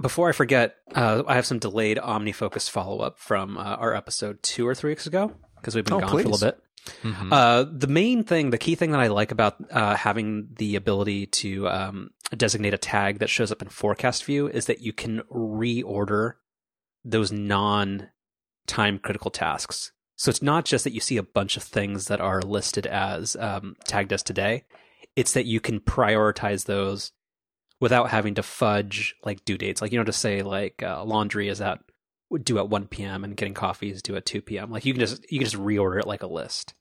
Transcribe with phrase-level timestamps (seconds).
[0.00, 4.42] before I forget, uh, I have some delayed OmniFocus follow up from uh, our episode
[4.42, 6.58] two or three weeks ago because we've been Oh, gone for a little bit.
[7.02, 7.28] Mhm.
[7.30, 11.26] Uh, the main thing, the key thing that I like about uh, having the ability
[11.26, 15.20] to um, designate a tag that shows up in forecast view is that you can
[15.30, 16.34] reorder
[17.04, 18.08] those non
[18.66, 19.92] time critical tasks.
[20.16, 23.36] So it's not just that you see a bunch of things that are listed as
[23.36, 24.64] um, tagged as today.
[25.16, 27.12] It's that you can prioritize those
[27.80, 29.82] without having to fudge like due dates.
[29.82, 31.80] Like you know, to say like uh, laundry is at
[32.42, 33.24] due at one p.m.
[33.24, 34.70] and getting coffee is due at two p.m.
[34.70, 36.74] Like you can just you can just reorder it like a list.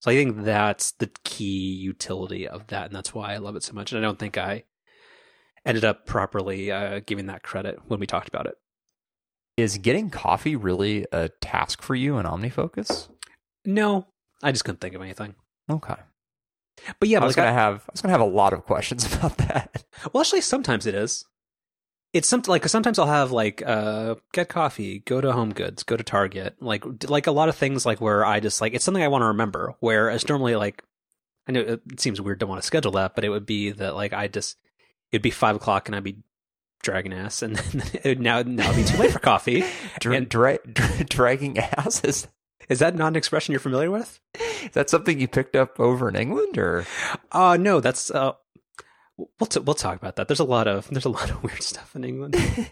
[0.00, 3.62] So I think that's the key utility of that, and that's why I love it
[3.62, 3.92] so much.
[3.92, 4.64] And I don't think I
[5.64, 8.56] ended up properly uh, giving that credit when we talked about it.
[9.56, 13.08] Is getting coffee really a task for you in OmniFocus?
[13.64, 14.06] No,
[14.42, 15.34] I just couldn't think of anything.
[15.70, 15.96] Okay.
[17.00, 18.64] But yeah, I was like, gonna I- have I was gonna have a lot of
[18.64, 19.84] questions about that.
[20.12, 21.24] well, actually, sometimes it is.
[22.12, 25.96] It's something like sometimes I'll have like uh get coffee, go to Home Goods, go
[25.96, 29.02] to Target, like like a lot of things like where I just like it's something
[29.02, 29.74] I want to remember.
[29.80, 30.82] Whereas normally like
[31.48, 33.94] I know it seems weird to want to schedule that, but it would be that
[33.94, 34.56] like I just
[35.12, 36.18] it'd be five o'clock and I'd be
[36.82, 39.64] dragging ass, and then it would now now it'd be too late for coffee.
[40.00, 42.28] Dra- And- dra- dra- dragging ass is,
[42.68, 44.20] Is that not an expression you're familiar with?
[44.64, 46.84] is that something you picked up over in England or?
[47.32, 48.32] Uh no, that's uh
[49.16, 50.28] we'll t- we'll talk about that.
[50.28, 52.36] There's a lot of there's a lot of weird stuff in England.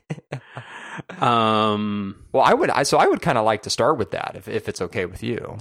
[1.21, 2.71] um Well, I would.
[2.71, 5.07] I, so I would kind of like to start with that if if it's okay
[5.07, 5.59] with you.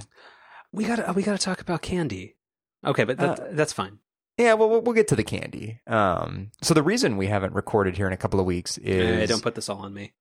[0.72, 2.36] we got to we got to talk about candy.
[2.84, 3.98] Okay, but that, that's fine.
[4.36, 5.80] Yeah, well, we'll get to the candy.
[5.86, 9.42] Um, so the reason we haven't recorded here in a couple of weeks is don't
[9.42, 10.12] put this all on me.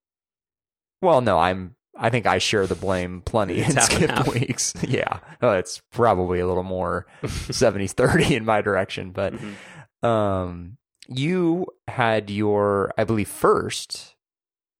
[1.01, 1.75] well, no, I'm.
[1.97, 4.33] I think I share the blame plenty It's in half and skipped half.
[4.33, 4.73] weeks.
[4.87, 10.07] Yeah, it's probably a little more 70s-30 in my direction, but Mhm.
[10.07, 10.77] um,
[11.07, 14.15] you had your, I believe, first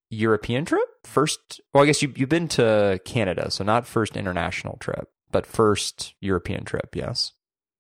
[0.10, 0.88] European trip.
[1.04, 5.46] First, well, I guess you you've been to Canada, so not first international trip, but
[5.46, 6.96] first European trip.
[6.96, 7.34] Yes.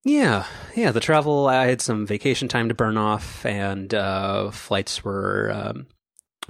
[0.03, 0.91] Yeah, yeah.
[0.91, 5.88] The travel, I had some vacation time to burn off, and uh, flights were um,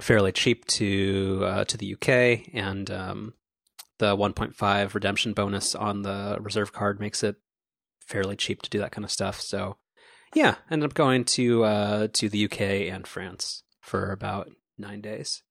[0.00, 3.34] fairly cheap to uh, to the UK, and um,
[3.98, 7.36] the 1.5 redemption bonus on the reserve card makes it
[8.06, 9.40] fairly cheap to do that kind of stuff.
[9.40, 9.76] So,
[10.34, 12.60] yeah, ended up going to uh, to the UK
[12.92, 15.42] and France for about nine days.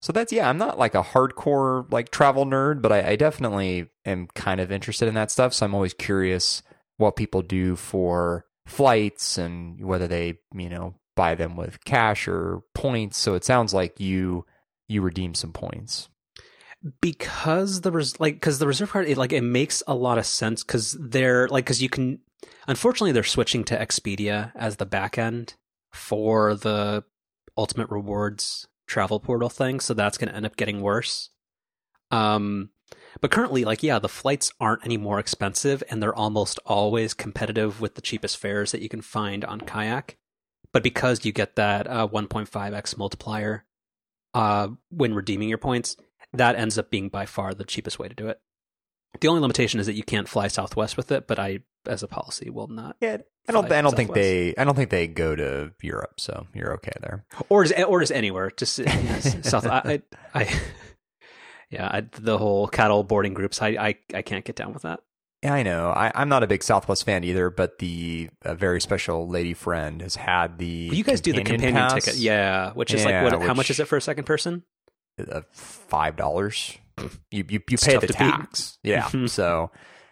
[0.00, 0.50] So that's yeah.
[0.50, 4.70] I'm not like a hardcore like travel nerd, but I, I definitely am kind of
[4.70, 5.54] interested in that stuff.
[5.54, 6.62] So I'm always curious
[6.98, 12.62] what people do for flights and whether they you know buy them with cash or
[12.74, 13.18] points.
[13.18, 14.44] So it sounds like you
[14.88, 16.08] you redeem some points.
[17.00, 20.26] because the res- like because the reserve card it like it makes a lot of
[20.26, 22.18] sense because they're like because you can
[22.68, 25.54] unfortunately they're switching to Expedia as the back end
[25.92, 27.02] for the
[27.56, 31.30] ultimate rewards travel portal thing so that's going to end up getting worse
[32.10, 32.68] um
[33.22, 37.80] but currently like yeah the flights aren't any more expensive and they're almost always competitive
[37.80, 40.18] with the cheapest fares that you can find on kayak
[40.74, 43.64] but because you get that uh, 1.5x multiplier
[44.34, 45.96] uh, when redeeming your points
[46.34, 48.40] that ends up being by far the cheapest way to do it.
[49.20, 52.08] The only limitation is that you can't fly Southwest with it, but I, as a
[52.08, 52.96] policy, will not.
[53.00, 53.18] Yeah,
[53.48, 53.70] I don't.
[53.70, 54.52] I don't think they.
[54.58, 57.24] I don't think they go to Europe, so you're okay there.
[57.48, 58.50] Or just, or just anywhere.
[58.50, 59.66] Just yes, South.
[59.66, 60.02] I,
[60.34, 60.60] I, I
[61.70, 63.62] yeah, I, the whole cattle boarding groups.
[63.62, 64.98] I, I, I can't get down with that.
[65.44, 65.90] Yeah, I know.
[65.90, 70.16] I, I'm not a big Southwest fan either, but the very special lady friend has
[70.16, 70.66] had the.
[70.66, 73.42] you guys do the companion pass, ticket, yeah, which is Yeah, like what?
[73.46, 74.62] How much is it for a second person?
[75.30, 76.76] uh, five dollars.
[77.30, 78.14] You you, you pay the to beat.
[78.16, 79.02] tax, yeah.
[79.10, 79.28] Mhm.
[79.28, 79.70] so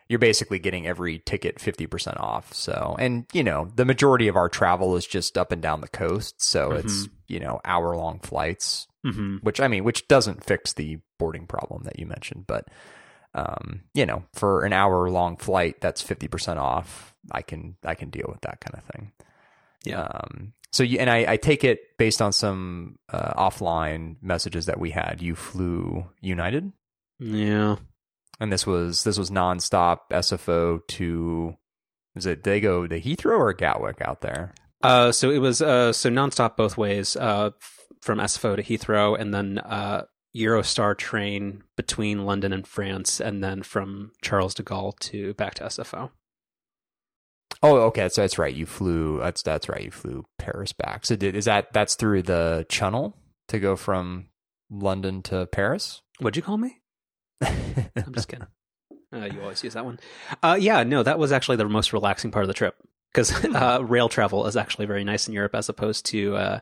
[0.09, 2.53] you're basically getting every ticket fifty percent off.
[2.53, 5.88] So and you know the majority of our travel is just up and down the
[5.88, 7.12] coast, so it's Mm-hmm.
[7.28, 11.84] you know hour long flights, hmm which I mean, which doesn't fix the boarding problem
[11.84, 12.66] that you mentioned, but
[13.34, 17.94] um, you know, for an hour long flight that's fifty percent off, I can I
[17.94, 19.12] can deal with that kind of thing.
[19.84, 20.03] Yeah.
[20.03, 24.79] Um, so you and I, I take it based on some uh, offline messages that
[24.81, 25.20] we had.
[25.20, 26.73] You flew United,
[27.19, 27.76] Yeah.
[28.40, 31.56] and this was this was nonstop SFO to.
[32.14, 34.55] Is it they go to Heathrow or Gatwick out there?
[34.82, 37.50] Uh, so it was uh, so nonstop both ways, uh,
[38.02, 43.62] from SFO to Heathrow, and then uh, Eurostar train between London and France, and then
[43.62, 46.11] from Charles de Gaulle to back to SFO.
[47.62, 48.55] Oh, okay, so that's right.
[48.55, 49.19] You flew.
[49.19, 49.84] That's that's right.
[49.84, 51.06] You flew Paris back.
[51.06, 53.17] So did, is that that's through the Channel
[53.49, 54.29] to go from
[54.70, 56.00] London to Paris?
[56.19, 56.81] What'd you call me?
[57.43, 58.46] I'm just kidding.
[59.14, 60.00] Uh, you always use that one.
[60.43, 62.76] Uh, yeah, no, that was actually the most relaxing part of the trip
[63.12, 66.61] because uh, rail travel is actually very nice in Europe as opposed to uh,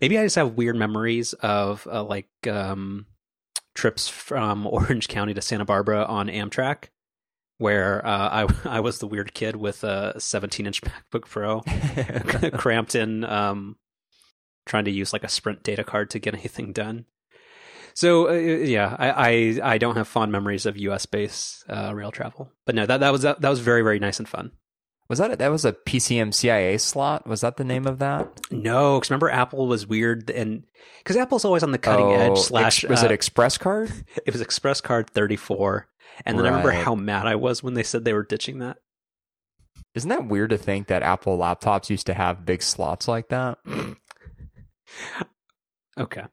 [0.00, 3.06] Maybe I just have weird memories of uh, like um,
[3.74, 6.88] trips from Orange County to Santa Barbara on Amtrak,
[7.58, 10.82] where uh, I I was the weird kid with a 17 inch
[11.12, 11.60] MacBook Pro
[12.58, 13.76] cramped in, um,
[14.66, 17.06] trying to use like a Sprint data card to get anything done.
[17.94, 21.04] So uh, yeah, I, I, I don't have fond memories of U.S.
[21.06, 24.28] based uh, rail travel, but no, that that was that was very very nice and
[24.28, 24.52] fun.
[25.08, 27.26] Was that a, that was a PCMCIA slot?
[27.26, 28.28] Was that the name of that?
[28.50, 30.64] No, because remember Apple was weird and
[30.98, 32.38] because Apple's always on the cutting oh, edge.
[32.38, 33.90] Slash, ex- was uh, it Express Card?
[34.26, 35.88] It was Express Card thirty four,
[36.26, 36.52] and then right.
[36.52, 38.78] I remember how mad I was when they said they were ditching that.
[39.94, 43.58] Isn't that weird to think that Apple laptops used to have big slots like that?
[45.98, 46.24] okay.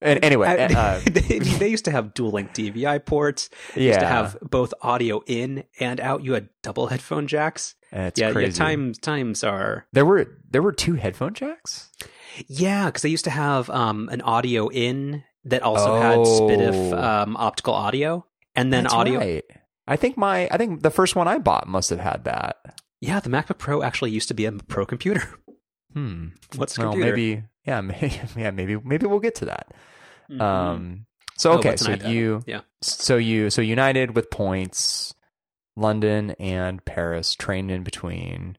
[0.00, 3.50] And anyway, uh, they, they, used to have dual link DVI ports.
[3.74, 3.88] They yeah.
[3.88, 6.24] used to have both audio in and out.
[6.24, 7.74] You had double headphone jacks.
[7.92, 8.52] That's yeah, crazy.
[8.52, 8.66] yeah.
[8.66, 11.90] Times times are there were there were two headphone jacks.
[12.46, 16.00] Yeah, because they used to have um, an audio in that also oh.
[16.00, 18.24] had SPDIF um, optical audio,
[18.54, 19.18] and then That's audio.
[19.18, 19.44] Right.
[19.86, 22.56] I think my I think the first one I bought must have had that.
[23.00, 25.22] Yeah, the MacBook Pro actually used to be a pro computer.
[25.94, 26.26] Hmm.
[26.54, 27.16] What's well, computer?
[27.16, 29.72] maybe yeah, maybe, yeah, maybe maybe we'll get to that.
[30.30, 30.40] Mm-hmm.
[30.40, 31.06] Um.
[31.38, 32.60] So oh, okay, oh, so you yeah.
[32.82, 35.14] So you so United with points,
[35.78, 38.58] London and Paris, trained in between.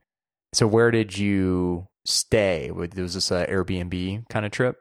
[0.54, 2.72] So where did you stay?
[2.72, 4.78] Was this an Airbnb kind of trip?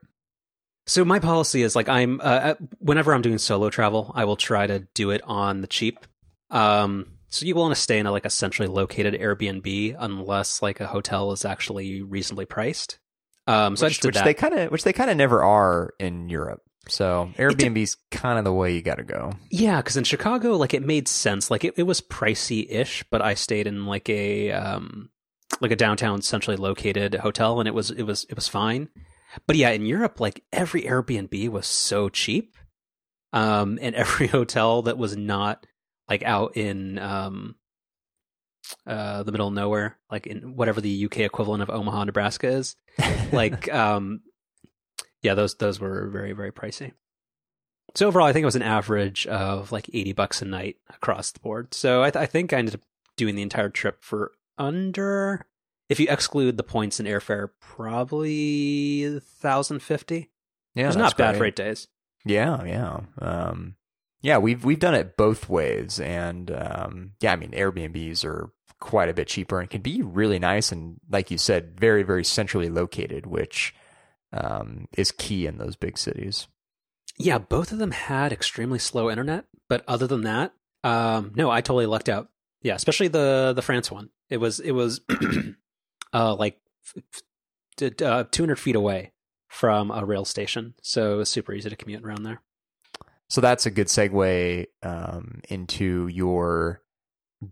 [0.87, 4.67] So my policy is like I'm uh, whenever I'm doing solo travel, I will try
[4.67, 6.07] to do it on the cheap.
[6.51, 10.81] Um, so you want to stay in a like a centrally located Airbnb unless like
[10.81, 12.99] a hotel is actually reasonably priced.
[13.47, 14.25] Um, so which, I just did which that.
[14.25, 16.63] they kind of which they kind of never are in Europe.
[16.87, 19.33] So Airbnb's kind of the way you got to go.
[19.51, 21.51] Yeah, because in Chicago, like it made sense.
[21.51, 25.11] Like it, it was pricey ish, but I stayed in like a um
[25.61, 28.89] like a downtown centrally located hotel, and it was it was it was fine.
[29.47, 32.57] But yeah, in Europe, like every Airbnb was so cheap,
[33.33, 35.67] um, and every hotel that was not
[36.09, 37.57] like out in um
[38.87, 42.77] uh the middle of nowhere, like in whatever the UK equivalent of Omaha, Nebraska is,
[43.33, 44.21] like um
[45.23, 46.93] yeah, those those were very very pricey.
[47.95, 51.33] So overall, I think it was an average of like eighty bucks a night across
[51.33, 51.73] the board.
[51.73, 52.83] So I, th- I think I ended up
[53.17, 55.47] doing the entire trip for under,
[55.89, 60.31] if you exclude the points and airfare, probably thousand fifty.
[60.75, 61.89] Yeah, it's not bad for eight days.
[62.25, 63.77] Yeah, yeah, um,
[64.21, 64.39] yeah.
[64.39, 69.15] We've we've done it both ways, and um, yeah, I mean Airbnbs are quite a
[69.15, 73.27] bit cheaper and can be really nice and, like you said, very very centrally located,
[73.27, 73.75] which
[74.33, 76.49] um, is key in those big cities.
[77.19, 80.53] Yeah, both of them had extremely slow internet, but other than that,
[80.85, 82.29] um, no, I totally lucked out.
[82.63, 84.11] Yeah, especially the the France one.
[84.31, 85.01] It was it was
[86.13, 86.59] uh, like
[88.03, 89.13] uh, 200 feet away
[89.49, 92.41] from a rail station, so it was super easy to commute around there.
[93.29, 96.83] So that's a good segue um, into your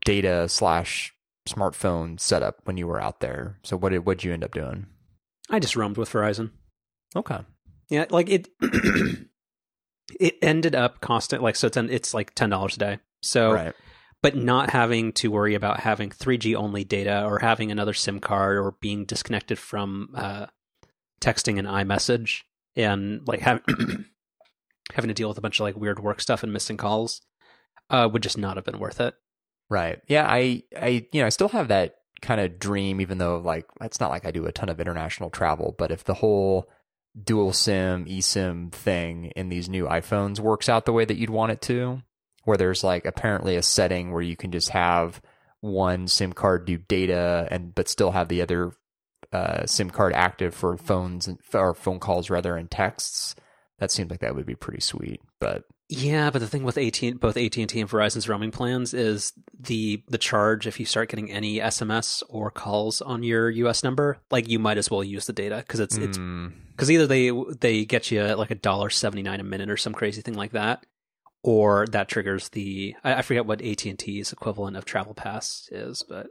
[0.05, 1.15] data slash
[1.47, 3.59] smartphone setup when you were out there.
[3.63, 4.87] So what did what did you end up doing?
[5.51, 6.51] I just roamed with Verizon.
[7.17, 7.39] Okay.
[7.89, 8.49] Yeah, like it.
[10.21, 11.69] it ended up costing like so.
[11.69, 12.99] It's it's like ten dollars a day.
[13.23, 13.75] So, right.
[14.23, 18.21] but not having to worry about having three G only data or having another SIM
[18.21, 20.47] card or being disconnected from uh,
[21.21, 22.43] texting and iMessage
[22.77, 23.65] and like having
[24.93, 27.23] having to deal with a bunch of like weird work stuff and missing calls
[27.91, 29.15] uh, would just not have been worth it.
[29.71, 30.01] Right.
[30.07, 30.27] Yeah.
[30.29, 34.01] I I you know I still have that kind of dream, even though like it's
[34.01, 36.69] not like I do a ton of international travel, but if the whole
[37.25, 41.53] dual SIM, eSIM thing in these new iPhones works out the way that you'd want
[41.53, 42.03] it to,
[42.45, 45.21] where there's like apparently a setting where you can just have
[45.61, 48.73] one SIM card do data and but still have the other
[49.33, 53.35] uh, SIM card active for phones and, or phone calls rather and texts.
[53.79, 57.01] That seems like that would be pretty sweet, but yeah, but the thing with AT
[57.21, 61.09] both AT and T and Verizon's roaming plans is the the charge if you start
[61.09, 65.27] getting any SMS or calls on your US number, like you might as well use
[65.27, 66.93] the data because it's it's because hmm.
[66.93, 70.23] either they they get you like a dollar seventy nine a minute or some crazy
[70.23, 70.85] thing like that,
[71.45, 75.69] or that triggers the I, I forget what AT and T's equivalent of Travel Pass
[75.71, 76.27] is, but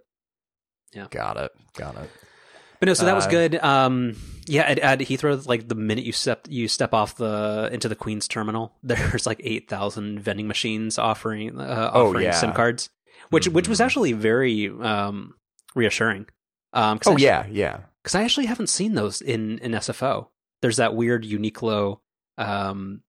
[0.93, 2.09] yeah, got it, got it.
[2.85, 3.55] But no, so that was uh, good.
[3.55, 4.15] Um,
[4.45, 7.95] yeah, at, at, Heathrow, like the minute you step you step off the into the
[7.95, 12.33] Queen's terminal, there's like eight thousand vending machines offering uh, oh, offering oh, yeah.
[12.33, 12.91] SIM cards,
[13.31, 13.55] which mm-hmm.
[13.55, 13.85] which was mm-hmm.
[13.87, 15.33] actually very um,
[15.73, 16.27] reassuring.
[16.73, 17.79] Um, oh actually, yeah, yeah.
[18.03, 20.27] Because I actually haven't seen those in in SFO.
[20.61, 22.01] There's that weird Uniqlo
[22.37, 23.01] um,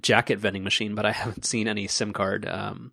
[0.00, 2.92] jacket vending machine, but I haven't seen any SIM card um,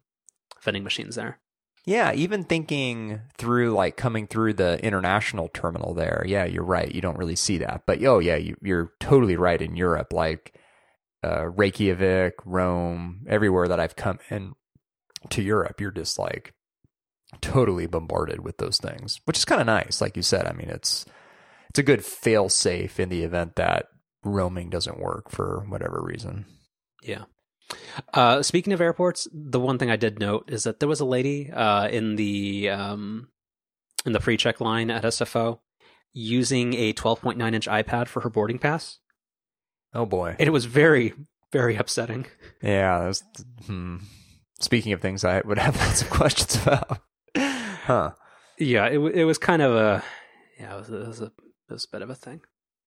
[0.64, 1.40] vending machines there.
[1.86, 6.24] Yeah, even thinking through like coming through the international terminal there.
[6.26, 6.94] Yeah, you're right.
[6.94, 7.84] You don't really see that.
[7.86, 10.14] But oh yeah, you, you're totally right in Europe.
[10.14, 10.58] Like
[11.24, 14.54] uh, Reykjavik, Rome, everywhere that I've come in
[15.30, 16.54] to Europe, you're just like
[17.42, 20.00] totally bombarded with those things, which is kind of nice.
[20.00, 21.06] Like you said, I mean, it's
[21.70, 23.88] it's a good fail safe in the event that
[24.24, 26.46] roaming doesn't work for whatever reason.
[27.02, 27.24] Yeah.
[28.14, 31.06] Uh, speaking of airports, the one thing I did note is that there was a
[31.06, 33.30] lady uh, in the um,
[34.06, 35.60] in the pre-check line at SFO
[36.14, 39.00] using a 12.9 inch iPad for her boarding pass,
[39.94, 40.36] Oh boy.
[40.40, 41.14] and it was very,
[41.52, 42.26] very upsetting.
[42.62, 43.06] Yeah.
[43.06, 43.24] That's,
[43.66, 43.98] hmm.
[44.60, 47.00] Speaking of things, I would have lots of questions about.
[47.36, 48.12] Huh.
[48.60, 50.04] Yeah, it it was kind of a
[50.60, 51.32] yeah, it was, it was a it
[51.72, 52.42] was a bit of a thing.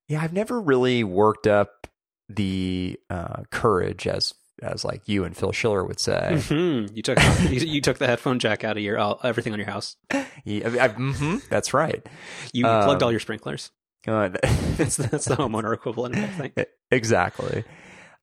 [0.08, 1.88] Yeah, I've never really worked up
[2.28, 4.32] the uh, courage, as
[4.62, 6.40] as like you and Phil Schiller would say.
[6.48, 9.68] hmm You took you, you took the headphone jack out of your everything on your
[9.68, 9.96] house.
[10.44, 12.06] Yeah, I- I- mhm, that's right.
[12.52, 13.70] You, you plugged Um, all your sprinklers.
[14.06, 14.28] Uh,
[14.76, 16.54] That's that's the homeowner equivalent, I think.
[16.92, 17.64] exactly.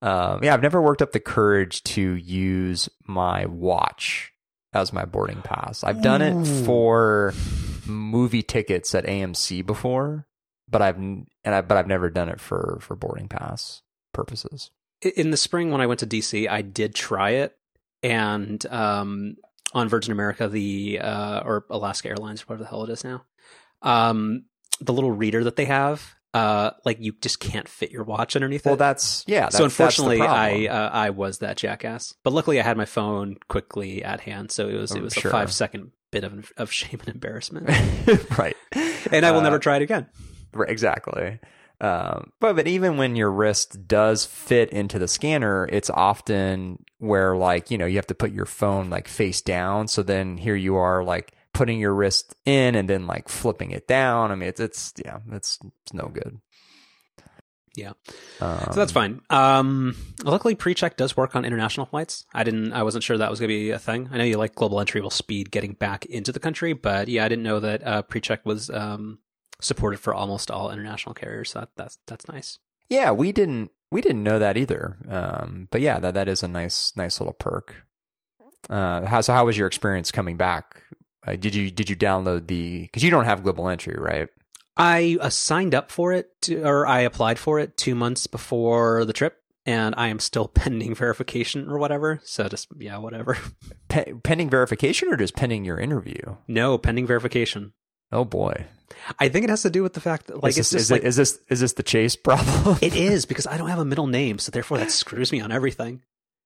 [0.01, 4.31] Um, yeah, I've never worked up the courage to use my watch
[4.71, 5.83] as my boarding pass.
[5.83, 7.33] I've done it for
[7.85, 10.25] movie tickets at AMC before,
[10.69, 13.81] but I've and I but I've never done it for for boarding pass
[14.13, 14.71] purposes.
[15.05, 17.55] In the spring when I went to DC, I did try it,
[18.01, 19.35] and um,
[19.73, 23.23] on Virgin America, the uh, or Alaska Airlines, whatever the hell it is now,
[23.81, 24.45] um,
[24.81, 28.65] the little reader that they have, uh, like you just can't fit your watch underneath
[28.65, 28.77] Well, it.
[28.77, 29.41] that's yeah.
[29.41, 32.13] That's, so unfortunately, I uh, I was that jackass.
[32.23, 35.29] But luckily, I had my phone quickly at hand, so it was it was sure.
[35.29, 37.67] a five second bit of of shame and embarrassment,
[38.37, 38.55] right,
[39.11, 40.07] and I will Uh, never try it again.
[40.53, 41.39] Right, exactly.
[41.83, 47.35] Um, but but even when your wrist does fit into the scanner, it's often where
[47.35, 49.89] like you know you have to put your phone like face down.
[49.89, 53.85] So then here you are like putting your wrist in and then like flipping it
[53.85, 54.31] down.
[54.31, 56.39] I mean it's it's yeah it's it's no good.
[57.75, 57.93] Yeah.
[58.39, 59.19] Um, So that's fine.
[59.29, 62.23] Um, luckily, pre-check does work on international flights.
[62.33, 62.71] I didn't.
[62.71, 64.09] I wasn't sure that was going to be a thing.
[64.11, 67.25] I know you like global entry will speed getting back into the country, but yeah,
[67.25, 69.17] I didn't know that uh, pre-check was um,
[69.63, 71.51] supported for almost all international carriers.
[71.51, 72.59] So that, that's that's nice.
[72.89, 74.97] Yeah, we didn't we didn't know that either.
[75.07, 77.75] Um, but yeah, that that is a nice nice little perk.
[78.69, 79.33] Uh, how so?
[79.33, 80.81] How was your experience coming back?
[81.25, 82.83] Uh, did you did you download the?
[82.83, 84.29] Because you don't have global entry, right?
[84.75, 89.05] I uh, signed up for it, to, or I applied for it two months before
[89.05, 92.19] the trip, and I am still pending verification or whatever.
[92.23, 93.37] So just yeah, whatever.
[93.89, 96.37] Pe- pending verification or just pending your interview?
[96.47, 97.73] no, pending verification.
[98.13, 98.65] Oh boy!
[99.19, 100.85] I think it has to do with the fact that like is it's this, just
[100.85, 102.77] is, like it, is this is this the chase problem?
[102.81, 105.51] It is because I don't have a middle name, so therefore that screws me on
[105.51, 106.01] everything.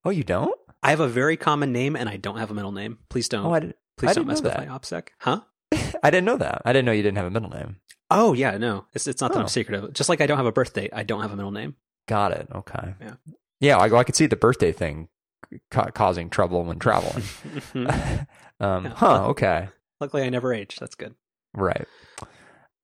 [0.06, 0.58] oh, you don't?
[0.82, 3.00] I have a very common name and I don't have a middle name.
[3.10, 3.46] Please don't.
[3.46, 4.68] Oh, I, did, please I don't mess with that.
[4.68, 5.08] my OPSEC.
[5.20, 5.42] Huh?
[6.04, 6.62] I didn't know that.
[6.66, 7.78] I didn't know you didn't have a middle name.
[8.10, 8.86] Oh yeah, no.
[8.94, 9.42] It's it's not that Oh.
[9.42, 9.92] I'm secretive.
[9.94, 11.76] Just like I don't have a birth date, I don't have a middle name.
[12.08, 12.48] Got it.
[12.54, 12.94] Okay.
[13.02, 13.14] Yeah.
[13.60, 15.10] Yeah, I, I could see the birthday thing
[15.72, 17.24] ca- causing trouble when traveling.
[18.60, 18.94] um, Yeah.
[18.96, 19.26] huh.
[19.30, 19.70] Okay.
[20.00, 20.80] Luckily, I never aged.
[20.80, 21.16] That's good.
[21.58, 21.88] Right.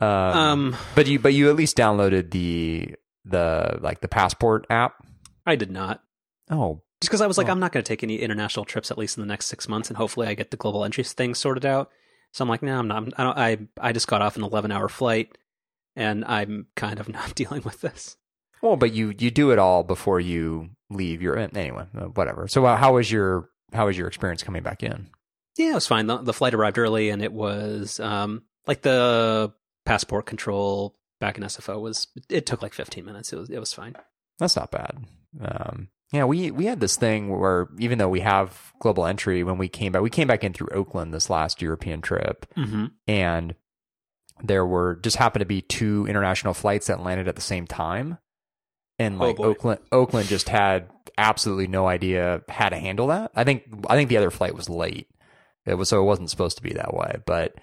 [0.01, 4.95] Um, Um, but you but you at least downloaded the the like the passport app.
[5.45, 6.01] I did not.
[6.49, 7.51] Oh, Just because I was like, Oh.
[7.51, 9.89] I'm not going to take any international trips at least in the next six months,
[9.89, 11.89] and hopefully I get the global entry thing sorted out.
[12.33, 13.13] So I'm like, no, I'm not.
[13.17, 13.37] I don't.
[13.37, 15.37] I I just got off an 11 hour flight,
[15.95, 18.17] and I'm kind of not dealing with this.
[18.61, 21.85] well, but you you do it all before you leave your anyway.
[21.97, 22.47] uh, Whatever.
[22.47, 25.07] So uh, how was your how was your experience coming back in?
[25.57, 26.07] Yeah, it was fine.
[26.07, 29.53] The, the flight arrived early, and it was um, like the
[29.85, 32.07] passport control back in SFO was.
[32.29, 33.33] It took like 15 minutes.
[33.33, 33.95] It was it was fine.
[34.39, 34.97] That's not bad.
[35.41, 39.57] Um, yeah, we we had this thing where even though we have global entry, when
[39.57, 42.85] we came back, we came back in through Oakland this last European trip, Mm-hmm.
[43.07, 43.55] and
[44.43, 48.17] there were just happened to be two international flights that landed at the same time,
[48.99, 49.45] and Oh, like boy.
[49.45, 53.31] Oakland Oakland just had absolutely no idea how to handle that.
[53.35, 55.07] I think I think the other flight was late.
[55.65, 57.55] It was so it wasn't supposed to be that way, but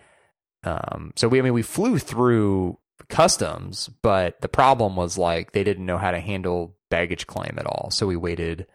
[0.65, 5.65] um, so we I mean we flew through customs, but the problem was like they
[5.65, 7.91] didn't know how to handle baggage claim at all.
[7.91, 8.67] So we waited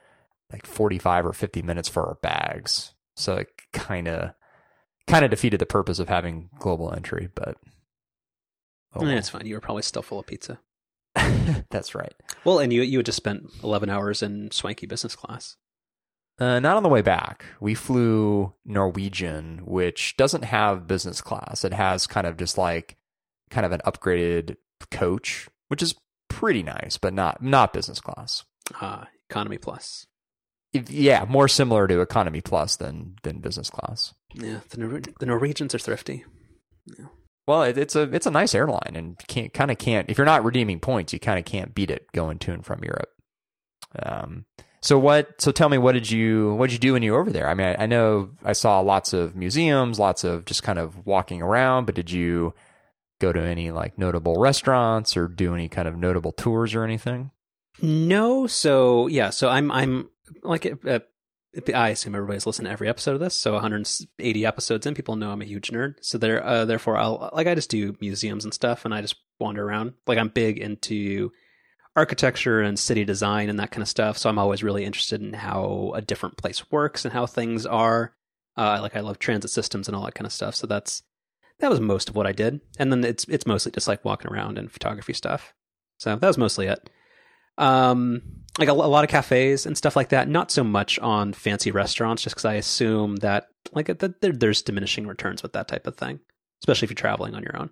[0.51, 2.93] like 45 or 50 minutes for our bags.
[3.15, 4.31] So it kind of
[5.07, 7.57] kind of defeated the purpose of having global entry, but
[8.95, 9.09] oh, well.
[9.09, 9.45] it's fine.
[9.45, 10.59] You were probably still full of pizza.
[11.69, 12.13] that's right.
[12.43, 15.55] Well, and you you had just spent 11 hours in swanky business class.
[16.37, 17.45] Uh, not on the way back.
[17.61, 21.63] We flew Norwegian, which doesn't have business class.
[21.63, 22.97] It has kind of just like
[23.49, 24.57] kind of an upgraded
[24.91, 25.95] coach, which is
[26.29, 28.43] pretty nice, but not not business class.
[28.81, 30.07] Uh, economy plus.
[30.73, 34.13] if- yeah, more similar to economy plus than than business class.
[34.33, 36.25] Yeah, the, Nor- the Norwegians are thrifty.
[37.47, 40.25] Well, it, it's a it's a nice airline, and can't kind of can't if you're
[40.25, 43.09] not redeeming points, you kind of can't beat it going to and from Europe.
[44.03, 44.45] Um,
[44.85, 45.41] so what?
[45.41, 47.49] So tell me, what did you what did you do when you were over there?
[47.49, 51.07] I mean, I, I know I saw lots of museums, lots of just kind of
[51.07, 52.53] walking around, but did you
[53.19, 57.31] go to any like notable restaurants or do any kind of notable tours or anything?
[57.81, 60.07] No, so yeah, so I'm I'm
[60.43, 60.99] like uh,
[61.73, 63.33] I assume everybody's listened to every episode of this.
[63.33, 65.95] So 180 episodes in, people know I'm a huge nerd.
[66.01, 69.15] So there, uh, therefore, I'll like I just do museums and stuff, and I just
[69.39, 69.93] wander around.
[70.05, 71.31] Like I'm big into
[71.95, 74.17] architecture and city design and that kind of stuff.
[74.17, 78.13] So I'm always really interested in how a different place works and how things are.
[78.57, 80.55] Uh, like I love transit systems and all that kind of stuff.
[80.55, 81.03] So that's
[81.59, 84.31] that was most of what I did, and then it's it's mostly just like walking
[84.31, 85.53] around and photography stuff.
[85.97, 86.89] So that was mostly it.
[87.57, 88.21] Um,
[88.59, 90.27] like a, a lot of cafes and stuff like that.
[90.27, 94.61] Not so much on fancy restaurants, just because I assume that like that there, there's
[94.61, 96.19] diminishing returns with that type of thing,
[96.61, 97.69] especially if you're traveling on your own.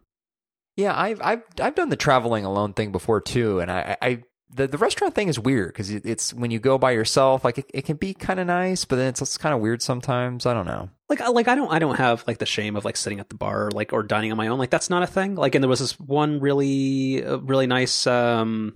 [0.76, 4.24] Yeah, I've I've I've done the traveling alone thing before too, and I I
[4.56, 7.66] the, the restaurant thing is weird because it's when you go by yourself, like it,
[7.74, 10.46] it can be kind of nice, but then it's, it's kind of weird sometimes.
[10.46, 10.90] I don't know.
[11.10, 13.30] Like I- like I don't I don't have like the shame of like sitting at
[13.30, 14.60] the bar or like or dining on my own.
[14.60, 15.36] Like that's not a thing.
[15.36, 18.76] Like and there was this one really uh, really nice um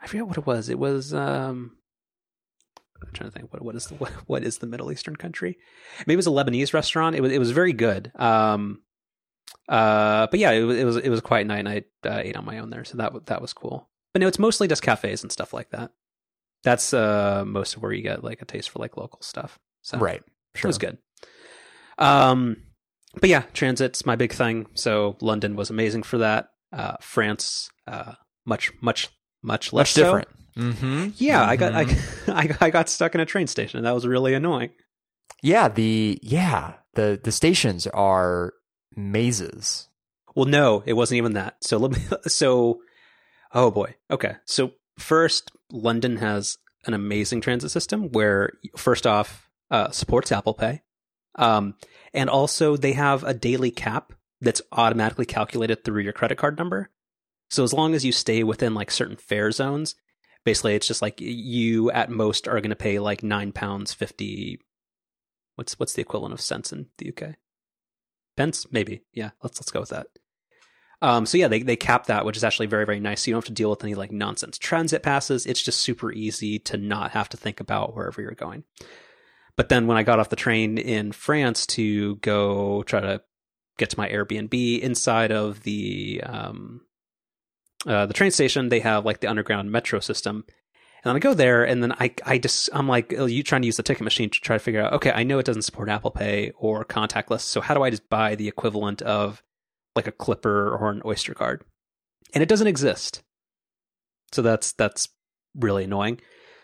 [0.00, 0.68] I forget what it was.
[0.68, 1.76] It was um
[3.02, 5.58] I'm trying to think what what is the what, what is the Middle Eastern country?
[6.06, 7.16] Maybe it was a Lebanese restaurant.
[7.16, 8.12] It was it was very good.
[8.16, 8.82] Um
[9.68, 12.18] uh but yeah, it was it was it was a quiet night and I uh,
[12.22, 12.84] ate on my own there.
[12.84, 13.88] So that that was cool.
[14.12, 15.90] But no, it's mostly just cafes and stuff like that.
[16.64, 19.58] That's uh most of where you get like a taste for like local stuff.
[19.82, 20.22] So Right.
[20.54, 20.98] it was good.
[21.98, 22.56] Um,
[23.20, 24.66] but yeah, transit's my big thing.
[24.74, 26.48] So London was amazing for that.
[26.72, 28.14] Uh, France, uh,
[28.46, 29.08] much, much,
[29.42, 30.02] much less Much so.
[30.04, 30.28] different.
[30.56, 31.08] Mm-hmm.
[31.16, 31.82] Yeah, I got, I,
[32.28, 34.70] I, I got stuck in a train station, and that was really annoying.
[35.42, 38.52] Yeah, the yeah the the stations are
[38.96, 39.88] mazes.
[40.34, 41.62] Well, no, it wasn't even that.
[41.62, 42.80] So let me, so,
[43.52, 43.94] oh boy.
[44.10, 44.36] Okay.
[44.44, 50.82] So first, London has an amazing transit system where first off, uh, supports Apple Pay.
[51.36, 51.74] Um,
[52.12, 56.90] and also they have a daily cap that's automatically calculated through your credit card number.
[57.48, 59.94] So as long as you stay within like certain fare zones,
[60.44, 64.58] basically it's just like you at most are going to pay like nine pounds fifty.
[65.56, 67.36] What's what's the equivalent of cents in the UK?
[68.36, 69.02] Pence, maybe.
[69.12, 70.06] Yeah, let's let's go with that.
[71.02, 73.22] Um, so yeah, they they cap that, which is actually very very nice.
[73.22, 75.46] So you don't have to deal with any like nonsense transit passes.
[75.46, 78.64] It's just super easy to not have to think about wherever you're going.
[79.56, 83.20] But then when I got off the train in France to go try to
[83.78, 86.82] get to my Airbnb inside of the um,
[87.86, 90.44] uh, the train station, they have like the underground metro system.
[91.04, 93.62] And then I go there, and then I I just I'm like, oh, you trying
[93.62, 95.62] to use the ticket machine to try to figure out, okay, I know it doesn't
[95.62, 99.42] support Apple Pay or contactless, so how do I just buy the equivalent of
[99.96, 101.64] like a Clipper or an Oyster card?
[102.34, 103.22] And it doesn't exist.
[104.30, 105.08] So that's that's
[105.56, 106.20] really annoying.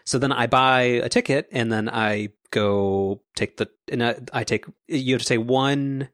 [0.06, 4.44] So then I buy a ticket, and then I go take the and I, I
[4.44, 6.10] take you have to take one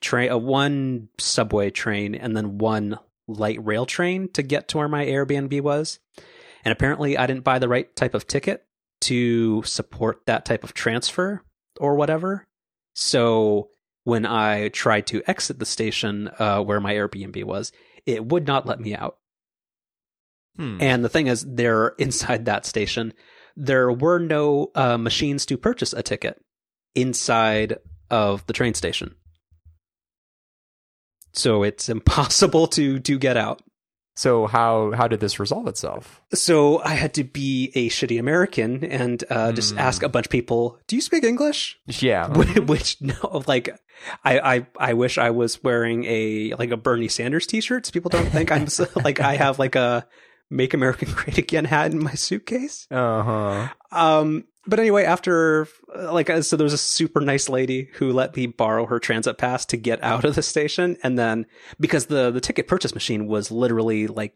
[0.00, 4.88] train, a one subway train, and then one light rail train to get to where
[4.88, 5.98] my Airbnb was.
[6.64, 8.64] And apparently, I didn't buy the right type of ticket
[9.02, 11.42] to support that type of transfer
[11.78, 12.46] or whatever.
[12.94, 13.68] So
[14.04, 17.72] when I tried to exit the station uh, where my Airbnb was,
[18.06, 19.18] it would not let me out.
[20.56, 20.78] Hmm.
[20.80, 23.12] And the thing is, there inside that station,
[23.56, 26.40] there were no uh, machines to purchase a ticket
[26.94, 27.78] inside
[28.10, 29.14] of the train station.
[31.32, 33.62] So it's impossible to to get out.
[34.16, 36.22] So how how did this resolve itself?
[36.32, 39.78] So I had to be a shitty American and uh, just Hmm.
[39.80, 42.28] ask a bunch of people, "Do you speak English?" Yeah.
[42.60, 43.70] Which no, like
[44.24, 47.86] I, I I wish I was wearing a like a Bernie Sanders t-shirt.
[47.86, 48.66] So people don't think I'm
[49.04, 50.06] like I have like a
[50.50, 52.86] "Make America Great Again" hat in my suitcase.
[52.92, 53.68] Uh huh.
[53.90, 58.12] Um, but anyway, after uh, like, uh, so there was a super nice lady who
[58.12, 61.46] let me borrow her transit pass to get out of the station, and then
[61.80, 64.34] because the the ticket purchase machine was literally like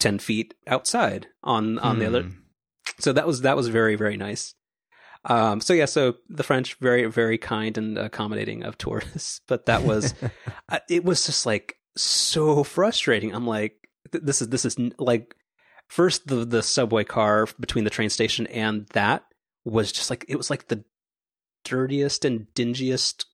[0.00, 2.30] ten feet outside on on the other, Hmm.
[2.98, 4.54] so that was that was very very nice.
[5.26, 9.82] Um, so yeah, so the French very very kind and accommodating of tourists, but that
[9.82, 10.14] was
[10.68, 13.34] uh, it was just like so frustrating.
[13.34, 13.76] I'm like,
[14.12, 15.34] th- this is this is n- like
[15.88, 19.24] first the the subway car between the train station and that
[19.64, 20.84] was just like it was like the
[21.64, 23.24] dirtiest and dingiest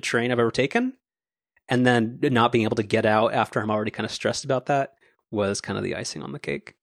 [0.00, 0.94] train I've ever taken,
[1.68, 4.66] and then not being able to get out after I'm already kind of stressed about
[4.66, 4.94] that
[5.30, 6.74] was kind of the icing on the cake.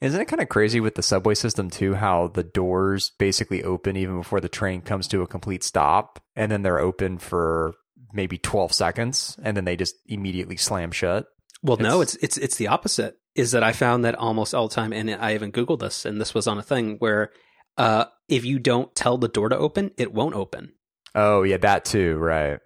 [0.00, 1.94] Isn't it kind of crazy with the subway system too?
[1.94, 6.52] How the doors basically open even before the train comes to a complete stop, and
[6.52, 7.74] then they're open for
[8.12, 11.26] maybe twelve seconds, and then they just immediately slam shut.
[11.62, 13.16] Well, no, it's it's it's the opposite.
[13.34, 16.20] Is that I found that almost all the time, and I even googled this, and
[16.20, 17.30] this was on a thing where
[17.78, 20.72] uh, if you don't tell the door to open, it won't open.
[21.14, 22.58] Oh yeah, that too, right?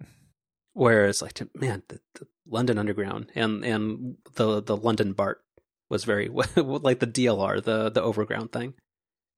[0.73, 5.41] Whereas, like, man, the, the London Underground and and the the London BART
[5.89, 8.73] was very like the DLR, the the overground thing.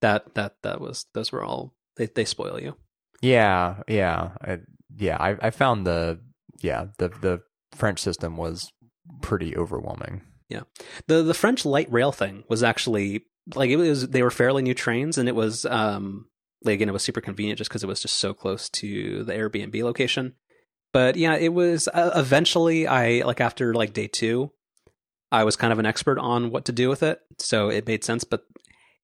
[0.00, 2.76] That that that was those were all they they spoil you.
[3.22, 4.58] Yeah, yeah, I,
[4.96, 5.16] yeah.
[5.18, 6.20] I I found the
[6.60, 7.42] yeah the the
[7.74, 8.72] French system was
[9.22, 10.22] pretty overwhelming.
[10.48, 10.62] Yeah,
[11.06, 14.74] the the French light rail thing was actually like it was they were fairly new
[14.74, 16.26] trains and it was um
[16.64, 19.32] like again it was super convenient just because it was just so close to the
[19.32, 20.34] Airbnb location.
[20.92, 24.52] But yeah, it was uh, eventually I like after like day two,
[25.30, 28.04] I was kind of an expert on what to do with it, so it made
[28.04, 28.24] sense.
[28.24, 28.44] But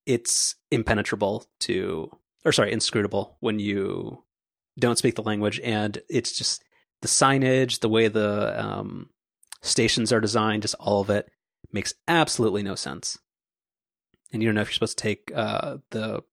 [0.05, 2.09] it's impenetrable to,
[2.43, 4.23] or sorry, inscrutable when you
[4.79, 6.63] don't speak the language, and it's just
[7.01, 9.09] the signage, the way the um,
[9.61, 11.29] stations are designed, just all of it
[11.71, 13.17] makes absolutely no sense.
[14.33, 16.23] And you don't know if you're supposed to take uh, the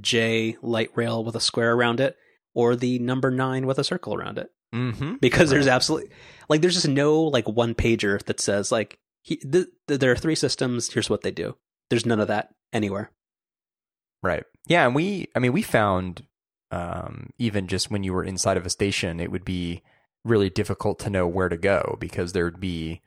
[0.00, 2.16] J light rail with a square around it
[2.54, 5.16] or the number nine with a circle around it Mm-hmm.
[5.20, 6.10] because there's absolutely
[6.48, 10.16] like there's just no like one pager that says like he, th- th- there are
[10.16, 11.56] three systems here's what they do
[11.88, 13.10] there's none of that anywhere
[14.22, 14.44] Right.
[14.68, 16.24] Yeah, and we I mean we found
[16.70, 19.82] um even just when you were inside of a station it would be
[20.24, 23.00] really difficult to know where to go because there would be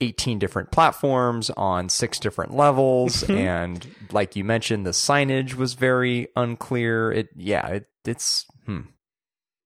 [0.00, 3.38] 18 different platforms on six different levels Mhm.
[3.38, 7.12] and like you mentioned the signage was very unclear.
[7.12, 8.80] It yeah, it, it's hmm.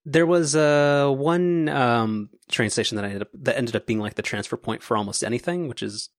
[0.05, 3.99] there was uh, one um, train station that I ended up that ended up being
[3.99, 6.11] like the transfer point for almost anything, which is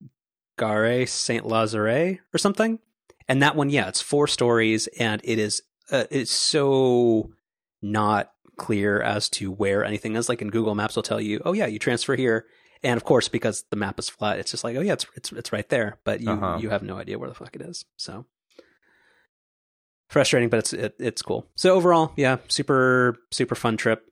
[0.58, 2.80] Gare Saint Lazare or something.
[3.28, 7.32] And that one, yeah, it's four stories, and it is uh, it's so
[7.82, 10.30] not clear as to where anything is.
[10.30, 12.46] Like in Google Maps, will tell you, oh yeah, you transfer here,
[12.84, 15.32] and of course because the map is flat, it's just like, oh yeah, it's it's
[15.32, 16.58] it's right there, but you Uh-huh.
[16.60, 17.86] you have no idea where the fuck it is.
[17.98, 18.26] So
[20.10, 21.48] frustrating, but it's it, it's cool.
[21.56, 24.04] So overall, yeah, super super fun trip.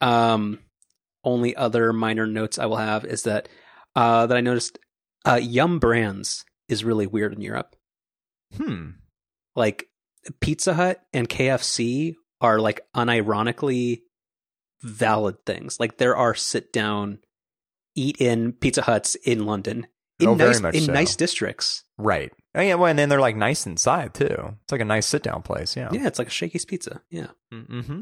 [0.00, 0.60] Um,
[1.24, 3.48] only other minor notes I will have is that
[3.94, 4.78] uh that I noticed
[5.26, 7.76] uh Yum Brands is really weird in Europe.
[8.56, 8.90] Hmm.
[9.56, 9.86] Like
[10.40, 14.00] Pizza Hut and KFC are like unironically
[14.82, 15.78] valid things.
[15.78, 17.18] Like there are sit down,
[17.94, 19.86] eat in Pizza Huts in London
[20.18, 20.92] in Oh, very nice much in so.
[20.92, 21.84] nice districts.
[21.98, 22.32] Right.
[22.54, 24.56] Oh, yeah, well, and then they're like nice inside too.
[24.62, 25.76] It's like a nice sit down place.
[25.76, 25.88] Yeah.
[25.92, 27.00] Yeah, it's like a Shakey's Pizza.
[27.10, 27.28] Yeah.
[27.52, 28.00] Mm-hmm.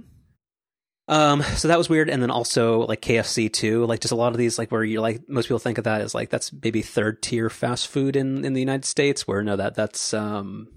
[1.08, 4.32] Um, so that was weird, and then also like KFC too, like just a lot
[4.32, 6.82] of these, like where you're like most people think of that as like that's maybe
[6.82, 10.68] third tier fast food in in the United States, where no, that that's um,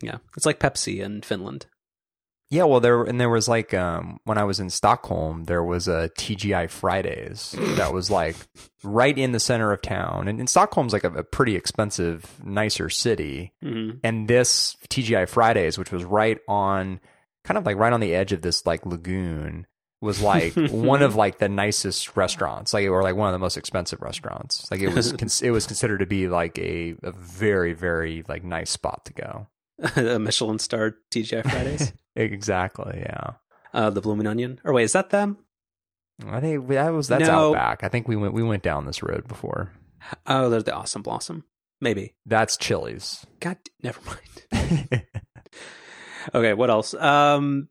[0.00, 1.66] yeah, it's like Pepsi in Finland.
[2.50, 5.86] Yeah, well, there and there was like um, when I was in Stockholm, there was
[5.86, 8.36] a TGI Fridays that was like
[8.82, 12.88] right in the center of town, and, and Stockholm's like a, a pretty expensive, nicer
[12.88, 13.52] city.
[13.62, 13.98] Mm-hmm.
[14.02, 17.00] And this TGI Fridays, which was right on,
[17.44, 19.66] kind of like right on the edge of this like lagoon,
[20.00, 23.58] was like one of like the nicest restaurants, like or like one of the most
[23.58, 24.70] expensive restaurants.
[24.70, 28.42] Like it was, cons- it was considered to be like a, a very, very like
[28.42, 29.48] nice spot to go.
[29.96, 32.98] a Michelin star TGI Fridays, Exactly.
[33.00, 33.30] Yeah.
[33.72, 35.38] uh, the Blooming Onion, or wait, is that them?
[36.26, 37.50] I think that was that's No.
[37.50, 37.84] out back.
[37.84, 39.72] I think we went we went down this road before.
[40.26, 41.44] Oh, they're the Awesome Blossom,
[41.80, 42.14] maybe.
[42.26, 43.24] That's Chili's.
[43.40, 44.00] God, never
[44.52, 45.04] mind.
[46.34, 46.92] Okay, what else?
[46.92, 47.68] Um,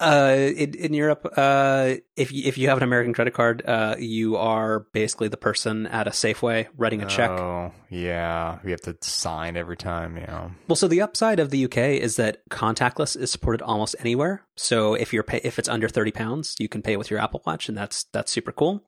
[0.00, 3.96] uh, in, in Europe, uh, if you, if you have an American credit card, uh,
[3.98, 7.30] you are basically the person at a Safeway writing a check.
[7.30, 10.16] Oh yeah, we have to sign every time.
[10.16, 10.50] Yeah.
[10.68, 14.46] Well, so the upside of the UK is that contactless is supported almost anywhere.
[14.56, 17.42] So if you're pay, if it's under thirty pounds, you can pay with your Apple
[17.44, 18.84] Watch, and that's that's super cool.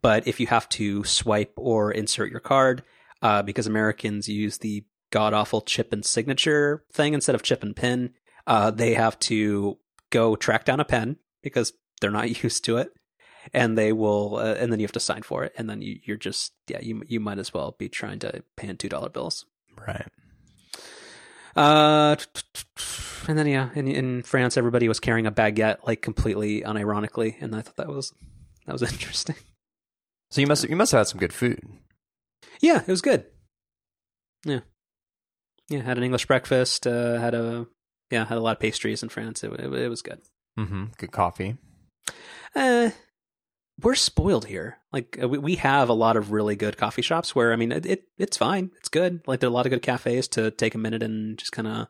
[0.00, 2.82] But if you have to swipe or insert your card,
[3.20, 7.76] uh, because Americans use the god awful chip and signature thing instead of chip and
[7.76, 8.14] pin,
[8.46, 9.78] uh, they have to
[10.10, 12.90] go track down a pen because they're not used to it,
[13.52, 15.98] and they will, uh, and then you have to sign for it, and then you,
[16.04, 19.08] you're just yeah, you you might as well be trying to pay in two dollar
[19.08, 19.44] bills.
[19.86, 20.06] Right.
[21.54, 22.16] Uh,
[23.28, 27.54] and then yeah, in in France, everybody was carrying a baguette, like completely unironically, and
[27.54, 28.12] I thought that was
[28.66, 29.36] that was interesting.
[30.30, 31.60] So you must you must have had some good food.
[32.60, 33.24] Yeah, it was good.
[34.44, 34.60] Yeah,
[35.68, 35.82] yeah.
[35.82, 36.86] Had an English breakfast.
[36.86, 37.66] Uh, had a
[38.10, 39.42] yeah, had a lot of pastries in France.
[39.44, 40.20] It it, it was good.
[40.58, 40.84] Mm-hmm.
[40.96, 41.56] Good coffee.
[42.54, 42.90] Uh,
[43.82, 44.78] we're spoiled here.
[44.92, 47.72] Like uh, we, we have a lot of really good coffee shops where I mean
[47.72, 49.20] it, it it's fine, it's good.
[49.26, 51.68] Like there are a lot of good cafes to take a minute and just kind
[51.68, 51.88] of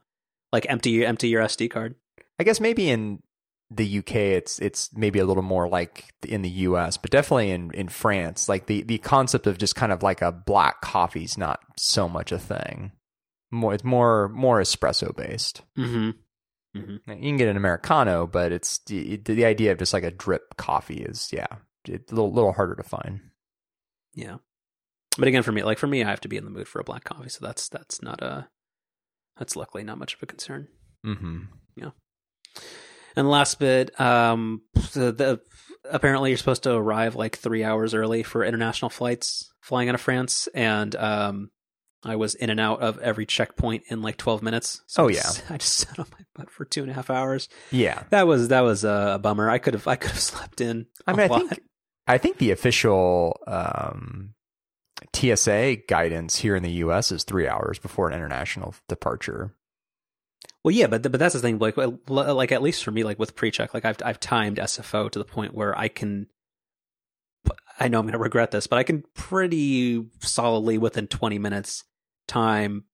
[0.52, 1.94] like empty empty your SD card.
[2.38, 3.22] I guess maybe in
[3.70, 7.70] the UK it's it's maybe a little more like in the US, but definitely in
[7.72, 11.38] in France, like the the concept of just kind of like a black coffee is
[11.38, 12.92] not so much a thing.
[13.50, 15.62] More it's more more espresso based.
[15.78, 16.10] Mm-hmm.
[16.74, 20.56] You can get an americano, but it's the, the idea of just like a drip
[20.56, 21.46] coffee is yeah,
[21.86, 23.20] it's a little little harder to find.
[24.14, 24.36] Yeah.
[25.18, 26.80] But again, for me, like for me, I have to be in the mood for
[26.80, 28.48] a black coffee, so that's that's not a
[29.38, 30.68] that's luckily not much of a concern.
[31.06, 31.42] Mm-hmm.
[31.76, 31.90] Yeah.
[33.14, 35.40] And last bit, um, the, the
[35.90, 40.00] apparently you're supposed to arrive like three hours early for international flights flying out of
[40.00, 41.50] France, and um,
[42.04, 44.82] I was in and out of every checkpoint in like 12 minutes.
[44.86, 45.22] So Oh, I yeah.
[45.22, 47.48] just, I just sat on my butt for two and a half hours.
[47.70, 49.48] Yeah, That was that was a bummer.
[49.50, 50.86] I could have I could have slept in.
[51.06, 51.48] I a mean, I lot.
[51.48, 51.62] think
[52.06, 54.34] I think the official um,
[55.14, 57.10] TSA guidance here in the U.S.
[57.10, 59.54] is three hours before an international departure.
[60.62, 61.58] Well, yeah, but but that's the thing.
[61.58, 61.76] Like,
[62.08, 65.24] like at least for me, like with pre-check, like I've I've timed SFO to the
[65.24, 66.26] point where I can.
[67.78, 71.84] I know I'm going to regret this, but I can pretty solidly within 20 minutes
[72.26, 72.84] time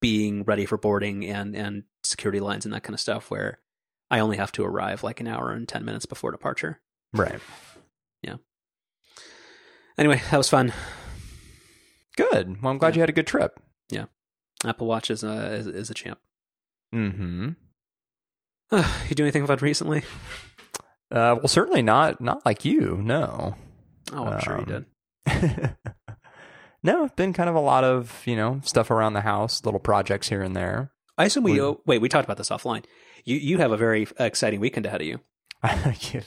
[0.00, 3.30] being ready for boarding and and security lines and that kind of stuff.
[3.30, 3.60] Where
[4.10, 6.80] I only have to arrive like an hour and 10 minutes before departure.
[7.12, 7.40] Right.
[8.22, 8.36] Yeah.
[9.96, 10.72] Anyway, that was fun.
[12.16, 12.60] Good.
[12.62, 12.96] Well, I'm glad Yeah.
[12.96, 13.60] you had a good trip.
[13.90, 14.06] Yeah.
[14.64, 16.18] Apple Watch is a is, is a champ.
[16.94, 17.50] Mm-hmm.
[19.08, 20.02] you do anything fun recently?
[21.10, 22.98] Uh, well, certainly not not like you.
[23.02, 23.54] No.
[24.12, 24.86] Oh, I'm sure you Um,
[25.26, 25.74] did.
[26.82, 29.80] no, it's been kind of a lot of you know stuff around the house, little
[29.80, 30.90] projects here and there.
[31.18, 32.00] I assume we we- oh, wait.
[32.00, 32.84] We talked about this offline.
[33.24, 35.20] You you have a very exciting weekend ahead of you.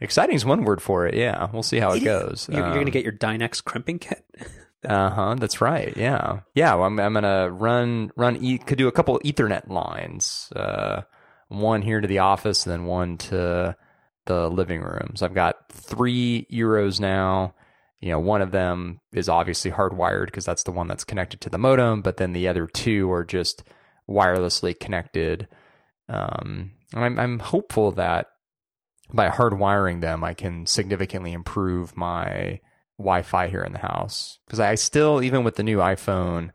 [0.00, 1.14] Exciting is one word for it.
[1.14, 2.48] Yeah, we'll see how it goes.
[2.50, 4.24] You're, you're going to Um, get your Dynex crimping kit.
[4.84, 5.36] Uh huh.
[5.38, 5.96] That's right.
[5.96, 6.40] Yeah.
[6.56, 6.74] Yeah.
[6.74, 10.52] Well, I'm I'm gonna run run e- could do a couple Ethernet lines.
[10.56, 11.02] Uh,
[11.46, 13.76] one here to the office, and then one to
[14.26, 15.12] the living room.
[15.14, 17.54] So I've got three Eeros now.
[18.00, 21.50] You know, one of them is obviously hardwired because that's the one that's connected to
[21.50, 23.62] the modem, but then the other two are just
[24.08, 25.48] wirelessly connected.
[26.08, 28.26] Um, and I'm I'm hopeful that
[29.12, 32.60] by hardwiring them, I can significantly improve my
[32.98, 36.50] Wi-Fi here in the house because I still, even with the new iPhone,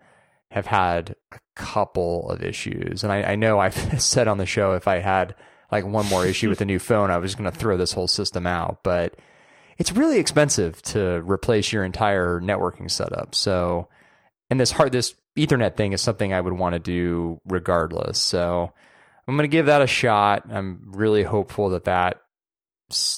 [0.51, 3.03] have had a couple of issues.
[3.03, 5.35] And I, I know I've said on the show if I had
[5.71, 8.07] like one more issue with the new phone, I was going to throw this whole
[8.07, 8.83] system out.
[8.83, 9.15] But
[9.77, 13.35] it's really expensive to replace your entire networking setup.
[13.35, 13.89] So,
[14.49, 18.19] and this hard this Ethernet thing is something I would want to do regardless.
[18.19, 18.73] So,
[19.27, 20.45] I'm going to give that a shot.
[20.49, 22.21] I'm really hopeful that that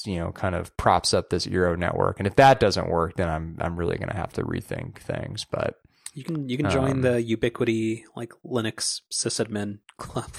[0.04, 2.18] you know kind of props up this Eero network.
[2.18, 5.44] And if that doesn't work, then I'm I'm really going to have to rethink things.
[5.44, 5.76] But
[6.14, 10.30] You can you can join Um, the Ubiquiti like Linux sysadmin club.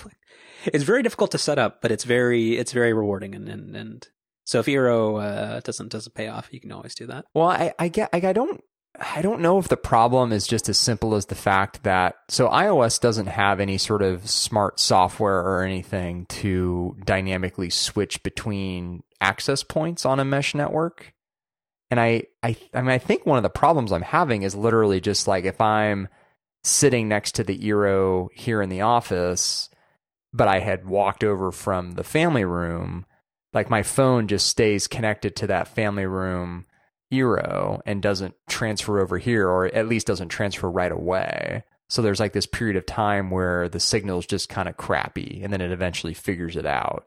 [0.65, 4.07] It's very difficult to set up, but it's very it's very rewarding and and, and
[4.43, 7.25] so if Eero uh, doesn't doesn't pay off, you can always do that.
[7.33, 8.61] Well, I, I get, I don't,
[8.99, 12.49] I don't know if the problem is just as simple as the fact that so
[12.49, 19.63] iOS doesn't have any sort of smart software or anything to dynamically switch between access
[19.63, 21.13] points on a mesh network.
[21.91, 25.01] And I, I, I mean, I think one of the problems I'm having is literally
[25.01, 26.07] just like if I'm
[26.63, 29.69] sitting next to the Eero here in the office,
[30.33, 33.05] but I had walked over from the family room,
[33.53, 36.65] like my phone just stays connected to that family room
[37.11, 41.63] Eero and doesn't transfer over here, or at least doesn't transfer right away.
[41.89, 45.51] So there's like this period of time where the signal's just kind of crappy, and
[45.51, 47.05] then it eventually figures it out.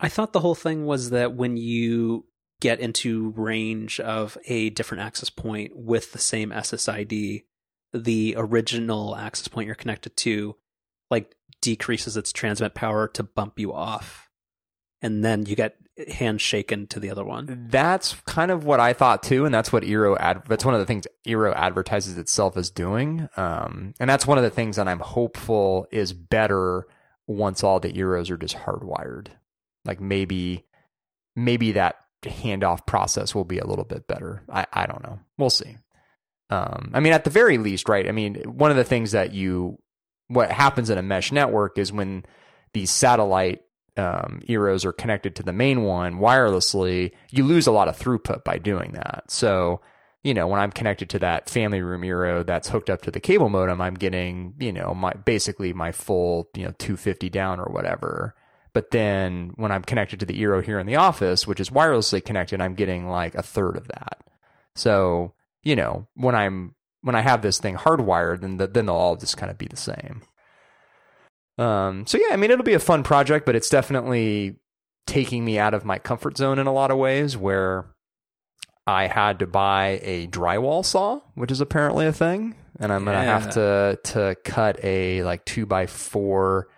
[0.00, 2.24] I thought the whole thing was that when you
[2.64, 7.44] get into range of a different access point with the same SSID,
[7.92, 10.56] the original access point you're connected to
[11.10, 14.30] like decreases its transmit power to bump you off.
[15.02, 15.76] And then you get
[16.08, 17.66] handshaken to the other one.
[17.68, 20.44] That's kind of what I thought too, and that's what Eero ad.
[20.48, 24.44] That's one of the things Eero advertises itself as doing, um, and that's one of
[24.44, 26.86] the things that I'm hopeful is better
[27.26, 29.26] once all the Eeros are just hardwired.
[29.84, 30.64] Like maybe,
[31.36, 34.42] maybe that handoff process will be a little bit better.
[34.48, 35.18] I I don't know.
[35.38, 35.76] We'll see.
[36.50, 38.06] Um, I mean, at the very least, right?
[38.06, 39.78] I mean, one of the things that you
[40.28, 42.24] what happens in a mesh network is when
[42.72, 43.62] these satellite
[43.96, 48.44] um, Eeros are connected to the main one wirelessly, you lose a lot of throughput
[48.44, 49.24] by doing that.
[49.28, 49.80] So,
[50.22, 53.20] you know, when I'm connected to that family room Eero that's hooked up to the
[53.20, 57.66] cable modem, I'm getting, you know, my basically my full, you know, 250 down or
[57.66, 58.34] whatever.
[58.74, 62.22] But then when I'm connected to the Eero here in the office, which is wirelessly
[62.22, 64.18] connected, I'm getting like a third of that.
[64.74, 65.32] So,
[65.62, 69.16] you know, when I'm when I have this thing hardwired, then the, then they'll all
[69.16, 70.22] just kind of be the same.
[71.56, 74.56] Um, so yeah, I mean, it'll be a fun project, but it's definitely
[75.06, 77.86] taking me out of my comfort zone in a lot of ways where
[78.86, 83.22] I had to buy a drywall saw, which is apparently a thing, and I'm gonna
[83.22, 86.68] have to to cut a like two by four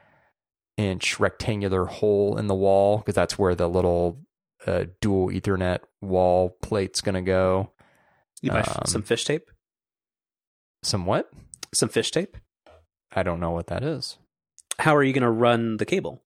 [0.76, 4.20] inch rectangular hole in the wall because that's where the little
[4.66, 7.72] uh, dual Ethernet wall plate's gonna go.
[8.42, 9.50] You buy Um, some fish tape?
[10.82, 11.30] Some what?
[11.74, 12.36] Some fish tape?
[13.14, 14.18] I don't know what that is.
[14.78, 16.22] How are you going to run the cable?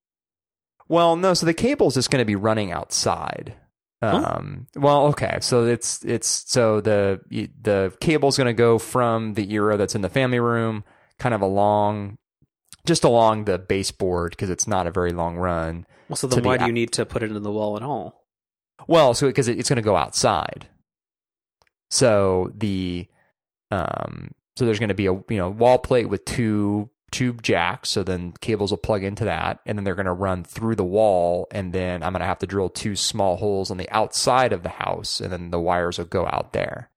[0.89, 1.35] Well, no.
[1.35, 3.55] So the cable's just going to be running outside.
[4.03, 4.35] Huh?
[4.37, 5.39] Um, well, okay.
[5.41, 10.01] So it's it's so the the cable's going to go from the Eero that's in
[10.01, 10.83] the family room,
[11.19, 12.19] kind of along,
[12.87, 15.87] just along the baseboard because it's not a very long run.
[16.09, 17.83] Well, so then the why do you need to put it in the wall at
[17.83, 18.25] all?
[18.87, 20.69] Well, so because it, it's going to go outside.
[21.91, 23.09] So the
[23.71, 27.91] um so there's going to be a you know wall plate with two tube jacks.
[27.91, 30.85] So then cables will plug into that, and then they're going to run through the
[30.85, 34.53] wall, and then I'm going to have to drill two small holes on the outside
[34.53, 36.91] of the house, and then the wires will go out there.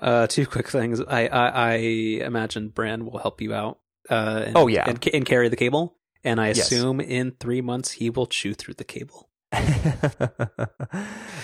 [0.00, 1.00] Uh, two quick things.
[1.00, 3.78] I, I, I imagine Bran will help you out.
[4.10, 4.84] Uh, and, Oh, yeah.
[4.88, 5.96] and, and carry the cable.
[6.22, 6.60] And I Yes.
[6.72, 9.28] assume in three months he will chew through the cable.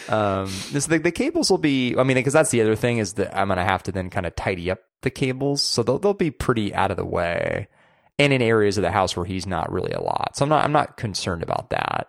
[0.09, 1.94] um, this the, the cables will be.
[1.96, 4.27] I mean, because that's the other thing is that I'm gonna have to then kind
[4.27, 7.68] of tidy up the cables, so they'll they'll be pretty out of the way,
[8.18, 10.37] and in areas of the house where he's not really a lot.
[10.37, 12.09] So I'm not I'm not concerned about that.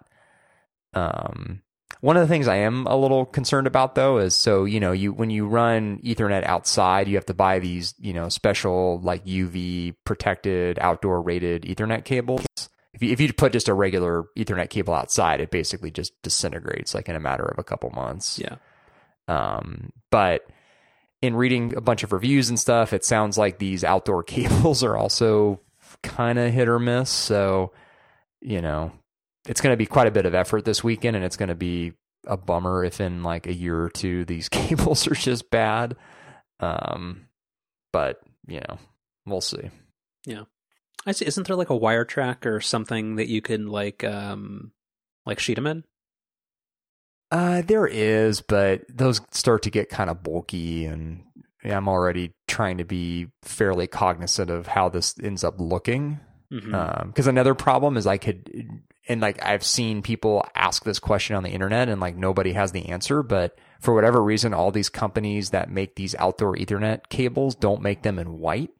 [0.94, 1.62] Um,
[2.02, 4.92] one of the things I am a little concerned about though is so you know
[4.92, 9.26] you when you run Ethernet outside, you have to buy these you know special like
[9.26, 12.46] UV protected outdoor rated Ethernet cables.
[12.94, 16.94] If you, if you put just a regular Ethernet cable outside, it basically just disintegrates
[16.94, 18.38] like in a matter of a couple months.
[18.38, 18.56] Yeah.
[19.28, 20.46] Um, but
[21.22, 24.98] in reading a bunch of reviews and stuff, it sounds like these outdoor cables are
[24.98, 25.62] also
[26.04, 27.10] kind of hit or miss.
[27.10, 27.72] So,
[28.42, 28.92] you know,
[29.48, 31.56] it's going to be quite a bit of effort this weekend, and it's going to
[31.56, 31.94] be
[32.28, 35.96] a bummer if in like a year or two these cables are just bad.
[36.60, 37.28] Um,
[37.92, 38.78] but you know,
[39.26, 39.70] we'll see.
[40.26, 40.44] Yeah,
[41.06, 41.26] I see.
[41.26, 44.72] Isn't there like a wire track or something that you can like, um,
[45.26, 45.84] like sheet them in?
[47.32, 51.24] Uh, there is, but those start to get kind of bulky, and
[51.64, 56.20] I'm already trying to be fairly cognizant of how this ends up looking.
[57.08, 61.44] Because another problem is I could, and like I've seen people ask this question on
[61.44, 63.22] the internet, and like nobody has the answer.
[63.22, 68.02] But for whatever reason, all these companies that make these outdoor Ethernet cables don't make
[68.04, 68.72] them in white;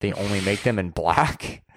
[0.00, 1.62] they only make them in black.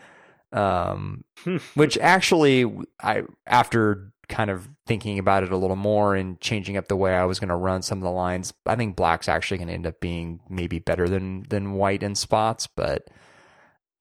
[0.52, 1.58] Um, Hmm.
[1.76, 2.66] which actually,
[3.00, 7.14] I after kind of thinking about it a little more and changing up the way
[7.16, 9.76] I was going to run some of the lines, I think black's actually going to
[9.76, 13.10] end up being maybe better than than white in spots, but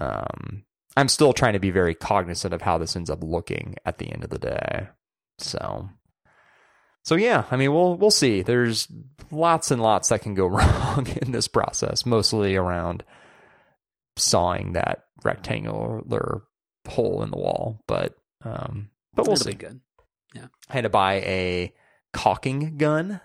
[0.01, 0.65] um,
[0.99, 4.11] I'm still trying to be very cognizant of how this ends up looking at the
[4.13, 4.89] end of the day.
[5.39, 5.89] So,
[7.05, 8.43] so yeah, I mean, we'll we'll see.
[8.43, 8.89] There's
[9.31, 13.05] lots and lots that can go wrong in this process, mostly around
[14.17, 16.43] sawing that rectangular
[16.89, 19.53] hole in the wall, but um, but we'll It'll see.
[19.53, 19.81] good.
[20.35, 21.73] I had to buy a
[22.13, 23.21] caulking gun.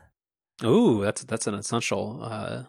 [0.63, 2.63] Ooh, that's that's an essential uh,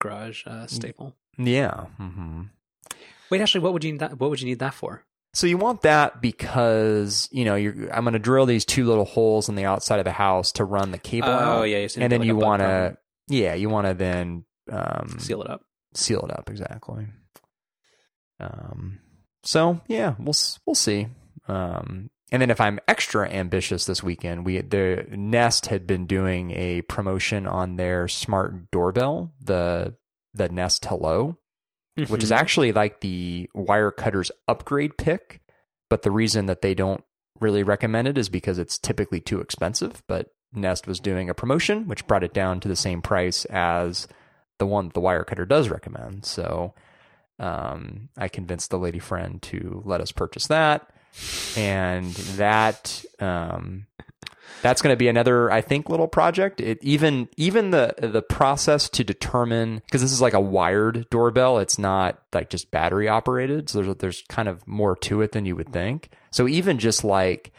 [0.00, 1.14] garage uh, staple.
[1.38, 1.84] Yeah.
[1.96, 2.42] hmm
[3.30, 4.18] Wait, actually, what would you need that?
[4.18, 5.04] What would you need that for?
[5.34, 7.92] So you want that because you know you're.
[7.92, 10.64] I'm going to drill these two little holes in the outside of the house to
[10.64, 11.58] run the cable out.
[11.58, 12.96] Oh yeah, and then you want to,
[13.28, 15.62] yeah, you want to then um, seal it up.
[15.94, 17.08] seal it up exactly.
[18.38, 19.00] Um.
[19.42, 21.08] So yeah, we'll we'll see.
[21.48, 22.10] Um.
[22.30, 26.82] And then if I'm extra ambitious this weekend, we the Nest had been doing a
[26.82, 29.94] promotion on their smart doorbell, the
[30.32, 31.38] the Nest Hello,
[31.96, 32.36] which is Mhm.
[32.36, 35.40] actually like the wire cutter's upgrade pick.
[35.90, 37.04] But the reason that they don't
[37.40, 40.02] really recommend it is because it's typically too expensive.
[40.08, 44.08] But Nest was doing a promotion, which brought it down to the same price as
[44.58, 46.24] the one that the wire cutter does recommend.
[46.24, 46.74] So
[47.40, 50.88] um, I convinced the lady friend to let us purchase that.
[51.56, 53.86] And that um,
[54.62, 56.60] that's going to be another i think little project.
[56.60, 61.58] It even even the the process to determine because this is like a wired doorbell.
[61.58, 63.68] It's not like just battery operated.
[63.68, 66.10] So there's there's kind of more to it than you would think.
[66.30, 67.52] So even just like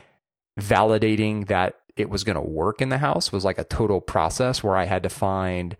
[0.59, 4.63] validating that it was going to work in the house was like a total process
[4.63, 5.75] where i had to find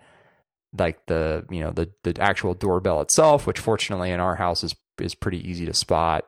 [0.78, 4.76] like the you know the the actual doorbell itself which fortunately in our house is
[5.00, 6.26] is pretty easy to spot.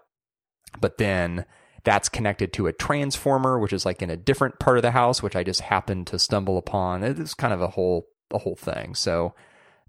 [0.79, 1.45] But then
[1.84, 5.23] that's connected to a transformer, which is like in a different part of the house,
[5.23, 7.03] which I just happened to stumble upon.
[7.03, 8.93] It's kind of a whole a whole thing.
[8.95, 9.34] So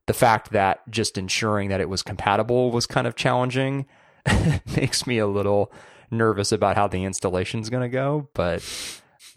[0.07, 3.87] the fact that just ensuring that it was compatible was kind of challenging
[4.77, 5.73] makes me a little
[6.11, 8.63] nervous about how the installation's going to go, but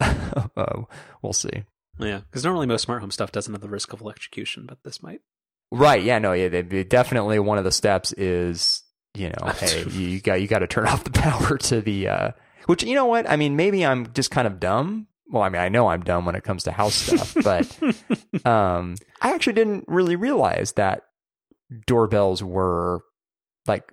[0.00, 0.82] uh,
[1.20, 1.64] we'll see.
[1.98, 5.02] Yeah, because normally most smart home stuff doesn't have the risk of electrocution, but this
[5.02, 5.20] might.
[5.70, 6.02] Right?
[6.02, 6.18] Yeah.
[6.18, 6.32] No.
[6.32, 6.48] Yeah.
[6.48, 8.81] They, they definitely one of the steps is
[9.14, 12.08] you know, hey, you, got you got to turn off the power to the.
[12.08, 12.30] Uh,
[12.66, 13.28] which you know what?
[13.28, 15.08] I mean, maybe I'm just kind of dumb.
[15.28, 18.96] Well, I mean, I know I'm dumb when it comes to house stuff, but um,
[19.20, 21.02] I actually didn't really realize that
[21.86, 23.00] doorbells were
[23.66, 23.90] like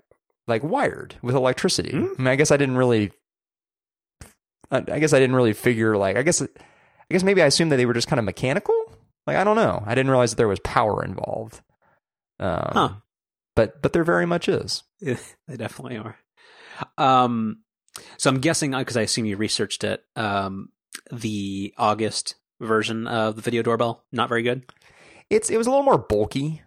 [0.47, 1.91] like wired with electricity.
[1.91, 2.07] Hmm?
[2.17, 3.11] I mean, I guess I didn't really.
[4.71, 6.47] I I guess I didn't really figure like I guess I
[7.09, 8.75] guess maybe I assumed that they were just kind of mechanical.
[9.25, 9.81] Like I don't know.
[9.85, 11.61] I didn't realize that there was power involved.
[12.39, 12.89] Um, Huh.
[13.59, 14.83] But but there very much is.
[15.01, 16.17] they definitely are.
[16.97, 17.57] Um,
[18.17, 20.01] so I'm guessing because I assume you researched it.
[20.15, 20.69] Um,
[21.11, 24.63] the August version of the video doorbell not very good.
[25.29, 26.61] It's it was a little more bulky.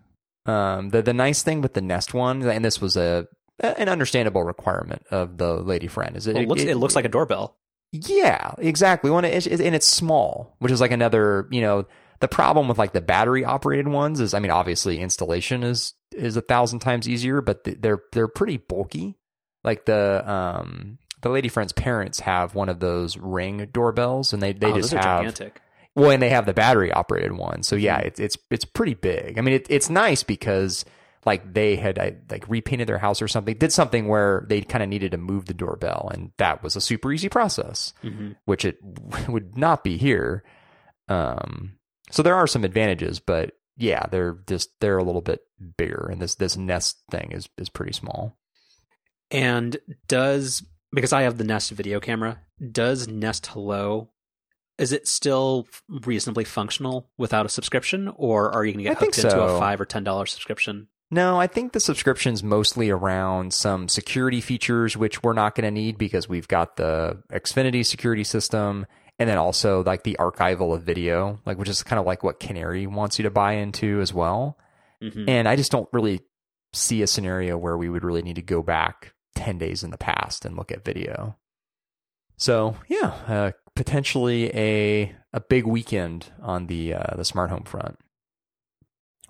[0.45, 3.26] Um, the the nice thing with the Nest one, and this was a
[3.61, 6.34] an understandable requirement of the lady friend, is it?
[6.34, 7.57] Well, it looks it, looks like a doorbell.
[7.93, 9.11] Yeah, exactly.
[9.11, 11.86] It, it's- and it's small, which is like another, you know,
[12.23, 16.37] the problem with like the battery operated ones is, I mean, obviously installation is is
[16.39, 19.18] a thousand times easier, but they're they're pretty bulky.
[19.62, 24.53] Like the um the lady friend's parents have one of those ring doorbells, and they
[24.55, 25.61] they oh, just have gigantic.
[25.95, 27.62] well, and they have the battery operated one.
[27.62, 27.85] So Mm-hmm.
[27.85, 29.39] yeah, it's it's it's pretty big.
[29.39, 30.85] I mean, it, it's nice because
[31.25, 34.83] like they had I, like repainted their house or something, did something where they kind
[34.83, 38.37] of needed to move the doorbell, and that was a super easy process, Mhm.
[38.45, 38.79] which it
[39.29, 40.43] would not be here.
[41.09, 41.79] Um,
[42.12, 45.40] so there are some advantages, but yeah, they're just they're a little bit
[45.76, 48.36] bigger, and this this Nest thing is is pretty small.
[49.30, 52.38] And does because I have the Nest video camera,
[52.70, 54.10] does Nest Hello
[54.78, 59.18] is it still reasonably functional without a subscription, or are you going to get hooked
[59.18, 60.88] into a five or ten dollar subscription?
[61.10, 65.70] No, I think the subscription's mostly around some security features, which we're not going to
[65.70, 68.86] need because we've got the Xfinity security system,
[69.23, 72.41] and then also like the archival of video, like which is kind of like what
[72.41, 74.59] Canary wants you to buy into as well.
[75.03, 75.29] Mhm.
[75.29, 76.20] And I just don't really
[76.73, 79.99] see a scenario where we would really need to go back ten days in the
[79.99, 81.37] past and look at video.
[82.37, 87.99] So yeah, uh, potentially a a big weekend on the uh, the smart home front,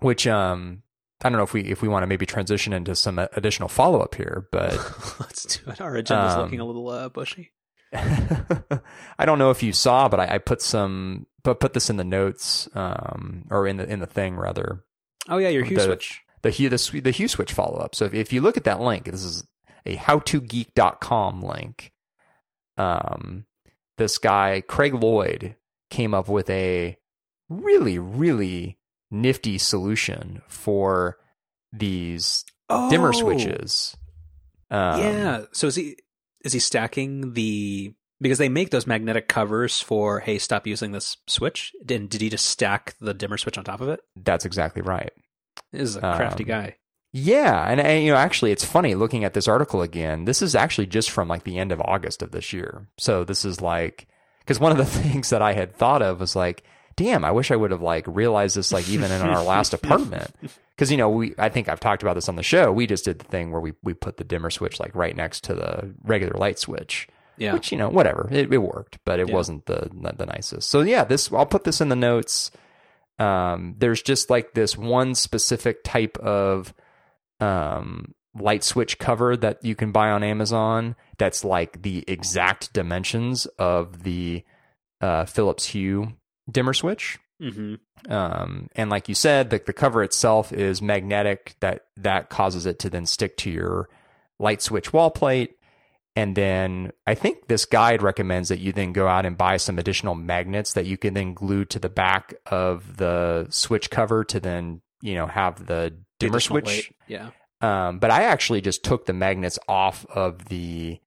[0.00, 0.82] which um
[1.24, 4.00] I don't know if we if we want to maybe transition into some additional follow
[4.00, 4.72] up here, but
[5.20, 5.80] Let's do it.
[5.80, 7.52] Our agenda's Um, looking a little uh, bushy.
[9.18, 11.96] I don't know if you saw, but I, I put some put put this in
[11.96, 14.84] the notes um or in the in the thing rather
[15.28, 16.20] Oh yeah, your Hue the- switch.
[16.42, 17.94] the Hue the, the Hue switch follow up.
[17.94, 19.44] So if, if you look at that link, this is
[19.86, 21.92] a howtogeek.com link.
[22.76, 23.44] Um,
[23.98, 25.56] this guy Craig Lloyd
[25.90, 26.96] came up with a
[27.48, 28.78] really really
[29.10, 31.18] nifty solution for
[31.72, 32.44] these
[32.90, 33.96] dimmer Oh, switches.
[34.70, 35.42] Um, yeah.
[35.52, 35.96] So is he
[36.44, 41.16] is he stacking the because they make those magnetic covers for hey stop using this
[41.26, 41.72] switch?
[41.88, 44.00] And did he just stack the dimmer switch on top of it?
[44.16, 45.12] that's exactly right.
[45.72, 46.76] This is a crafty Um, guy.
[47.14, 50.24] Yeah, and, and you know, actually, it's funny looking at this article again.
[50.24, 52.88] This is actually just from like the end of August of this year.
[52.96, 54.08] So this is like
[54.40, 56.62] because one of the things that I had thought of was like,
[56.96, 60.34] damn, I wish I would have like realized this like even in our last apartment.
[60.82, 62.72] Because you know, we I think I've talked about this on the show.
[62.72, 65.44] We just did the thing where we we put the dimmer switch like right next
[65.44, 67.06] to the regular light switch.
[67.36, 67.52] Yeah.
[67.52, 69.34] Which you know, whatever, it, it worked, but it Yeah.
[69.34, 70.68] wasn't the the nicest.
[70.68, 72.50] So yeah, this I'll put this in the notes.
[73.20, 76.74] Um, there's just like this one specific type of
[77.38, 80.96] um, light switch cover that you can buy on Amazon.
[81.18, 84.42] That's like the exact dimensions of the
[85.00, 86.14] uh, Philips Hue
[86.50, 87.20] dimmer switch.
[87.40, 87.74] Hmm
[88.08, 91.56] Um, and like you said, the, the cover itself is magnetic.
[91.60, 93.88] That that causes it to then stick to your
[94.38, 95.56] light switch wall plate.
[96.14, 99.78] And then I think this guide recommends that you then go out and buy some
[99.78, 104.38] additional magnets that you can then glue to the back of the switch cover to
[104.38, 106.66] then you know have the dimmer switch.
[106.66, 106.94] weight.
[107.08, 107.30] Yeah.
[107.60, 110.98] Um, but I actually just took the magnets off of the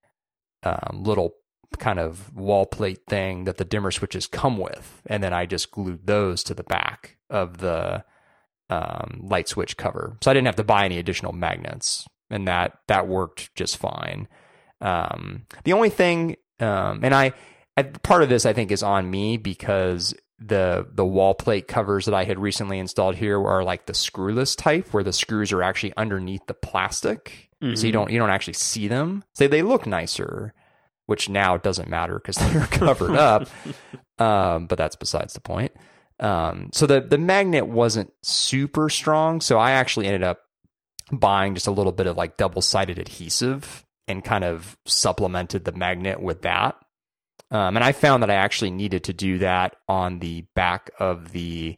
[0.64, 1.36] um, little
[1.80, 5.72] kind of wall plate thing that the dimmer switches come with, and then I just
[5.72, 8.04] glued those to the back of the
[8.70, 10.18] um, light switch cover.
[10.22, 14.28] So I didn't have to buy any additional magnets, and that that worked just fine.
[14.82, 17.34] Um, the only thing, um, and I,
[17.78, 22.06] I part of this I think is on me because the the wall plate covers
[22.06, 25.64] that I had recently installed here are like the screwless type, where the screws are
[25.64, 27.92] actually underneath the plastic, so you Mhm.
[27.94, 29.24] don't you don't actually see them.
[29.34, 30.54] So they look nicer,
[31.06, 33.48] which now doesn't matter because they're covered up.
[34.18, 35.74] Um, but that's besides the point.
[36.22, 40.40] Um, so the the magnet wasn't super strong, so I actually ended up
[41.12, 45.74] buying just a little bit of like double sided adhesive and kind of supplemented the
[45.74, 46.78] magnet with that.
[47.52, 51.34] Um, and I found that I actually needed to do that on the back of
[51.34, 51.78] the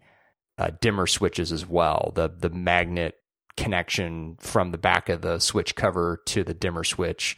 [0.57, 2.11] uh, dimmer switches as well.
[2.15, 3.15] The the magnet
[3.57, 7.37] connection from the back of the switch cover to the dimmer switch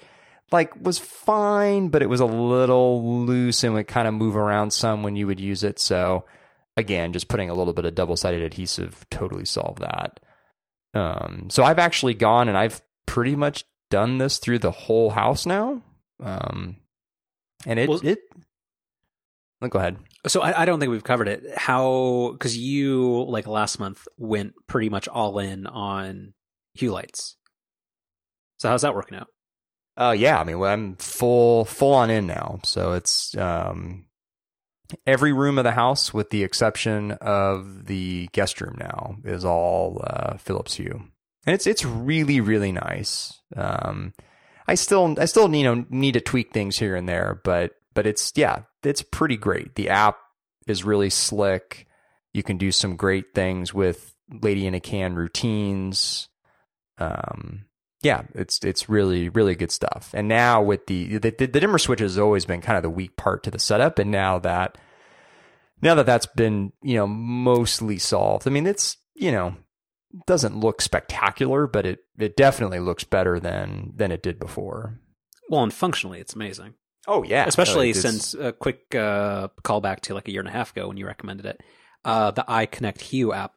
[0.52, 4.72] like was fine, but it was a little loose and would kind of move around
[4.72, 5.80] some when you would use it.
[5.80, 6.26] So
[6.78, 10.20] again, just putting a little bit of double sided adhesive totally solved that.
[10.94, 15.46] Um, so I've actually gone and I've pretty much done this through the whole house
[15.46, 15.82] now.
[16.24, 16.78] Um,
[17.66, 18.20] and it, Well- it,
[19.70, 19.98] go ahead.
[20.28, 21.44] So I, I don't think we've covered it.
[21.56, 26.34] How because you like last month went pretty much all in on
[26.74, 27.38] hue lights.
[28.58, 29.28] So how's that working out?
[30.00, 32.62] Uh, yeah, I mean, I'm full, full on in now.
[32.64, 34.06] So it's, um,
[35.06, 40.02] every room of the house with the exception of the guest room now is all,
[40.08, 41.04] uh, Philips Hue.
[41.46, 43.42] And it's, it's really, really nice.
[43.58, 44.14] Um,
[44.68, 48.08] I still, I still, you know, need to tweak things here and there, but, but
[48.08, 49.76] it's, yeah, it's pretty great.
[49.76, 50.18] The app
[50.66, 51.88] is really slick.
[52.34, 56.30] You can do some great things with lady in a can routines.
[57.00, 57.66] Um,
[58.02, 60.12] yeah, it's it's really really good stuff.
[60.14, 63.16] And now with the the, the dimmer switch has always been kind of the weak
[63.18, 64.78] part to the setup, and now that
[65.82, 69.56] now that that's been you know mostly solved, I mean it's you know
[70.26, 75.00] doesn't look spectacular, but it it definitely looks better than than it did before.
[75.50, 76.76] Well, and functionally, it's amazing.
[77.08, 80.52] Oh yeah, Especially It's- since a quick uh, callback to like a year and a
[80.54, 81.62] half ago when you recommended it,
[82.06, 83.54] uh, the iConnect Hue app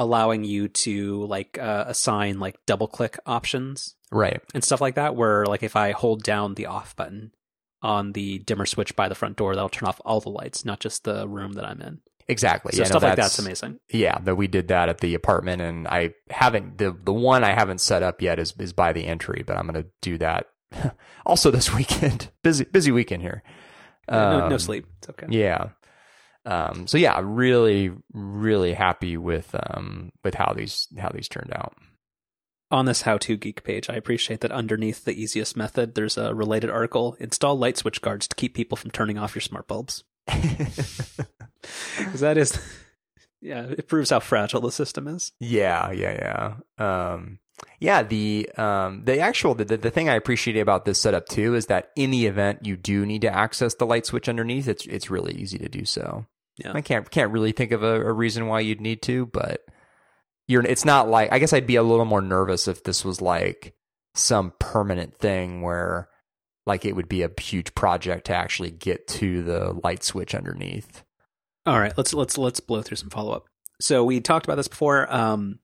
[0.00, 5.14] allowing you to like uh, assign like double click options right and stuff like that.
[5.14, 7.30] Where like if I hold down the off button
[7.82, 10.80] on the dimmer switch by the front door, that'll turn off all the lights, not
[10.80, 12.00] just the room that I'm in.
[12.28, 12.72] exactly.
[12.72, 13.78] So yeah, no, stuff like that's amazing.
[13.92, 17.52] Yeah, that we did that at the apartment, and I haven't the the one I
[17.54, 20.46] haven't set up yet is is by the entry, but I'm gonna do that
[21.26, 22.30] also this weekend.
[22.42, 23.42] busy busy weekend here.
[24.10, 24.86] no, no Um, sleep.
[24.98, 25.26] It's okay.
[25.30, 25.68] Yeah.
[26.46, 31.74] Um, so yeah, really, really happy with um with how these how these turned out.
[32.70, 36.34] on this how to geek page, I appreciate that underneath the easiest method, there's a
[36.34, 40.04] related article install light switch guards to keep people from turning off your smart bulbs.
[40.26, 42.58] Because that is,
[43.40, 45.32] yeah, it proves how fragile the system is.
[45.40, 47.12] Yeah, yeah, yeah.
[47.12, 47.40] Um,
[47.80, 51.66] yeah, the um, the actual the, the thing I appreciate about this setup too is
[51.66, 55.10] that in the event you do need to access the light switch underneath, it's it's
[55.10, 56.26] really easy to do so.
[56.58, 56.72] Yeah.
[56.74, 59.62] I can't can't really think of a, a reason why you'd need to, but
[60.46, 63.20] you're it's not like I guess I'd be a little more nervous if this was
[63.20, 63.74] like
[64.14, 66.08] some permanent thing where
[66.66, 71.02] like it would be a huge project to actually get to the light switch underneath.
[71.64, 73.46] All right, let's let's let's blow through some follow up.
[73.80, 75.12] So we talked about this before.
[75.12, 75.60] Um,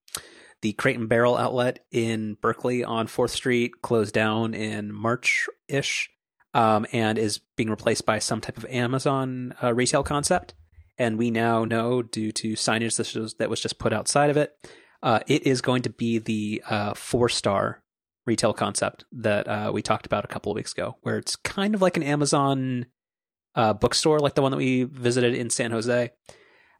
[0.62, 6.10] the Crate and Barrel outlet in Berkeley on Fourth Street closed down in March ish,
[6.54, 10.54] um, and is being replaced by some type of Amazon uh, retail concept.
[10.98, 14.38] And we now know, due to signage that was, that was just put outside of
[14.38, 14.54] it,
[15.02, 17.82] uh, it is going to be the uh, four star
[18.24, 21.74] retail concept that uh, we talked about a couple of weeks ago, where it's kind
[21.74, 22.86] of like an Amazon
[23.54, 26.10] uh, bookstore, like the one that we visited in San Jose.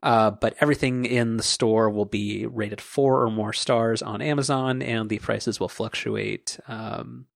[0.06, 4.80] Uh, but everything in the store will be rated four or more stars on Amazon,
[4.80, 7.26] and the prices will fluctuate um,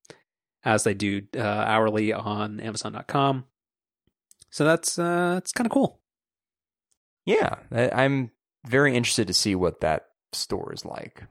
[0.65, 3.45] as they do uh, hourly on Amazon.com.
[4.51, 5.99] So that's uh, that's kind of cool.
[7.27, 8.31] Yeah, I'm
[8.65, 11.25] very interested to see what that store is like.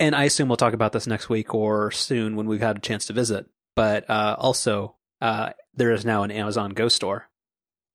[0.00, 2.80] And I assume we'll talk about this next week or soon when we've had a
[2.80, 3.46] chance to visit.
[3.76, 7.27] But uh, also, uh, there is now an Amazon Go store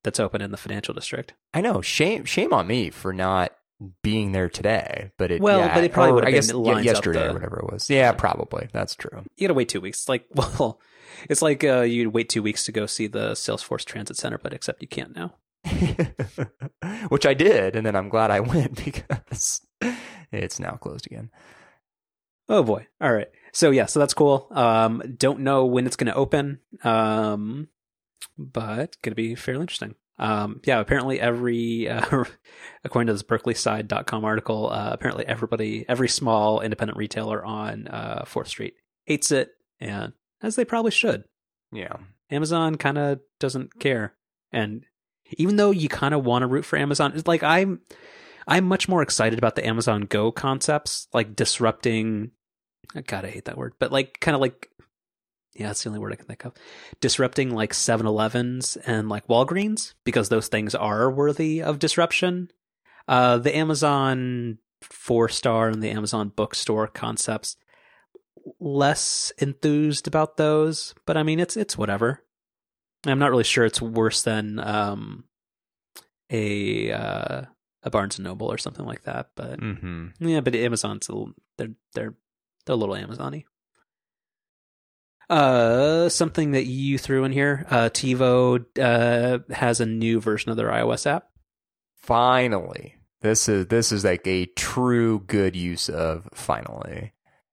[0.04, 1.34] that's open in the financial district.
[1.52, 1.80] I know.
[1.80, 3.52] Shame shame on me for not
[4.02, 5.10] being there today.
[5.18, 7.30] But it Well, yeah, but it probably or would've I been guess ye- yesterday the-
[7.30, 7.90] or whatever it was.
[7.90, 8.68] Yeah, probably.
[8.72, 9.24] That's true.
[9.36, 10.00] You gotta wait two weeks.
[10.02, 10.80] It's like, well,
[11.28, 14.52] it's like uh, you'd wait two weeks to go see the Salesforce Transit Center, but
[14.52, 15.34] except you can't now.
[17.08, 19.60] Which I did, and then I'm glad I went because
[20.32, 21.30] it's now closed again.
[22.48, 22.86] Oh boy.
[23.00, 23.28] All right.
[23.52, 24.48] So yeah, so that's cool.
[24.50, 26.60] Um, don't know when it's going to open.
[26.82, 27.68] Um,
[28.38, 29.94] but going to be fairly interesting.
[30.18, 32.24] Um, yeah, apparently every, uh,
[32.84, 38.48] according to this berkeleyside.com article, uh, apparently everybody, every small independent retailer on, uh, 4th
[38.48, 38.74] Street
[39.06, 39.50] hates it
[39.80, 40.12] and
[40.42, 41.24] as they probably should.
[41.72, 41.96] Yeah.
[42.30, 44.14] Amazon kind of doesn't care.
[44.52, 44.84] And
[45.32, 47.80] even though you kind of want to root for Amazon, it's like I'm
[48.46, 52.30] I'm much more excited about the Amazon Go concepts, like disrupting
[53.06, 54.70] God, I hate that word, but like kind of like
[55.54, 56.52] yeah, that's the only word I can think of.
[57.00, 62.50] Disrupting like 7-Elevens and like Walgreens because those things are worthy of disruption.
[63.06, 67.56] Uh, the Amazon four star and the Amazon bookstore concepts
[68.60, 72.22] less enthused about those, but I mean it's it's whatever.
[73.06, 75.24] I'm not really sure it's worse than um,
[76.30, 77.42] a uh,
[77.82, 80.26] a Barnes and Noble or something like that, but Mm-hmm.
[80.26, 82.14] yeah, but Amazon's a little, they're they're
[82.66, 83.44] they're a little Amazon-y.
[85.30, 90.56] Uh, something that you threw in here, uh, TiVo uh has a new version of
[90.56, 91.28] their iOS app.
[91.96, 97.12] Finally, this is this is like a true good use of finally.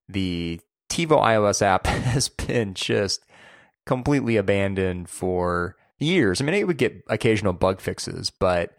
[0.10, 0.60] The
[0.90, 3.26] TiVo iOS app has been just
[3.86, 6.42] completely abandoned for years.
[6.42, 8.76] I mean, it would get occasional bug fixes, but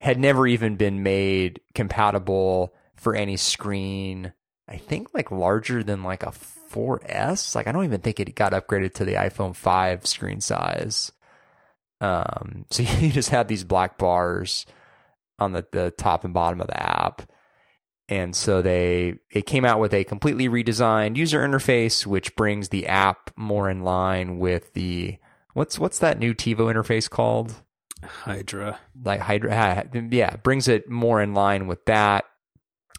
[0.00, 4.32] had never even been made compatible for any screen.
[4.68, 6.32] I think like larger than like a
[6.74, 7.54] 4S.
[7.54, 11.12] Like I don't even think it got upgraded to the iPhone 5 screen size.
[12.00, 14.66] Um, so you just have these black bars
[15.38, 17.22] on the, the top and bottom of the app.
[18.08, 22.86] And so they it came out with a completely redesigned user interface, which brings the
[22.86, 25.16] app more in line with the
[25.54, 27.54] what's what's that new TiVo interface called?
[28.04, 28.78] Hydra.
[29.02, 32.26] Like Hydra, yeah, brings it more in line with that,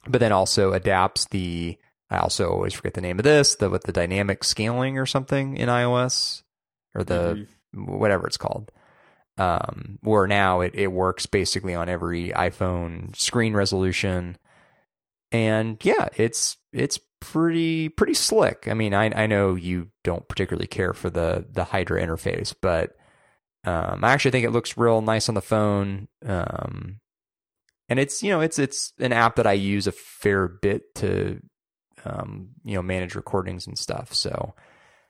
[0.08, 1.78] but then also adapts the.
[2.10, 5.58] I also always forget the name of this, the with the dynamic scaling or something
[5.58, 6.44] in iOS,
[6.94, 7.88] or the Mhm.
[7.88, 8.72] whatever it's called.
[9.38, 14.38] Um, where now it, it works basically on every iPhone screen resolution.
[15.32, 18.68] And yeah, it's it's pretty pretty slick.
[18.70, 22.96] I mean, I I know you don't particularly care for the the Hydra interface, but
[23.66, 26.08] um, I actually think it looks real nice on the phone.
[26.26, 27.00] Um,
[27.90, 31.42] and it's you know it's it's an app that I use a fair bit to
[32.06, 34.14] um, you know manage recordings and stuff.
[34.14, 34.56] So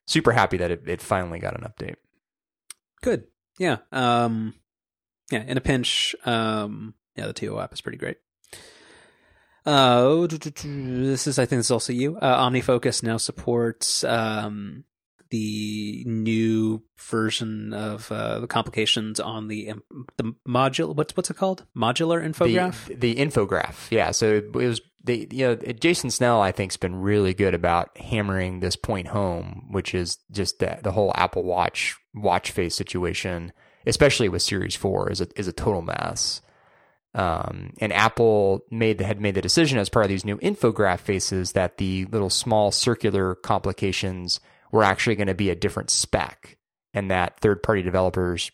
[0.06, 1.96] super happy that it, it finally got an update.
[3.02, 3.26] Good.
[3.60, 3.78] Yeah.
[3.92, 4.54] Um
[5.32, 8.18] yeah, in a pinch, um yeah, the TiVo app is pretty great.
[9.66, 12.18] Uh this is I think this is also you.
[12.18, 14.84] Uh OmniFocus now supports um
[15.36, 19.74] the new version of uh, the complications on the
[20.16, 24.12] the module what's what's it called modular infograph The, the infograph, yeah.
[24.12, 28.62] So it was the you know Jason Snell I think's been really good about hammering
[28.62, 33.52] this point home, which is just the the whole Apple Watch watch face situation,
[33.86, 36.42] especially with Series Four, is a is a total mess.
[37.14, 41.00] Um, and Apple made the, had made the decision as part of these new infograph
[41.00, 44.42] faces that the little small circular complications
[44.76, 46.58] were actually going to be a different spec,
[46.94, 48.52] and that third party developers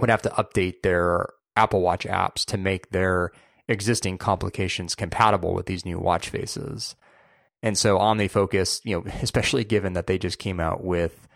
[0.00, 3.32] would have to update their Apple Watch apps to make their
[3.68, 6.96] existing complications compatible with these new watch faces.
[7.62, 11.28] And so OmniFocus, you know, especially given that they just came out with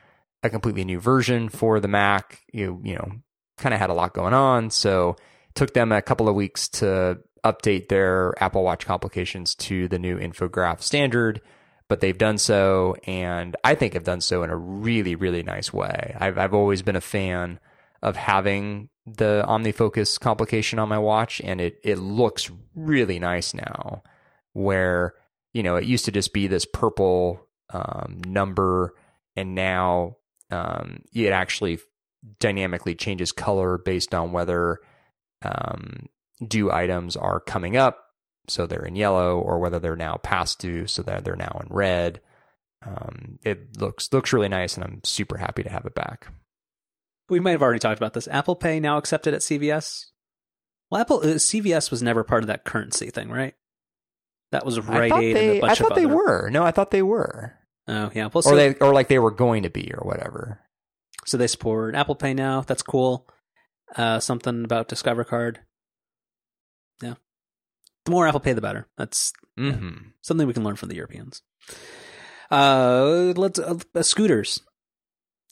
[0.42, 3.12] a completely new version for the Mac, you you know,
[3.58, 5.16] kind of had a lot going on, so
[5.54, 10.18] took them a couple of weeks to update their Apple Watch complications to the new
[10.18, 11.42] infograph standard,
[11.89, 15.72] but they've done so and I think have done so in a really really nice
[15.72, 16.16] way.
[16.18, 17.61] I've I've always been a fan
[18.03, 24.03] of having the OmniFocus complication on my watch, and it it looks really nice now.
[24.53, 25.14] Where
[25.53, 28.95] you know it used to just be this purple um, number,
[29.37, 30.16] and now
[30.51, 31.78] um, it actually
[32.41, 34.78] dynamically changes color based on whether
[35.43, 36.09] um,
[36.47, 38.05] due items are coming up,
[38.49, 41.74] so they're in yellow, or whether they're now past due, so that they're now in
[41.74, 42.20] red.
[42.86, 46.28] Um, it looks looks really nice, and I'm super happy to have it back.
[47.28, 50.05] we might have already talked about this apple pay now accepted at cvs
[50.90, 53.55] well apple uh, cvs was never part of that CurrentC thing right
[54.53, 56.51] that was Rite Aid they, and a bunch I thought of they other- were.
[56.51, 57.55] No, I thought they were.
[57.88, 60.61] Oh yeah, well, or they or like they were going to be or whatever.
[61.24, 62.61] so they support Apple Pay now.
[62.61, 63.26] That's cool.
[63.97, 65.59] Uh, something about Discover Card.
[67.03, 67.14] Yeah,
[68.07, 68.88] the more Apple Pay, the better.
[68.96, 70.09] That's Mm-hmm.
[70.22, 71.40] something we can learn from the Europeans.
[72.50, 74.61] Uh, let's uh, uh, scooters.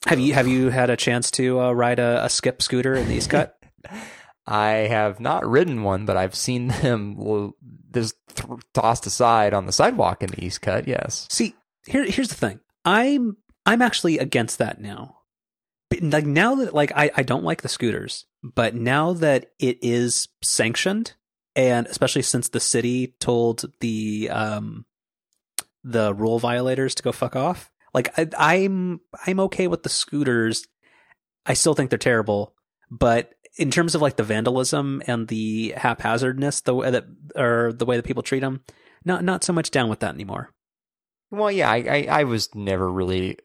[0.05, 3.07] Have you have you had a chance to uh, ride a, a skip scooter in
[3.07, 3.57] the East Cut?
[4.47, 7.53] I have not ridden one, but I've seen them
[7.91, 10.87] just th- tossed aside on the sidewalk in the East Cut.
[10.87, 11.25] Yes.
[11.31, 11.55] See,
[11.87, 12.59] here here's the thing.
[12.85, 15.17] I'm I'm actually against that now.
[15.99, 20.27] Like now that like I I don't like the scooters, but now that it is
[20.43, 21.13] sanctioned
[21.55, 24.85] and especially since the city told the um
[25.83, 30.67] the rule violators to go fuck off, like I, I'm I'm okay with the scooters.
[31.45, 32.55] I still think they're terrible,
[32.89, 37.85] but in terms of like the vandalism and the haphazardness, the way that or the
[37.85, 38.63] way that people treat them,
[39.05, 40.51] not not so much down with that anymore.
[41.31, 43.37] Well, yeah, I, I, I was never really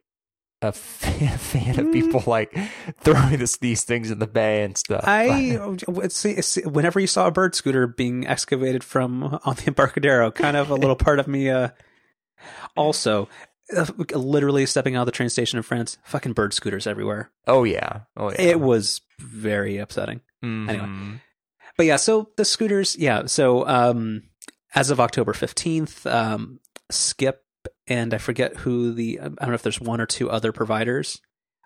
[0.62, 2.56] a fan, fan of people like
[3.00, 5.04] throwing this, these things in the bay and stuff.
[5.06, 5.58] I
[6.08, 10.56] see, see, whenever you saw a bird scooter being excavated from on the Embarcadero, kind
[10.56, 11.48] of a little part of me.
[11.50, 11.68] Uh,
[12.76, 13.28] also,
[13.76, 17.30] uh, literally stepping out of the train station in France, fucking bird scooters everywhere.
[17.46, 18.40] oh yeah, oh yeah.
[18.40, 20.20] It was very upsetting.
[20.42, 20.76] Anyway.
[20.78, 21.20] Mhm.
[21.76, 23.26] But yeah, so the scooters, yeah.
[23.26, 24.22] So um,
[24.74, 27.44] as of October fifteenth, um, Skip
[27.86, 31.20] and I forget who the I don't know if there's one or two other providers.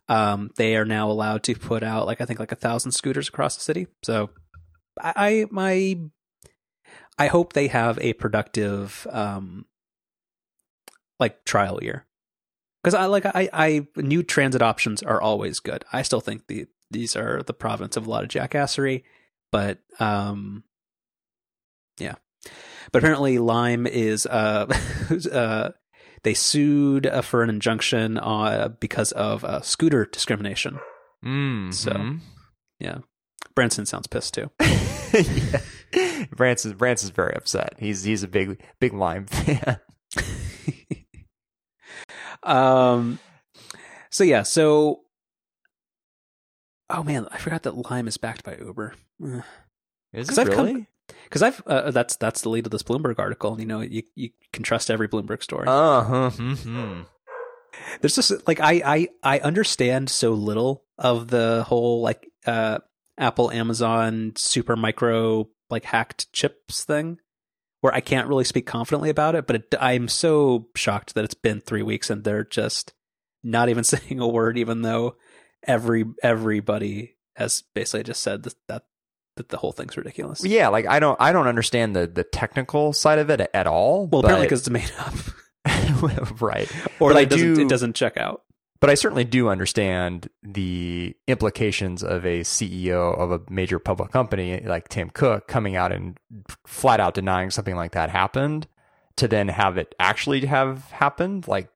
[0.09, 3.29] Um, they are now allowed to put out like I think like a thousand scooters
[3.29, 3.87] across the city.
[4.03, 4.31] So
[5.01, 5.97] I, I my
[7.19, 9.67] I hope they have a productive um
[11.21, 12.07] like trial year
[12.83, 15.85] because I like I I new transit options are always good.
[15.93, 19.05] I still think the these are the province of a lot of jackassery,
[19.51, 20.65] but um
[21.99, 22.17] yeah.
[22.93, 24.67] But apparently Lime is uh
[25.33, 25.71] uh
[26.25, 30.81] they sued uh, for an injunction uh, because of uh, scooter discrimination.
[31.25, 31.73] Mhm.
[31.73, 32.17] So-
[32.81, 32.99] Yeah.
[33.55, 34.51] Branson sounds pissed too.
[34.61, 35.61] yeah.
[36.35, 36.73] Brance is
[37.11, 37.75] very upset.
[37.79, 39.79] He's he's a big big lime fan.
[42.43, 43.21] um
[44.11, 45.01] so yeah, so
[46.91, 48.95] Oh man, I forgot that Lime is backed by Uber.
[50.13, 50.87] Is it I've come- really?
[51.25, 53.61] Because I've uh, that's that's the lead of this Bloomberg article.
[53.61, 55.67] You know, you you can trust every Bloomberg story.
[55.69, 56.31] Uh huh.
[56.31, 57.03] hmm
[58.01, 62.79] There's just like I I I understand so little of the whole like uh
[63.19, 67.19] Apple Amazon Supermicro like hacked chips thing
[67.81, 71.35] where I can't really speak confidently about it but it, I'm so shocked that it's
[71.35, 72.93] been 3 weeks and they're just
[73.43, 75.17] not even saying a word even though
[75.67, 78.83] every everybody has basically just said that that,
[79.37, 80.45] that the whole thing's ridiculous.
[80.45, 84.07] Yeah, like I don't I don't understand the the technical side of it at all.
[84.07, 86.71] Well, apparently because it's made up, right.
[87.01, 88.43] or like it doesn't, do- it doesn't check out.
[88.81, 94.61] But I certainly do understand the implications of a CEO of a major public company
[94.61, 96.19] like Tim Cook coming out and
[96.67, 98.67] flat out denying something like that happened
[99.17, 101.49] to then have it actually have happened.
[101.49, 101.71] Like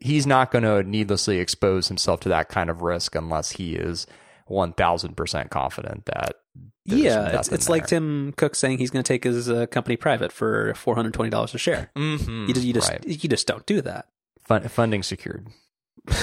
[0.00, 4.06] he's not going to needlessly expose himself to that kind of risk unless he is
[4.48, 6.36] 1000% confident that
[6.84, 7.86] Yeah, it's, it's like.
[7.86, 11.30] Tim Cook saying he's going to take his uh, company private for four hundred twenty
[11.30, 11.90] dollars a share.
[11.96, 13.04] Mhm, You just, you just, right.
[13.06, 14.06] you just don't do that.
[14.46, 15.48] Fun- funding secured.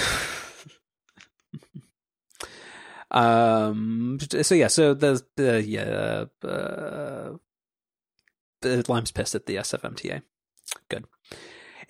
[3.11, 4.17] um.
[4.41, 4.67] So yeah.
[4.67, 6.25] So the the yeah.
[6.47, 7.33] Uh,
[8.61, 10.21] the Lime's pissed at the SFMTA.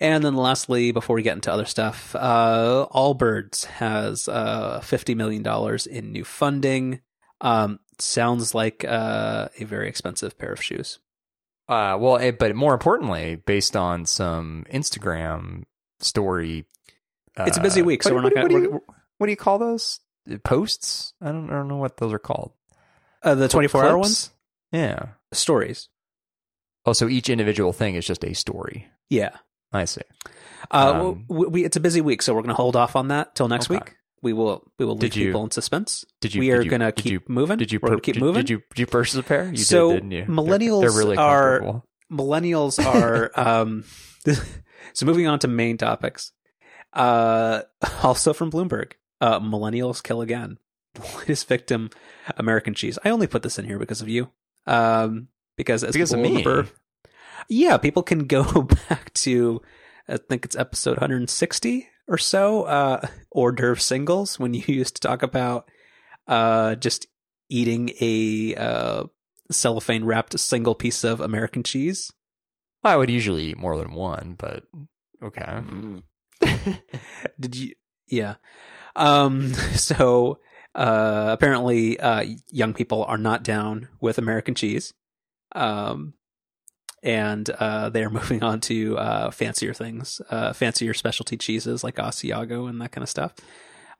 [0.00, 5.44] And then lastly, before we get into other stuff, uh, Allbirds has uh, $50 million
[5.90, 7.00] in new funding.
[7.40, 10.98] Um, sounds like uh, a very expensive pair of shoes.
[11.68, 15.62] Uh, well, eh, but more importantly, based on some Instagram
[16.00, 16.66] story,
[17.38, 19.26] uh, It's a busy week, so what- we're not what, gonna- What do, you, what
[19.26, 21.14] do you call those Uh, posts?
[21.22, 22.52] I don't, I don't know what those are called.
[23.22, 24.30] Uh, the 24 hour ones?
[24.72, 25.08] Yeah.
[25.32, 25.88] Stories.
[26.84, 28.88] Oh, so each individual thing is just a story.
[29.08, 29.36] Yeah.
[29.74, 30.00] I see.
[30.70, 33.08] Uh, Um, we, we, it's a busy week, so we're going to hold off on
[33.08, 33.78] that till next Okay.
[33.78, 33.96] week.
[34.22, 36.04] We will we will leave Did you- people in suspense.
[36.22, 36.40] Did you?
[36.40, 37.58] we are did going to keep you, moving.
[37.58, 37.78] Did you?
[37.82, 38.40] We're pur- going to keep did, moving.
[38.42, 38.62] Did you?
[38.70, 39.50] Did you purchase a pair?
[39.50, 40.24] You So, did, didn't you?
[40.24, 43.84] They're- millennials they're, really are- millennials are um
[44.94, 46.32] so moving on to main topics
[46.92, 47.62] uh
[48.02, 50.58] also from bloomberg uh millennials kill again
[51.18, 51.90] latest victim
[52.36, 54.30] american cheese i only put this in here because of you
[54.66, 56.28] um because as Because of me.
[56.28, 56.68] remember
[57.48, 59.60] yeah people can go back to
[60.08, 65.06] i think it's episode 160 or so uh hors d'oeuvre singles when you used to
[65.06, 65.68] talk about
[66.28, 67.06] uh just
[67.48, 69.04] eating a uh
[69.50, 72.10] cellophane wrapped single piece of american cheese
[72.84, 74.64] I would usually eat more than one, but
[75.22, 75.60] okay.
[77.40, 77.74] Did you?
[78.08, 78.34] Yeah.
[78.94, 79.54] Um.
[79.74, 80.38] So,
[80.74, 84.92] uh, apparently, uh, young people are not down with American cheese.
[85.52, 86.12] Um,
[87.04, 91.96] and uh, they are moving on to uh, fancier things, uh, fancier specialty cheeses like
[91.96, 93.34] Asiago and that kind of stuff.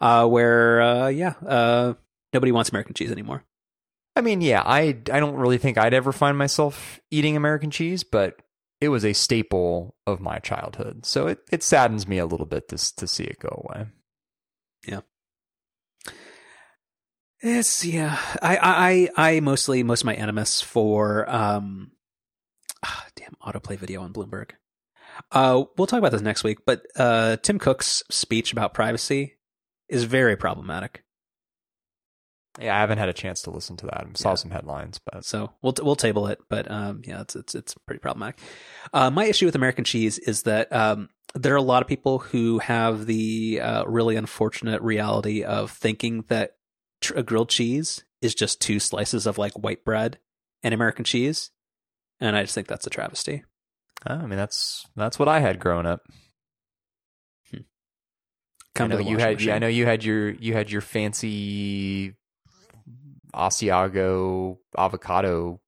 [0.01, 1.95] Uh, where, uh, yeah, uh,
[2.33, 3.45] nobody wants American cheese anymore.
[4.17, 8.05] I mean, yeah, I I don't really think I'd ever find myself eating American cheese,
[8.05, 8.37] but
[8.81, 11.05] it was a staple of my childhood.
[11.05, 13.87] So it, it saddens me a little bit to to see it go away.
[14.87, 15.01] Yeah.
[17.41, 18.19] It's yeah.
[18.41, 21.91] I I I I mostly most of my animus for um
[22.85, 24.51] ah, damn autoplay video on Bloomberg.
[25.33, 29.37] Uh we'll talk about this next week, but uh Tim Cook's speech about privacy
[29.89, 31.03] is very problematic.
[32.61, 34.07] Yeah, I haven't had a chance to listen to that.
[34.07, 34.35] I saw Yeah.
[34.37, 37.99] some headlines, but So we'll we'll table it, but um, yeah, it's it's it's pretty
[37.99, 38.39] problematic.
[38.93, 42.21] Uh, my issue with American cheese is that um, there are a lot of people
[42.21, 46.57] who have the uh, really unfortunate reality of thinking that
[47.01, 50.19] tr- a grilled cheese is just two slices of like white bread
[50.63, 51.51] and American cheese,
[52.25, 53.45] and I just think that's a travesty.
[54.09, 56.01] uh, I mean that's that's what I had growing up.
[58.75, 59.49] Come I know to you had.
[59.49, 62.15] I know you had your you had your fancy
[63.33, 65.61] Asiago avocado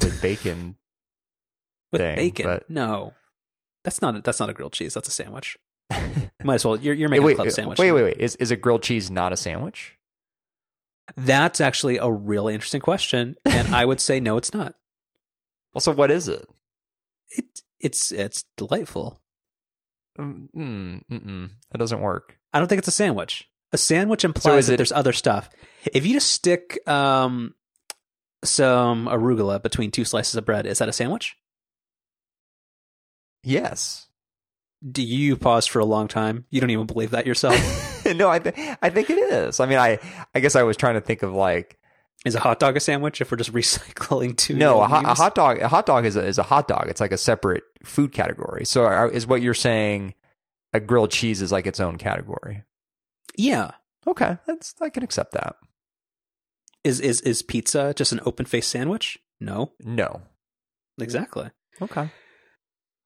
[0.00, 0.76] with bacon.
[1.92, 2.46] with thing, bacon.
[2.46, 3.14] but- No,
[3.82, 4.94] that's not a, that's not a grilled cheese.
[4.94, 5.56] That's a sandwich.
[6.44, 6.76] Might as well.
[6.76, 7.78] You're you're wait, making a wait, club sandwich.
[7.80, 8.16] wait, wait, wait.
[8.18, 9.96] Is is a grilled cheese not a sandwich?
[11.16, 14.74] That's actually a really interesting question, and I would say no, it's not.
[15.76, 16.48] Well, so what is it?
[17.28, 17.44] It
[17.78, 19.20] it's it's delightful.
[20.18, 21.50] Mm, mm, mm-mm.
[21.70, 22.38] That doesn't work.
[22.54, 23.46] I don't think it's a sandwich.
[23.74, 25.50] A sandwich implies is that it- there's other stuff.
[25.92, 27.54] If you just stick um
[28.42, 31.36] some arugula between two slices of bread, is that a sandwich?
[33.42, 34.06] Yes.
[34.90, 36.46] Do you pause for a long time?
[36.48, 37.54] You don't even believe that yourself.
[38.16, 39.60] no, I th- I think it is.
[39.60, 39.98] I mean, I
[40.34, 41.78] I guess I was trying to think of like
[42.24, 43.20] is a hot dog a sandwich?
[43.20, 45.58] If we're just recycling two, no, a, hot- a hot dog.
[45.60, 46.86] A hot dog is a, is a hot dog.
[46.88, 48.64] It's like a separate food category.
[48.64, 50.14] So are, is what you're saying?
[50.72, 52.62] A grilled cheese is like its own category.
[53.38, 53.72] Yeah,
[54.06, 55.56] Okay, that's I can accept that.
[56.84, 59.18] is is is pizza just an open faced sandwich?
[59.40, 60.22] No, No.
[61.00, 61.50] exactly.
[61.82, 62.10] Okay.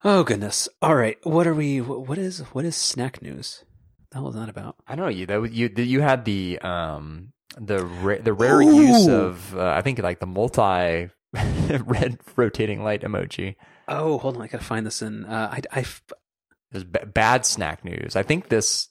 [0.03, 0.67] Oh goodness.
[0.81, 1.17] All right.
[1.23, 1.79] What are we?
[1.81, 3.63] What is what is snack news?
[4.11, 4.75] That was not about?
[4.87, 5.25] I don't know you.
[5.25, 9.81] That was- you you had the um the ra- the rare use of uh, I
[9.81, 11.09] think like the multi
[11.85, 13.55] red rotating light emoji.
[13.87, 14.41] Oh, hold on.
[14.41, 15.25] I gotta find this in.
[15.25, 16.01] Uh, I, I f-
[16.71, 18.15] was b- bad snack news.
[18.15, 18.87] I think this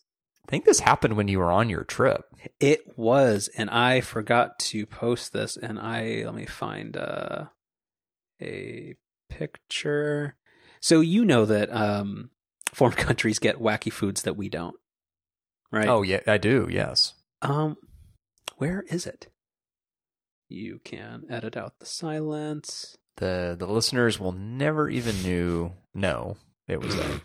[0.46, 2.24] I think this happened when you were on your trip.
[2.58, 5.56] it was, and I forgot to post this.
[5.56, 7.44] And I let me find uh,
[8.42, 8.94] a
[9.28, 10.36] picture.
[10.80, 12.30] So you know that um,
[12.72, 14.76] foreign countries get wacky foods that we don't,
[15.70, 15.88] right?
[15.88, 16.68] Oh yeah, I do.
[16.70, 17.14] Yes.
[17.42, 17.76] Um,
[18.60, 19.28] where is it?
[20.50, 22.98] You can edit out the silence.
[23.16, 26.36] The the listeners will never even knew know
[26.68, 27.20] it was there.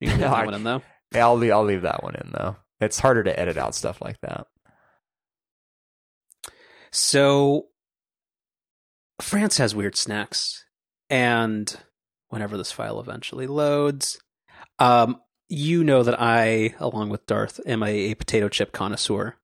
[0.00, 0.82] You can leave that one in though.
[1.12, 2.56] Yeah, I'll leave, I'll leave that one in though.
[2.80, 4.46] It's harder to edit out stuff like that.
[6.90, 7.66] So
[9.20, 10.64] France has weird snacks,
[11.10, 11.78] and
[12.28, 14.18] whenever this file eventually loads,
[14.78, 19.36] um, you know that I, along with Darth, am a, a potato chip connoisseur.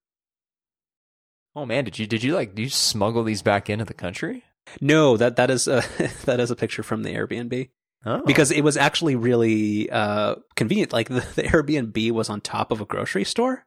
[1.55, 4.43] Oh man, did you did you like did you smuggle these back into the country?
[4.81, 5.83] No, that that is a
[6.25, 7.69] that is a picture from the Airbnb
[8.05, 8.21] Oh.
[8.25, 10.91] because it was actually really uh, convenient.
[10.91, 13.65] Like the, the Airbnb was on top of a grocery store.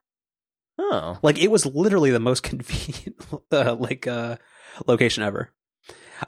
[0.78, 1.18] oh.
[1.22, 3.16] Like it was literally the most convenient
[3.50, 4.36] uh, like uh,
[4.86, 5.52] location ever.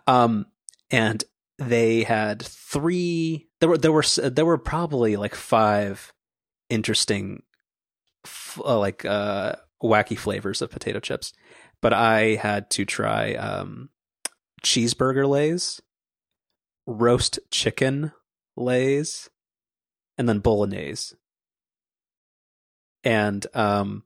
[0.06, 0.46] Um,
[0.90, 1.22] and
[1.59, 3.48] they had three.
[3.61, 6.12] There were there were there were probably like five
[6.70, 7.42] interesting,
[8.24, 11.32] f- uh, like uh, wacky flavors of potato chips.
[11.81, 13.91] But I had to try um,
[14.64, 15.81] cheeseburger lays,
[16.87, 18.12] roast chicken
[18.57, 19.31] lays,
[20.16, 21.14] and then bolognese.
[23.05, 24.03] And um,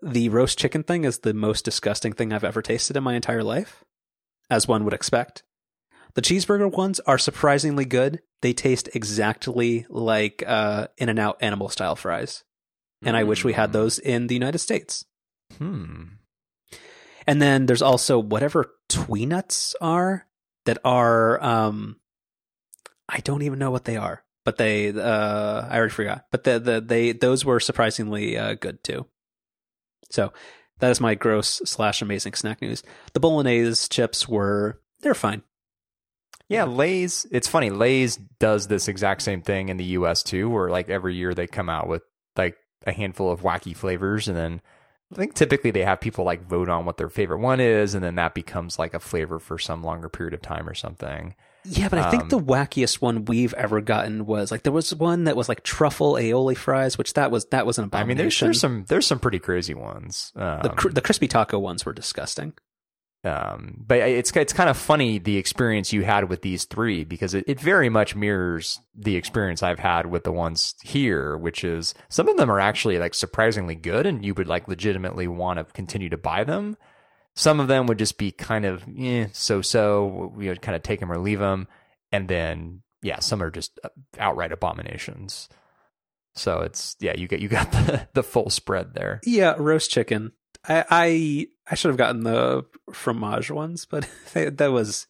[0.00, 3.42] the roast chicken thing is the most disgusting thing I've ever tasted in my entire
[3.42, 3.84] life,
[4.48, 5.42] as one would expect.
[6.14, 8.20] The cheeseburger ones are surprisingly good.
[8.42, 12.44] They taste exactly like uh, In and Out animal style fries.
[13.02, 13.72] And I wish we had Mm.
[13.74, 15.04] those in the United States.
[15.58, 16.04] Hmm.
[17.26, 20.26] And then there's also whatever Tweenuts are
[20.64, 21.96] that are um
[23.08, 26.26] I don't even know what they are, but they uh I already forgot.
[26.30, 29.06] But the the they those were surprisingly uh, good too.
[30.10, 30.32] So
[30.78, 32.82] that is my gross slash amazing snack news.
[33.12, 35.42] The bolognese chips were they're fine.
[36.48, 37.26] Yeah, Lay's.
[37.32, 37.70] It's funny.
[37.70, 40.22] Lay's does this exact same thing in the U.S.
[40.22, 42.02] too, where like every year they come out with
[42.36, 42.56] like
[42.86, 44.62] a handful of wacky flavors, and then
[45.12, 48.02] I think typically they have people like vote on what their favorite one is, and
[48.02, 51.34] then that becomes like a flavor for some longer period of time or something.
[51.68, 54.94] Yeah, but I think Um, the wackiest one we've ever gotten was like there was
[54.94, 58.16] one that was like truffle aioli fries, which that was that was an I mean,
[58.16, 60.32] there's there's some there's some pretty crazy ones.
[60.36, 62.52] Um, the cr- the crispy taco ones were disgusting.
[63.26, 67.34] Um, but it's it's kind of funny the experience you had with these three because
[67.34, 71.92] it, it very much mirrors the experience I've had with the ones here, which is
[72.08, 75.64] some of them are actually like surprisingly good, and you would like legitimately want to
[75.64, 76.76] continue to buy them.
[77.34, 80.32] Some of them would just be kind of eh, so so.
[80.36, 81.66] We would kind of take them or leave them,
[82.12, 83.88] and then yeah, some are just uh,
[84.20, 85.48] outright abominations.
[86.34, 89.20] So it's yeah, you get you got the the full spread there.
[89.24, 90.30] Yeah, roast chicken.
[90.68, 95.06] I I, I should have gotten the fromage ones, but they, that was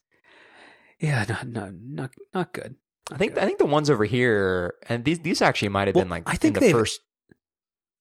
[0.99, 2.75] yeah, not not not not good.
[3.11, 6.05] I think I think the ones over here, and these these actually might have Well,
[6.05, 7.01] been like I think in the first.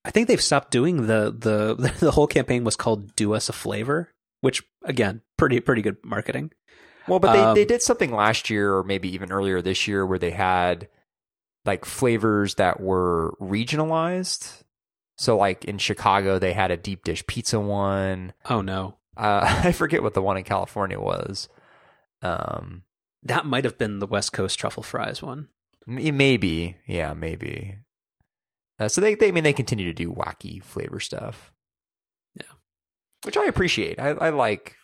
[0.05, 3.53] I think they've stopped doing the the the whole campaign was called "Do Us a
[3.53, 6.53] Flavor," which again, pretty pretty good marketing.
[7.09, 10.05] Well, but they um, they did something last year, or maybe even earlier this year,
[10.05, 10.89] where they had
[11.65, 14.63] like flavors that were regionalized.
[15.17, 18.33] So, like in Chicago, they had a deep dish pizza one.
[18.51, 21.49] Oh no, Uh, I forget what the one in California was.
[22.23, 22.83] Um,
[23.23, 25.49] that might have been the West Coast truffle fries one.
[25.87, 27.79] maybe, yeah, maybe.
[28.79, 31.53] Uh, so they, they, I mean, they continue to do wacky flavor stuff.
[32.35, 32.53] Yeah.
[33.25, 33.99] which I appreciate.
[33.99, 34.77] I, I like,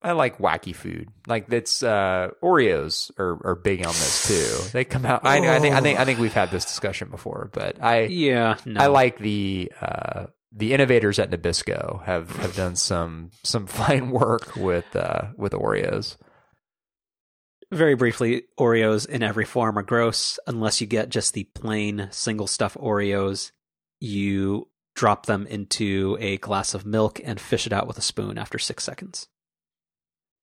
[0.00, 1.08] I like wacky food.
[1.26, 4.70] Like that's uh, Oreos are, are big on this too.
[4.72, 5.26] They come out.
[5.26, 8.58] I, I think, I think, I think we've had this discussion before, but I, Yeah,
[8.64, 14.10] no, I like the uh, the innovators at Nabisco have, have done some some fine
[14.10, 16.16] work with uh, with Oreos.
[17.72, 22.46] very briefly, Oreos in every form are gross unless you get just the plain single
[22.46, 23.50] stuff Oreos.
[24.00, 28.38] You drop them into a glass of milk and fish it out with a spoon
[28.38, 29.26] after six seconds.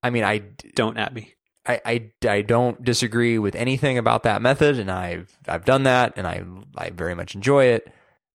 [0.05, 0.43] I mean, I,
[0.75, 1.33] Don't at me.
[1.65, 6.13] I, I, I don't disagree with anything about that method, and I've I've done that,
[6.15, 6.43] and I
[6.77, 7.91] I very much enjoy it.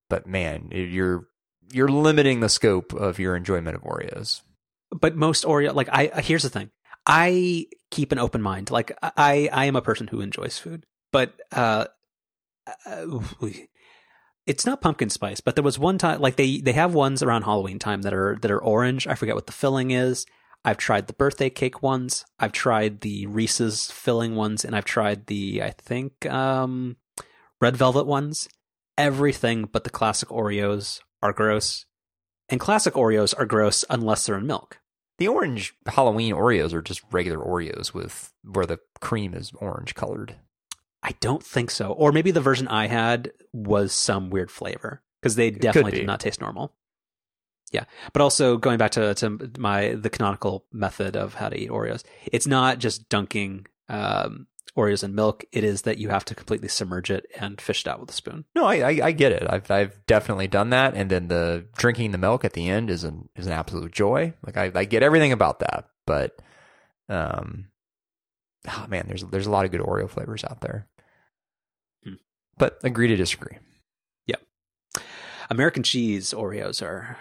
[0.08, 1.28] But man, you're
[1.72, 4.42] you're limiting the scope of your enjoyment of Oreos.
[4.90, 6.70] But most Oreo, like I, here's the thing.
[7.06, 8.72] I keep an open mind.
[8.72, 11.84] Like I, I am a person who enjoys food, but uh,
[12.84, 13.20] uh,
[14.44, 15.40] it's not pumpkin spice.
[15.40, 18.36] But there was one time, like they they have ones around Halloween time that are
[18.42, 19.06] that are orange.
[19.06, 20.26] I forget what the filling is.
[20.64, 22.24] I've tried the birthday cake ones.
[22.38, 26.96] I've tried the Reese's filling ones, and I've tried the I think um,
[27.60, 28.48] red velvet ones.
[28.98, 31.86] Everything but the classic Oreos are gross,
[32.48, 34.78] and classic Oreos are gross unless they're in milk.
[35.18, 40.36] The orange Halloween Oreos are just regular Oreos with where the cream is orange colored.
[41.02, 41.92] I don't think so.
[41.92, 45.98] Or maybe the version I had was some weird flavor because they definitely be.
[45.98, 46.74] did not taste normal.
[47.70, 51.70] Yeah, but also going back to to my the canonical method of how to eat
[51.70, 55.44] Oreos, it's not just dunking um, Oreos in milk.
[55.52, 58.12] It is that you have to completely submerge it and fish it out with a
[58.12, 58.44] spoon.
[58.54, 59.46] No, I, I I get it.
[59.48, 63.04] I've I've definitely done that, and then the drinking the milk at the end is
[63.04, 64.34] an is an absolute joy.
[64.44, 66.40] Like I I get everything about that, but
[67.08, 67.66] um,
[68.68, 70.88] oh man, there's there's a lot of good Oreo flavors out there.
[72.04, 72.14] Hmm.
[72.58, 73.58] But agree to disagree.
[74.26, 74.36] Yeah.
[75.50, 77.18] American cheese Oreos are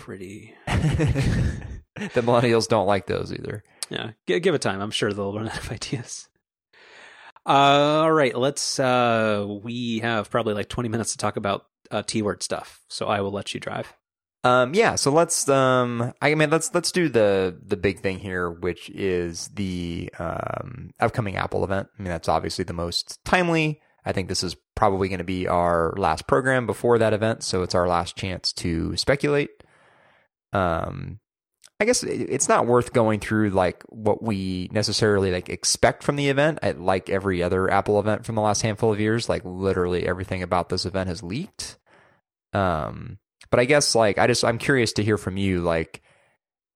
[0.00, 0.54] pretty.
[0.66, 3.62] the millennials don't like those either.
[3.90, 4.80] Yeah, G- give it time.
[4.80, 6.28] I'm sure they'll run out of ideas.
[7.46, 8.80] Uh, all right, let's.
[8.80, 13.06] Uh, we have probably like 20 minutes to talk about uh, T word stuff, so
[13.06, 13.92] I will let you drive.
[14.42, 18.50] Um, yeah, so let's um, I mean, let's let's do the the big thing here,
[18.50, 21.88] which is the um upcoming Apple event.
[21.98, 23.82] I mean, that's obviously the most timely.
[24.04, 27.62] I think this is probably going to be our last program before that event, so
[27.62, 29.50] it's our last chance to speculate.
[30.52, 31.20] Um,
[31.80, 36.28] I guess it's not worth going through like what we necessarily like expect from the
[36.28, 36.58] event.
[36.78, 40.68] Like every other Apple event from the last handful of years, like literally everything about
[40.68, 41.78] this event has leaked.
[42.52, 43.18] Um,
[43.50, 45.60] but I guess like I just I'm curious to hear from you.
[45.60, 46.02] Like,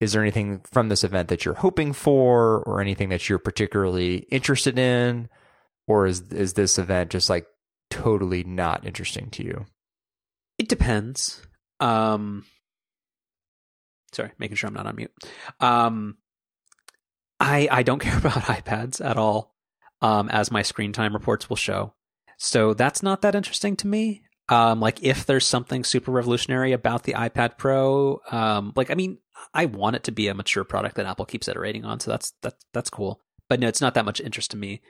[0.01, 4.27] is there anything from this event that you're hoping for, or anything that you're particularly
[4.31, 5.29] interested in,
[5.87, 7.47] or is is this event just like
[7.91, 9.67] totally not interesting to you?
[10.59, 11.43] It depends.
[11.79, 12.47] Um,
[14.15, 15.13] sorry, making sure I'm not on mute.
[15.61, 16.17] Um,
[17.41, 19.55] I I don't care about iPads at all,
[20.01, 21.95] um, as my screen time reports will show.
[22.37, 24.23] So that's not that interesting to me.
[24.49, 29.19] Um, like if there's something super revolutionary about the iPad Pro, um, like I mean,
[29.53, 32.01] I want it to be a mature product that Apple keeps iterating on.
[32.01, 33.21] So that's that's that's cool.
[33.49, 34.83] But no, it's not that much interest to me.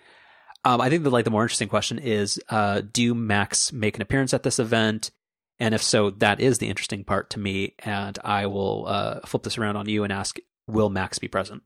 [0.64, 4.03] Um, I think that like the more interesting question is, uh, do Macs make an
[4.03, 5.11] appearance at this event?
[5.61, 7.74] And if so, that is the interesting part to me.
[7.80, 11.62] And I will uh, flip this around on you and ask, will Max be present?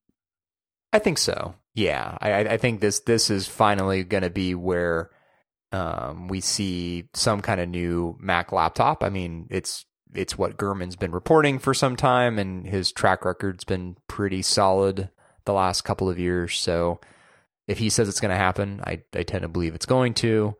[0.93, 1.55] I think so.
[1.75, 5.11] Yeah, I, I think this this is finally going to be where
[5.71, 9.05] um, we see some kind of new Mac laptop.
[9.05, 9.85] I mean, it's
[10.15, 15.11] it's what Gurman's been reporting for some time, and his track record's been pretty solid
[15.45, 16.59] the last couple of years.
[16.59, 17.01] So,
[17.67, 20.57] if he says it's going to happen, I I tend to believe it's going to.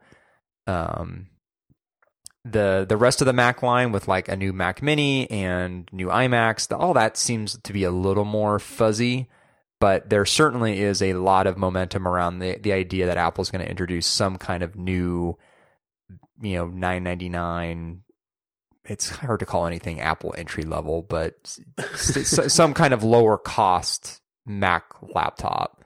[0.67, 1.28] Um,
[2.45, 6.07] the the rest of the Mac line with like a new Mac Mini and new
[6.07, 9.27] iMacs, the, all that seems to be a little more fuzzy
[9.79, 13.63] but there certainly is a lot of momentum around the the idea that Apple's going
[13.63, 15.37] to introduce some kind of new,
[16.41, 18.01] you know, nine ninety nine
[18.85, 21.57] it's hard to call anything Apple entry level, but
[21.95, 25.78] some kind of lower cost Mac laptop.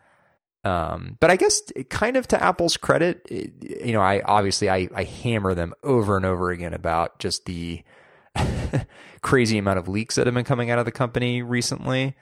[0.64, 5.04] Um, but I guess kind of to Apple's credit, you know, I obviously I, I
[5.04, 7.84] hammer them over and over again about just the
[9.22, 12.16] crazy amount of leaks that have been coming out of the company recently.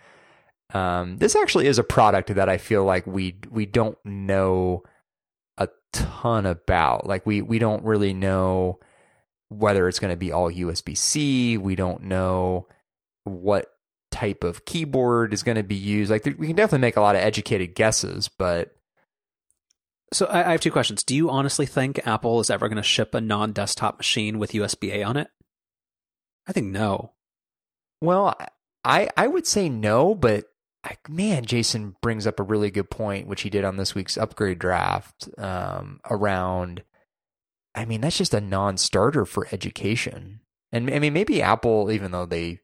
[0.74, 4.84] Um, this actually is a product that I feel like we we don't know
[5.58, 7.06] a ton about.
[7.06, 8.80] Like we we don't really know
[9.50, 11.58] whether it's going to be all USB C.
[11.58, 12.68] We don't know
[13.26, 13.71] what
[14.12, 16.12] type of keyboard is going to be used.
[16.12, 18.76] Like we can definitely make a lot of educated guesses, but
[20.14, 21.04] so I, have two questions.
[21.04, 24.94] Do you honestly think Apple is ever going to ship a non-desktop machine with USB
[24.94, 25.30] A on it?
[26.48, 27.14] I think no.
[28.02, 28.36] Well,
[28.84, 30.46] I I would say no, but
[31.08, 34.60] man, Jason brings up a really good point, which he did on this week's upgrade
[34.60, 36.84] draft um, around.
[37.74, 40.42] I mean, that's just a non-starter for education,
[40.74, 42.60] and I mean, maybe Apple, even though they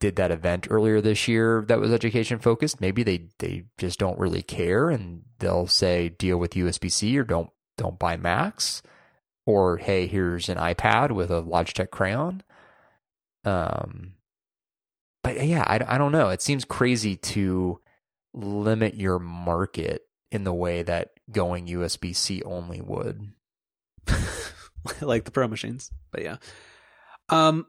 [0.00, 4.18] did that event earlier this year that was education focused, maybe they they just don't
[4.18, 8.82] really care, and they'll say deal with USB C or don't don't buy Macs,
[9.46, 12.42] or hey, here's an iPad with a Logitech crayon.
[13.44, 14.14] Um,
[15.22, 16.28] but yeah, I, I don't know.
[16.30, 17.80] It seems crazy to
[18.34, 23.32] limit your market in the way that going USB C only would.
[25.00, 25.90] like the pro machines.
[26.10, 26.36] But yeah.
[27.28, 27.66] Um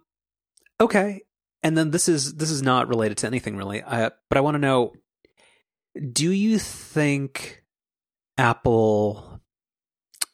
[0.80, 1.22] okay.
[1.62, 3.84] And then this is this is not related to anything really.
[3.84, 4.93] I, but I want to know
[6.12, 7.64] do you think
[8.38, 9.41] Apple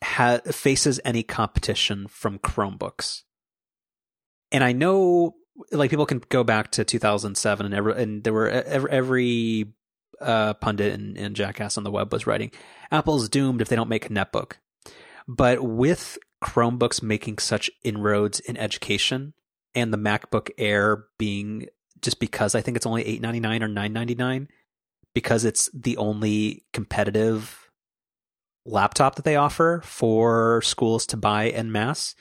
[0.04, 3.24] ha- faces any competition from Chromebooks?
[4.52, 5.36] And I know
[5.72, 9.74] like people can go back to 2007 and every, and there were every, every
[10.22, 12.52] uh, pundit and, and jackass on the web was writing
[12.92, 14.54] Apple's doomed if they don't make a netbook.
[15.28, 19.34] But with Chromebooks making such inroads in education
[19.76, 21.68] and the MacBook Air being
[22.02, 24.48] just because I think it's only 899 or 999
[25.14, 27.70] because it's the only competitive
[28.66, 32.16] laptop that they offer for schools to buy en masse.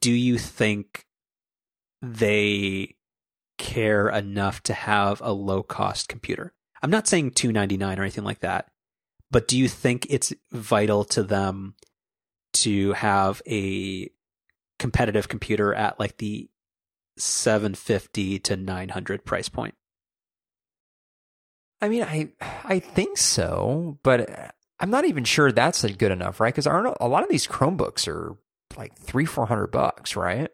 [0.00, 1.06] Do you think
[2.02, 2.96] they
[3.60, 6.54] care enough to have a low cost computer.
[6.82, 8.70] I'm not saying 299 or anything like that,
[9.30, 11.74] but do you think it's vital to them
[12.54, 14.10] to have a
[14.78, 16.48] competitive computer at like the
[17.20, 19.74] 750 to 900 price point?
[21.80, 22.28] I mean, I
[22.64, 26.52] I think so, but I'm not even sure that's good enough, right?
[26.52, 28.36] Because aren't a lot of these Chromebooks are
[28.76, 30.50] like three, four hundred bucks, right?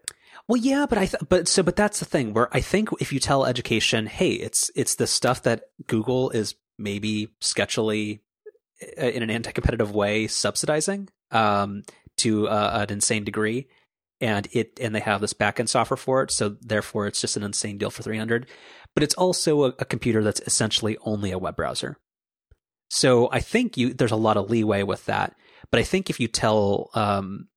[0.48, 3.12] Well, yeah, but I th- but so but that's the thing where I think if
[3.12, 8.20] you tell education, hey, it's it's the stuff that Google is maybe sketchily
[9.00, 11.82] uh, in an anti-competitive way subsidizing um,
[12.18, 13.66] to uh, an insane degree,
[14.20, 17.42] and it and they have this backend software for it, so therefore it's just an
[17.42, 18.46] insane deal for three hundred.
[18.94, 21.98] But it's also a, a computer that's essentially only a web browser.
[22.88, 25.34] So I think you there's a lot of leeway with that.
[25.70, 27.48] But I think if you tell um,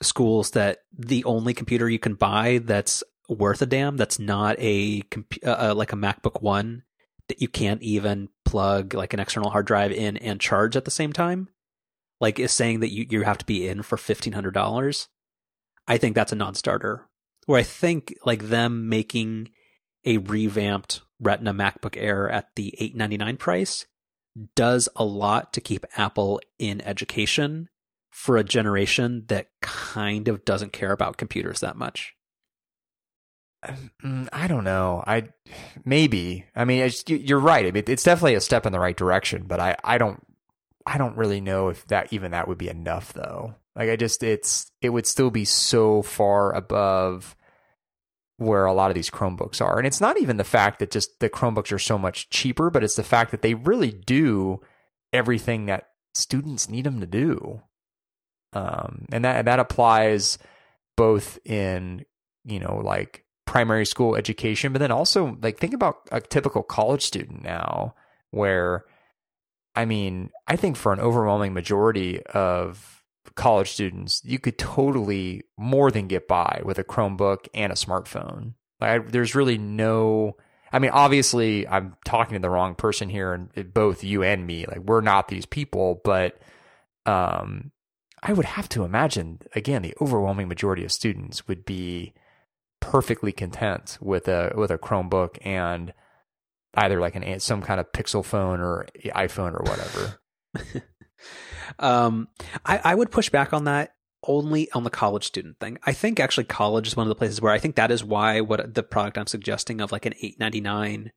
[0.00, 5.02] schools that the only computer you can buy that's worth a damn that's not a
[5.44, 6.84] uh, uh, like a MacBook One
[7.28, 10.90] that you can't even plug like an external hard drive in and charge at the
[10.90, 11.48] same time,
[12.20, 15.08] like is saying that you you have to be in for fifteen hundred dollars.
[15.86, 17.08] I think that's a non-starter.
[17.46, 19.50] Where I think like them making
[20.04, 23.86] a revamped Retina MacBook Air at the eight ninety nine price
[24.54, 27.68] does a lot to keep Apple in education
[28.10, 32.14] for a generation that kind of doesn't care about computers that much?
[34.04, 35.02] Mm, I don't know.
[35.06, 35.28] I
[35.84, 36.44] maybe.
[36.54, 37.66] I mean, you're right.
[37.66, 40.20] I mean, it's definitely a step in the right direction, but I, I don't,
[40.84, 43.54] I don't really know if that even that would be enough though.
[43.74, 47.36] Like, I just, it's, it would still be so far above
[48.36, 51.20] where a lot of these Chromebooks are, and it's not even the fact that just
[51.20, 54.60] the Chromebooks are so much cheaper, but it's the fact that they really do
[55.12, 57.62] everything that students need them to do.
[58.52, 60.38] Um, and that that applies
[60.96, 62.04] both in
[62.44, 67.02] you know like primary school education, but then also like think about a typical college
[67.02, 67.94] student now,
[68.30, 68.84] where
[69.74, 73.01] I mean, I think for an overwhelming majority of
[73.34, 78.54] college students, you could totally more than get by with a Chromebook and a smartphone.
[78.80, 80.36] Like, I, there's really no.
[80.72, 84.46] I mean, obviously, I'm talking to the wrong person here, and eh, both you and
[84.46, 86.40] me, like we're not these people, but
[87.04, 87.72] um,
[88.22, 92.14] I would have to imagine, again, the overwhelming majority of students would be
[92.80, 95.92] perfectly content with a with a Chromebook and
[96.74, 100.20] either like an eh, some kind of Pixel phone or eh, iPhone or whatever.
[101.78, 102.28] um,
[102.64, 103.94] I, I would push back on that
[104.26, 105.78] only on the college student thing.
[105.84, 108.40] I think actually college is one of the places where I think that is why
[108.40, 111.12] what the product I'm suggesting of like an 899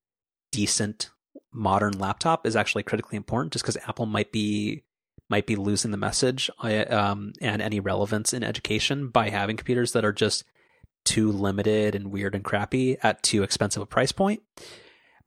[0.51, 1.09] decent
[1.53, 4.83] modern laptop is actually critically important just because Apple might be
[5.29, 10.05] might be losing the message um, and any relevance in education by having computers that
[10.05, 10.43] are just
[11.03, 14.41] too limited and weird and crappy at too expensive a price point.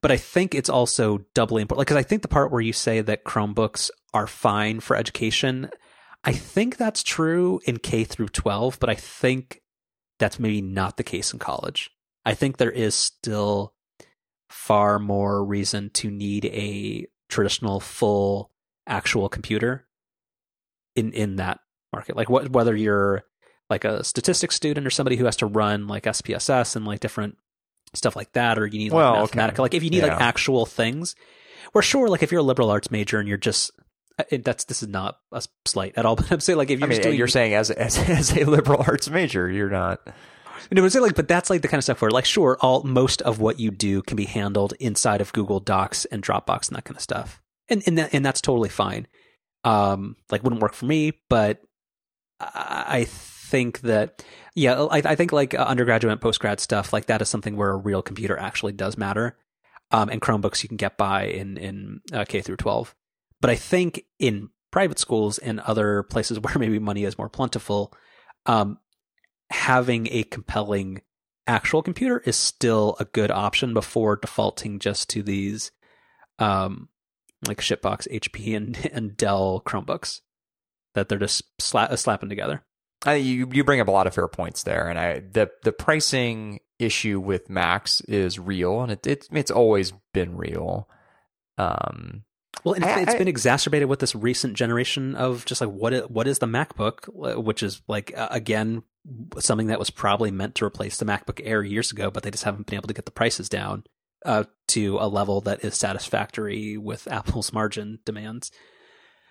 [0.01, 2.71] But I think it's also doubly important like, because I think the part where you
[2.71, 5.69] say that Chromebooks are fine for education,
[6.23, 9.61] I think that's true in K through 12, but I think
[10.17, 11.91] that's maybe not the case in college.
[12.25, 13.73] I think there is still
[14.49, 18.51] far more reason to need a traditional full
[18.87, 19.87] actual computer
[20.95, 21.59] in in that
[21.93, 22.15] market.
[22.17, 23.23] Like what whether you're
[23.69, 27.37] like a statistics student or somebody who has to run like SPSS and like different
[27.93, 29.63] stuff like that, or you need like Well, mathematical.
[29.63, 30.13] Like if you need Yeah.
[30.13, 31.15] like actual things,
[31.71, 33.71] where sure, like if you're a liberal arts major and you're just
[34.29, 36.87] it, that's this is not a slight at all, but I'm saying like if you're
[36.87, 39.99] mean, doing you're saying as, as as a liberal arts major, you're not.
[40.71, 43.23] No, but, like, but that's like the kind of stuff where, like, sure, all most
[43.23, 46.85] of what you do can be handled inside of Google Docs and Dropbox and that
[46.85, 49.07] kind of stuff, and and that, and that's totally fine.
[49.63, 51.61] Um, like, wouldn't work for me, but
[52.39, 54.23] I, I think that,
[54.55, 57.71] yeah, I, I think like uh, undergraduate and postgrad stuff like that is something where
[57.71, 59.37] a real computer actually does matter.
[59.91, 62.93] Um, and Chromebooks you can get by in in uh, K through twelve,
[63.41, 67.93] but I think in private schools and other places where maybe money is more plentiful,
[68.45, 68.79] um,
[69.49, 71.01] having a compelling
[71.47, 75.71] actual computer is still a good option before defaulting just to these
[76.37, 76.87] um
[77.47, 80.21] like shitbox HP and, and Dell Chromebooks
[80.93, 82.63] that they're just sla- slapping together.
[83.05, 85.71] I, you you bring up a lot of fair points there, and I the the
[85.71, 90.89] pricing issue with Macs is real, and it, it it's always been real.
[91.57, 92.23] Um,
[92.63, 95.69] Well, and it's, I- it's I- been exacerbated with this recent generation of just like
[95.69, 97.07] what is, what is the MacBook,
[97.43, 98.83] which is like uh, again
[99.39, 102.43] something that was probably meant to replace the MacBook Air years ago, but they just
[102.43, 103.83] haven't been able to get the prices down
[104.25, 108.51] uh, to a level that is satisfactory with Apple's margin demands.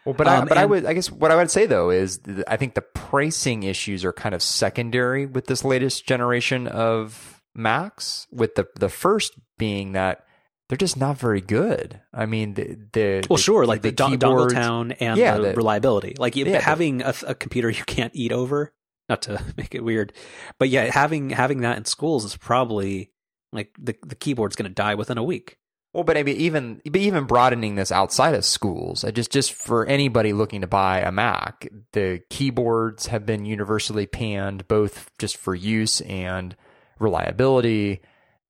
[0.06, 2.20] Well, but I, Um, but I would I guess what I would say though is
[2.46, 8.26] I think the pricing issues are kind of secondary with this latest generation of Macs.
[8.32, 10.24] With the the first being that
[10.68, 12.00] they're just not very good.
[12.12, 15.42] I mean, the, the Well, the- sure, like the, don- dongle town and Yeah, the,
[15.48, 16.14] the- reliability.
[16.18, 18.72] Like Yeah, the- having a, a computer you can't eat over,
[19.08, 20.12] not to make it weird,
[20.58, 23.10] but yeah, having having that in schools is probably
[23.52, 25.56] like the the keyboard's going to die within a week.
[25.94, 29.54] Well, but I mean, even but even broadening this outside of schools, I just just
[29.54, 35.38] for anybody looking to buy a Mac, the keyboards have been universally panned, both just
[35.38, 36.54] for use and
[36.98, 38.00] reliability.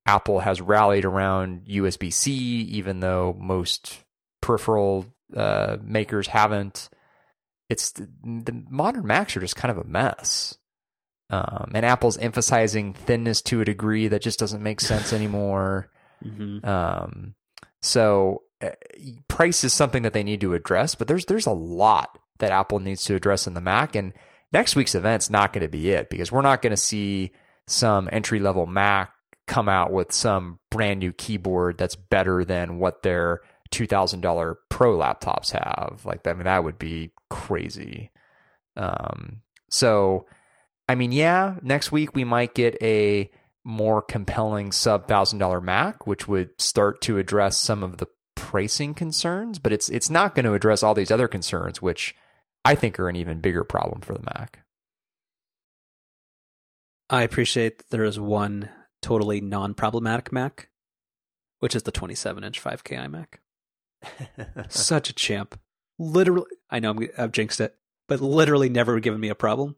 [0.09, 3.99] Apple has rallied around USB C, even though most
[4.41, 5.05] peripheral
[5.37, 6.89] uh, makers haven't.
[7.69, 10.57] It's the, the modern Macs are just kind of a mess.
[11.29, 15.91] Um, and Apple's emphasizing thinness to a degree that just doesn't make sense anymore.
[16.25, 16.67] Mm-hmm.
[16.67, 17.35] Um,
[17.83, 18.71] so uh,
[19.29, 22.79] price is something that they need to address, but there's there's a lot that Apple
[22.79, 24.15] needs to address in the Mac, and
[24.55, 27.33] next week's event's not going to be it because we're not going to see
[27.67, 29.13] some entry level Mac
[29.49, 34.59] come out with some brand new keyboard that's better than what their two thousand dollar
[34.69, 36.03] Pro laptops have.
[36.05, 38.11] Like, I mean, that would be crazy.
[38.77, 40.27] Um, so,
[40.89, 43.31] I mean, yeah, next week we might get a
[43.65, 48.07] more compelling sub thousand dollar Mac, which would start to address some of the
[48.37, 52.15] pricing concerns, but it's it's not going to address all these other concerns, which
[52.65, 54.61] I think are an even bigger problem for the Mac.
[57.11, 58.70] I appreciate that there is one
[59.03, 60.69] totally non-problematic Mac,
[61.61, 63.27] which is the 27-inch 5K
[64.05, 64.69] iMac.
[64.69, 65.59] Such a champ.
[65.99, 67.75] Literally, I know I'm, I've jinxed it,
[68.07, 69.77] but literally never given me a problem.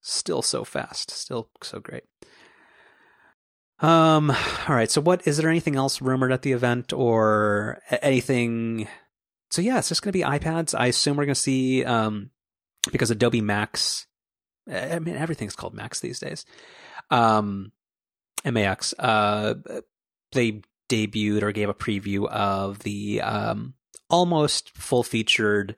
[0.00, 1.10] Still so fast.
[1.10, 2.04] Still so great.
[3.80, 4.30] Um.
[4.30, 4.90] All right.
[4.90, 8.88] So, what is there anything else rumored at the event or anything?
[9.50, 10.78] So yeah, it's just going to be iPads.
[10.78, 12.30] I assume we're going to see um
[12.90, 14.06] because Adobe Max.
[14.68, 16.44] I mean, everything's called Max these days.
[17.10, 17.70] Um,
[18.46, 18.94] MAX.
[18.98, 19.54] Uh,
[20.32, 23.74] they debuted or gave a preview of the um
[24.08, 25.76] almost full featured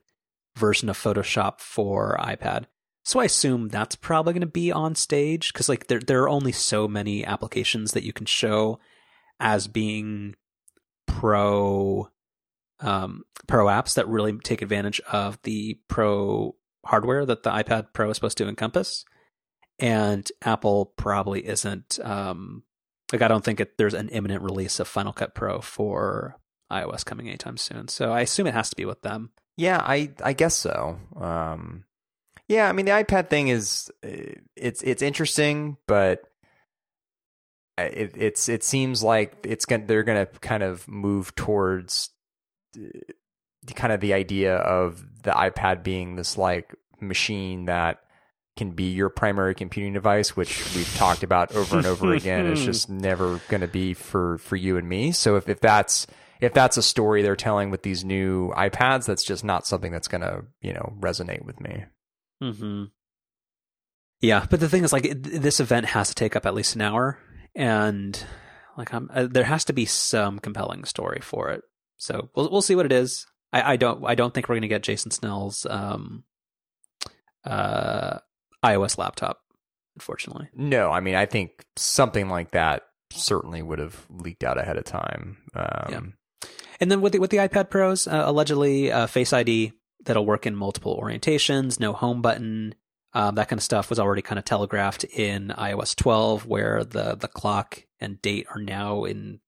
[0.57, 2.65] version of Photoshop for iPad.
[3.05, 6.29] So I assume that's probably going to be on stage because like there there are
[6.29, 8.79] only so many applications that you can show
[9.41, 10.35] as being
[11.07, 12.11] pro
[12.81, 16.55] um, pro apps that really take advantage of the pro
[16.85, 19.05] hardware that the iPad Pro is supposed to encompass.
[19.79, 22.63] And Apple probably isn't um,
[23.13, 26.37] like I don't think it, there's an imminent release of Final Cut Pro for
[26.71, 27.89] iOS coming anytime soon.
[27.89, 29.31] So I assume it has to be with them.
[29.57, 30.99] Yeah, I I guess so.
[31.17, 31.85] Um,
[32.49, 36.23] Yeah, I mean the iPad thing is uh, it's it's interesting, but
[37.79, 42.11] uh, it it's it seems like it's going they're going to kind of move towards
[42.77, 42.89] uh,
[43.75, 48.03] kind of the idea of the iPad being this like machine that
[48.59, 52.47] can be your primary computing device, which we've talked about over and over again.
[52.47, 55.13] It's just never going to be for for you and me.
[55.13, 56.07] So if if that's
[56.41, 60.09] if that's a story they're telling with these new iPads, that's just not something that's
[60.09, 61.85] going to you know resonate with me.
[62.43, 62.85] hmm
[64.21, 66.75] Yeah, but the thing is, like, it, this event has to take up at least
[66.75, 67.19] an hour,
[67.55, 68.23] and
[68.77, 71.63] like, I'm, uh, there has to be some compelling story for it.
[71.97, 73.27] So we'll we'll see what it is.
[73.53, 76.23] I, I don't I don't think we're gonna get Jason Snell's um,
[77.45, 78.19] uh,
[78.65, 79.41] iOS laptop,
[79.97, 80.49] unfortunately.
[80.55, 84.85] No, I mean I think something like that certainly would have leaked out ahead of
[84.85, 85.39] time.
[85.55, 86.01] Um, Yeah.
[86.81, 89.73] And then with the, with the iPad Pros, uh, allegedly uh, Face ID
[90.05, 92.77] that'll work in multiple orientations, no home button,
[93.15, 97.17] um, that kind of stuff was already kind of telegraphed in iOS 12, where the
[97.17, 99.41] the clock and date are now in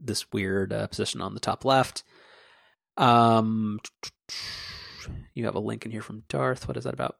[0.00, 2.02] this weird uh, position on the top left.
[2.96, 3.80] Um,
[5.34, 6.68] you have a link in here from Darth.
[6.68, 7.16] What is that about?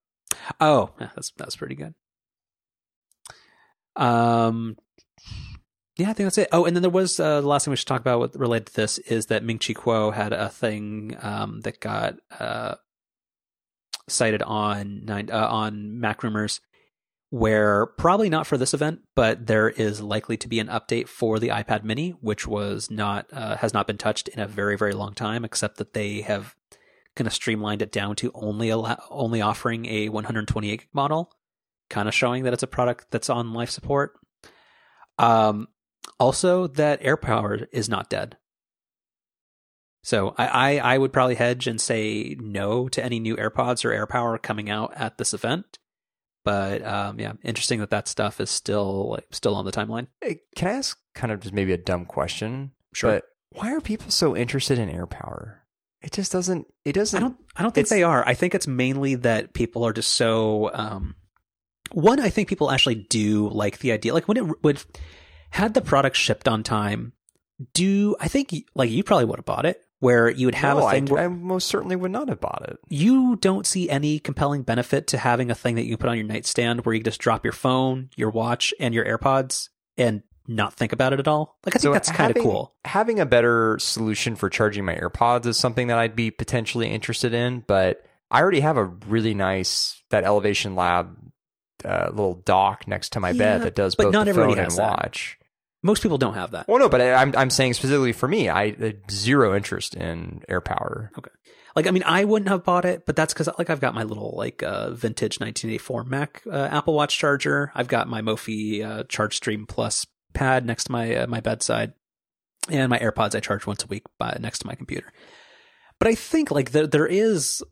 [0.60, 1.94] Oh, that's that's pretty good.
[3.97, 4.77] Um,
[5.97, 6.48] yeah, I think that's it.
[6.52, 8.68] Oh, and then there was uh, the last thing we should talk about with, related
[8.68, 12.77] to this is that Ming Chi Kuo had a thing um, that got uh,
[14.09, 16.60] cited on nine, uh, on Mac Rumors,
[17.28, 21.39] where probably not for this event, but there is likely to be an update for
[21.39, 24.93] the iPad Mini, which was not uh, has not been touched in a very very
[24.93, 26.56] long time, except that they have
[27.20, 31.30] kind of streamlined it down to only allow, only offering a 128 gig model,
[31.90, 34.14] kind of showing that it's a product that's on life support.
[35.18, 35.68] Um,
[36.18, 38.38] also, that AirPower is not dead.
[40.02, 43.90] So I, I, I would probably hedge and say no to any new AirPods or
[43.90, 45.78] AirPower coming out at this event.
[46.42, 50.06] But um, yeah, interesting that that stuff is still like, still on the timeline.
[50.22, 52.70] Hey, Can I ask kind of just maybe a dumb question?
[52.94, 53.10] Sure.
[53.10, 55.60] But why are people so interested in AirPower?
[56.02, 56.66] It just doesn't.
[56.85, 57.18] It doesn't.
[57.18, 58.27] I don't I don't think they are.
[58.27, 61.14] I think it's mainly that people are just so um
[61.93, 64.82] one I think people actually do like the idea like when it would
[65.51, 67.12] had the product shipped on time
[67.74, 70.86] do I think like you probably would have bought it where you would have no,
[70.86, 72.78] a thing I, where I most certainly would not have bought it.
[72.89, 76.16] you don't see any compelling benefit to having a thing that you can put on
[76.16, 79.68] your nightstand where you just drop your phone, your watch, and your AirPods
[79.98, 81.56] and not think about it at all.
[81.64, 82.74] Like I think So that's kind of cool.
[82.85, 87.32] Having a better solution for charging my AirPods is something that I'd be potentially interested
[87.32, 91.16] in, but I already have a really nice that Elevation Lab
[91.85, 94.51] uh, little dock next to my Yeah, bed that does but both not the phone
[94.51, 94.82] and has that.
[94.90, 95.39] watch.
[95.82, 96.68] Most people don't have that.
[96.68, 100.43] Well, no, but I, I'm I'm saying specifically for me, I uh, zero interest in
[100.48, 101.09] AirPower.
[101.18, 101.31] Okay.
[101.74, 104.02] Like I mean, I wouldn't have bought it, but that's because like I've got my
[104.02, 107.72] little like uh, vintage 1984 Mac uh, Apple Watch charger.
[107.74, 111.93] I've got my Mophie uh, Charge Stream Plus pad next to my uh, my bedside,
[112.69, 115.12] and my AirPods I charge once a week by, next to my computer.
[115.98, 117.62] But I think like there there is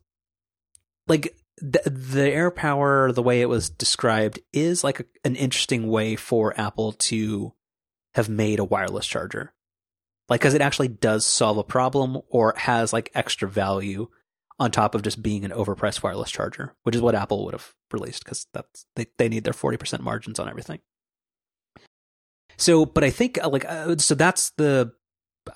[1.07, 6.17] like the, the AirPower the way it was described is like a, an interesting way
[6.17, 7.53] for Apple to
[8.15, 9.53] have made a wireless charger
[10.29, 14.09] like because it actually does solve a problem or has like extra value
[14.59, 17.75] on top of just being an overpriced wireless charger which is what apple would have
[17.93, 20.81] released because that's they, they need their 40% margins on everything
[22.59, 24.93] so but i think uh, like uh, so that's the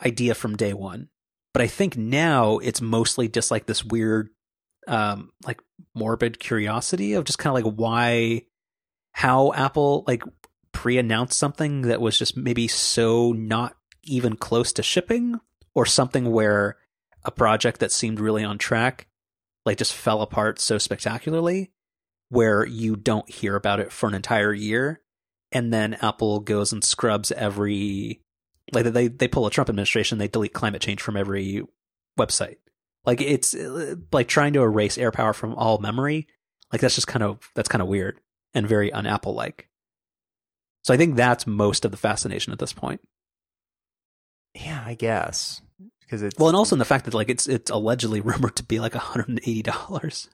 [0.04, 1.08] idea from day one.
[1.52, 4.30] But i think now it's mostly just like this weird
[4.88, 5.60] um like
[5.94, 8.42] morbid curiosity of just kind of like why
[9.12, 10.22] how apple like
[10.72, 15.38] pre-announced something that was just maybe so not even close to shipping
[15.74, 16.78] or something where
[17.24, 19.06] a project that seemed really on track
[19.66, 21.70] like just fell apart so spectacularly
[22.30, 25.01] where you don't hear about it for an entire year
[25.52, 28.20] and then apple goes and scrubs every
[28.72, 31.62] like they they pull a trump administration they delete climate change from every
[32.18, 32.56] website.
[33.04, 36.28] Like it's uh, like trying to erase AirPower from all memory
[36.70, 38.20] like that's just kind of that's kind of weird
[38.54, 39.68] and very un-apple like
[40.82, 43.00] so i think that's most of the fascination at this point.
[44.54, 45.62] Yeah, I guess.
[46.00, 48.62] Because it's Well, and also in the fact that like it's it's allegedly rumored to
[48.62, 50.28] be like hundred and eighty dollars.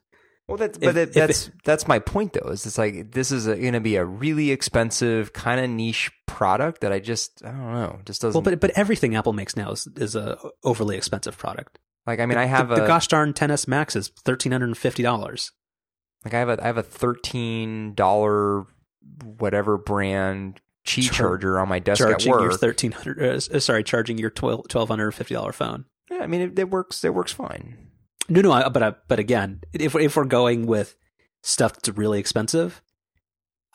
[0.49, 2.49] Well, that's but that, if that's that's my point though.
[2.51, 6.81] Is it's like this is going to be a really expensive kind of niche product
[6.81, 9.73] that I just I don't know just doesn't Well, but but everything Apple makes now
[9.73, 11.79] is is a overly expensive product.
[12.07, 12.19] like.
[12.21, 14.79] I mean, I have the, a the gosh darn XS Max is thirteen hundred and
[14.79, 15.53] fifty dollars.
[16.25, 18.65] like I have a I have a thirteen dollar
[19.23, 22.61] whatever brand Qi Char- charger on my desk Charging at your work.
[22.61, 25.85] thirteen hundred, uh, sorry, charging your twelve hundred fifty dollar phone.
[26.11, 27.05] yeah, I mean it, it works.
[27.05, 27.88] It works fine.
[28.29, 30.97] No, no, I, but I, but again, if if we're going with
[31.43, 32.83] stuff that's really expensive,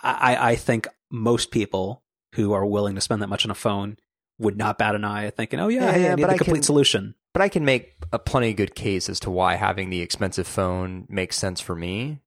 [0.01, 2.03] I, I think most people
[2.35, 3.97] who are willing to spend that much on a phone
[4.39, 6.33] would not bat an eye at thinking, "Oh yeah, Yeah, yeah, I need but the
[6.33, 9.55] I complete can- solution." But I can make a plenty good case as to why
[9.55, 12.19] having the expensive phone makes sense for me.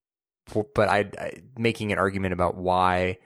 [0.48, 3.18] For, but I, I making an argument about why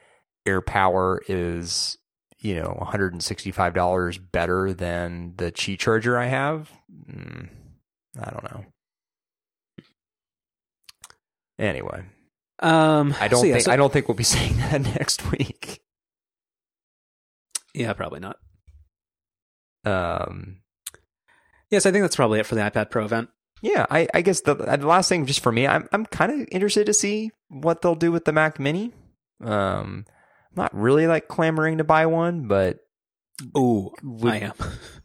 [0.46, 1.96] AirPower is
[2.38, 6.70] you know one hundred and sixty five dollars better than the Qi charger I have.
[7.10, 7.48] Mm,
[8.20, 8.64] I don't know.
[11.60, 12.04] Anyway,
[12.60, 15.30] Um, I don't so yeah, think so- I don't think we'll be saying that next
[15.30, 15.80] week.
[17.74, 18.36] yeah, probably not.
[19.84, 20.56] Um,
[21.70, 23.28] Yes, I think that's probably it for the iPad Pro event.
[23.62, 26.48] Yeah, I, I guess the, the last thing just for me, I'm I'm kind of
[26.50, 28.92] interested to see what they'll do with the Mac Mini.
[29.44, 32.78] Um, I'm not really like clamoring to buy one, but
[33.54, 33.92] oh,
[34.24, 34.52] I am.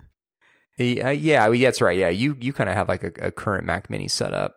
[0.79, 1.97] yeah, yeah, that's right.
[1.99, 4.55] Yeah, you you kind of have like a, a current Mac Mini setup.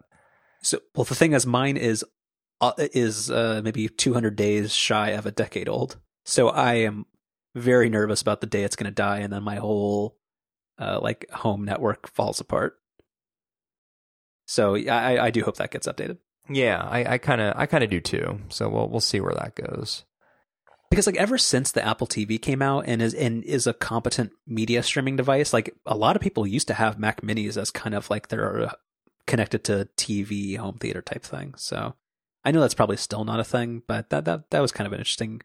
[0.69, 2.05] So, well, the thing is, mine is
[2.61, 5.97] uh, is uh, maybe 200 days shy of a decade old.
[6.27, 7.07] So I am
[7.55, 10.19] very nervous about the day it's going to die, and then my whole
[10.79, 12.75] uh, like home network falls apart.
[14.47, 16.19] So I, I do hope that gets updated
[16.51, 18.41] Yeah, I kind of I kind of do too.
[18.51, 20.05] So we'll we'll see where that goes.
[20.91, 24.33] because like ever since the Apple TV came out and is and is a competent
[24.47, 27.95] media streaming device, like a lot of people used to have Mac Minis as kind
[27.95, 28.73] of like their uh,
[29.29, 31.55] connected to TV home theater type thing.
[31.57, 31.95] So
[32.45, 34.93] I know that's probably still not a thing, but that that that was kind of
[34.93, 35.43] an interesting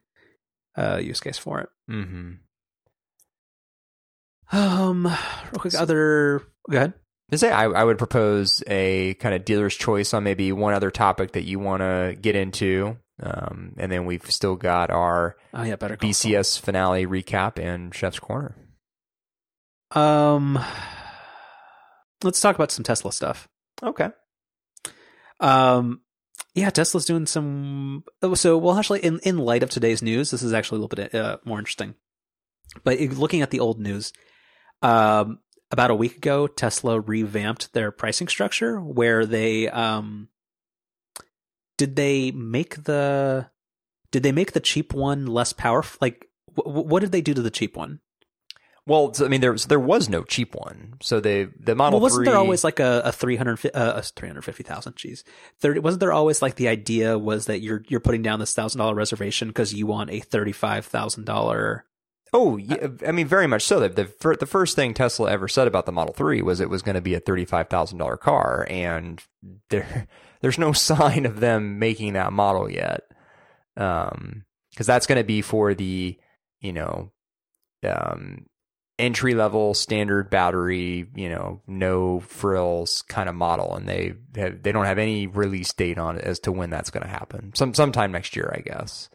[0.76, 1.70] uh, use case for it.
[1.92, 2.32] Mm-hmm.
[4.58, 6.94] Um, real quick, other go ahead.
[7.32, 10.92] To say, I, I would propose a kind of dealer's choice on maybe one other
[10.92, 15.64] topic that you want to get into, um, and then we've still got our Oh
[15.64, 16.10] yeah, better Saul.
[16.10, 18.56] BCS finale recap and Chef's Corner.
[19.92, 20.60] Um,
[22.24, 23.48] let's talk about some Tesla stuff.
[23.82, 24.10] Okay.
[25.40, 26.02] Um,
[26.54, 28.04] yeah, Tesla's doing some.
[28.22, 30.96] oh, So, well, actually, in in light of today's news, this is actually a little
[30.96, 31.96] bit uh, more interesting.
[32.84, 34.14] But looking at the old news,
[34.82, 35.40] um,
[35.72, 40.30] about a week ago, Tesla revamped their pricing structure, where they um,
[41.78, 43.50] did they make the
[44.12, 45.98] did they make the cheap one less powerful?
[46.02, 48.00] Like, wh- wh- what did they do to the cheap one?
[48.86, 50.96] Well, I mean, there was there was no cheap one.
[51.02, 53.94] So they the Model well, wasn't 3, there always like a, a three hundred uh,
[53.96, 54.98] a three hundred fifty thousand?
[54.98, 55.24] Geez,
[55.62, 58.80] there wasn't there always like the idea was that you're you're putting down this thousand
[58.80, 61.86] dollar reservation because you want a thirty five thousand dollar.
[62.36, 63.80] Oh, yeah, I mean, very much so.
[63.80, 66.82] The the, the first thing Tesla ever said about the Model Three was it was
[66.82, 69.22] going to be a thirty five thousand dollar car, and
[69.70, 70.08] there
[70.42, 73.04] there's no sign of them making that model yet.
[73.78, 76.18] Um, because that's going to be for the
[76.60, 77.12] you know,
[77.88, 78.48] um,
[79.00, 84.72] entry level standard battery, you know, no frills kind of model, and they have, they
[84.72, 87.52] don't have any release date on it as to when that's going to happen.
[87.56, 89.10] Some sometime next year, I guess.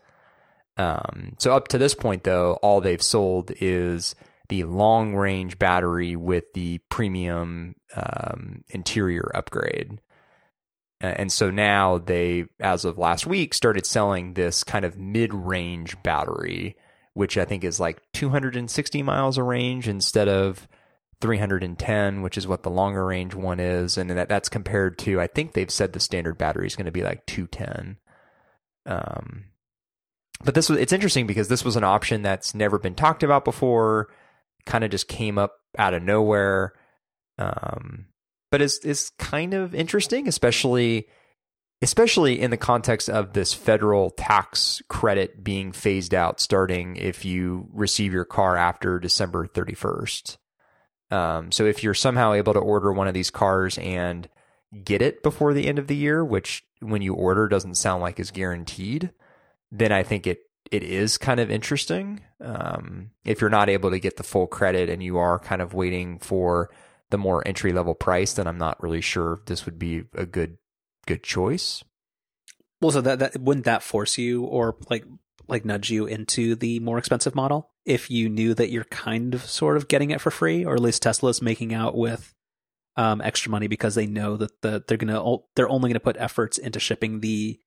[0.77, 4.15] Um, so up to this point, though, all they've sold is
[4.49, 10.01] the long range battery with the premium um, interior upgrade.
[11.01, 16.01] And so now they, as of last week, started selling this kind of mid range
[16.03, 16.77] battery,
[17.19, 20.69] which I think is like 260 miles of range instead of
[21.20, 23.99] 310, which is what the longer range one is.
[23.99, 26.93] And that, that's compared to, I think they've said the standard battery is going to
[26.93, 27.97] be like 210.
[28.86, 29.47] Um,
[30.45, 33.45] but this was it's interesting because this was an option that's never been talked about
[33.45, 34.07] before
[34.65, 36.73] kind of just came up out of nowhere
[37.39, 38.07] um
[38.53, 41.09] but it's, is kind of interesting especially
[41.81, 47.69] especially in the context of this federal tax credit being phased out starting if you
[47.73, 50.37] receive your car after December 31st
[51.11, 54.29] um so if you're somehow able to order one of these cars and
[54.85, 58.21] get it before the end of the year which when you order doesn't sound like
[58.21, 59.11] is guaranteed
[59.71, 60.41] then I think it
[60.71, 62.21] it is kind of interesting.
[62.41, 65.75] Um, if you're not able to get the full credit and you are kind of
[65.75, 66.71] waiting for
[67.11, 70.59] the more entry level price, then I'm not really sure this would be a good
[71.09, 71.82] good choice.
[72.80, 75.05] Well, so that that wouldn't that force you or like
[75.48, 79.44] like nudge you into the more expensive model if you knew that you're kind of
[79.44, 82.35] sort of getting it for free, or at least Tesla's making out with
[82.97, 86.59] um, extra money because they know that the they're gonna they're only gonna put efforts
[86.59, 87.59] into shipping the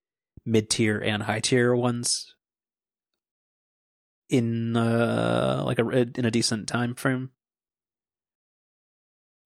[0.46, 2.36] mid tier and high tier ones
[4.30, 7.32] in uh like a in a decent time frame.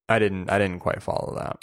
[0.09, 1.57] I didn't I didn't quite follow that.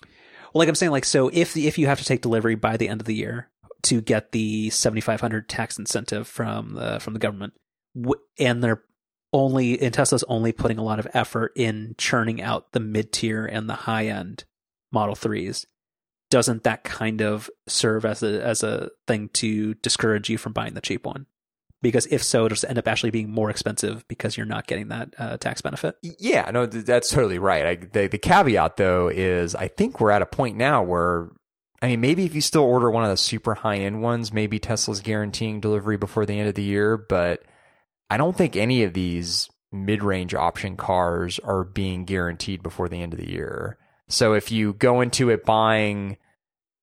[0.53, 2.89] Well, like I'm saying, like so if if you have to take delivery by the
[2.89, 3.49] end of the year
[3.85, 7.55] to get the 7,500 tax incentive from the from the government,
[8.39, 8.83] and they're
[9.33, 13.47] only and Tesla's only putting a lot of effort in churning out the mid tier
[13.47, 14.45] and the high end
[14.93, 15.67] Model Threes.
[16.31, 20.75] doesn't that kind of serve as a as a thing to discourage you from buying
[20.75, 21.27] the cheap one?
[21.83, 25.15] Because if so, it'll end up actually being more expensive because you're not getting that
[25.19, 25.97] uh, tax benefit.
[26.01, 27.67] Yeah, no, that's totally right.
[27.67, 31.31] I, the the caveat though is I think we're at a point now where
[31.83, 34.59] I mean maybe if you still order one of the super high end ones, maybe
[34.61, 37.43] Tesla's guaranteeing delivery before the end of the year, but
[38.09, 43.03] I don't think any of these mid range option cars are being guaranteed before the
[43.03, 43.79] end of the year.
[44.09, 46.19] So if you go into it buying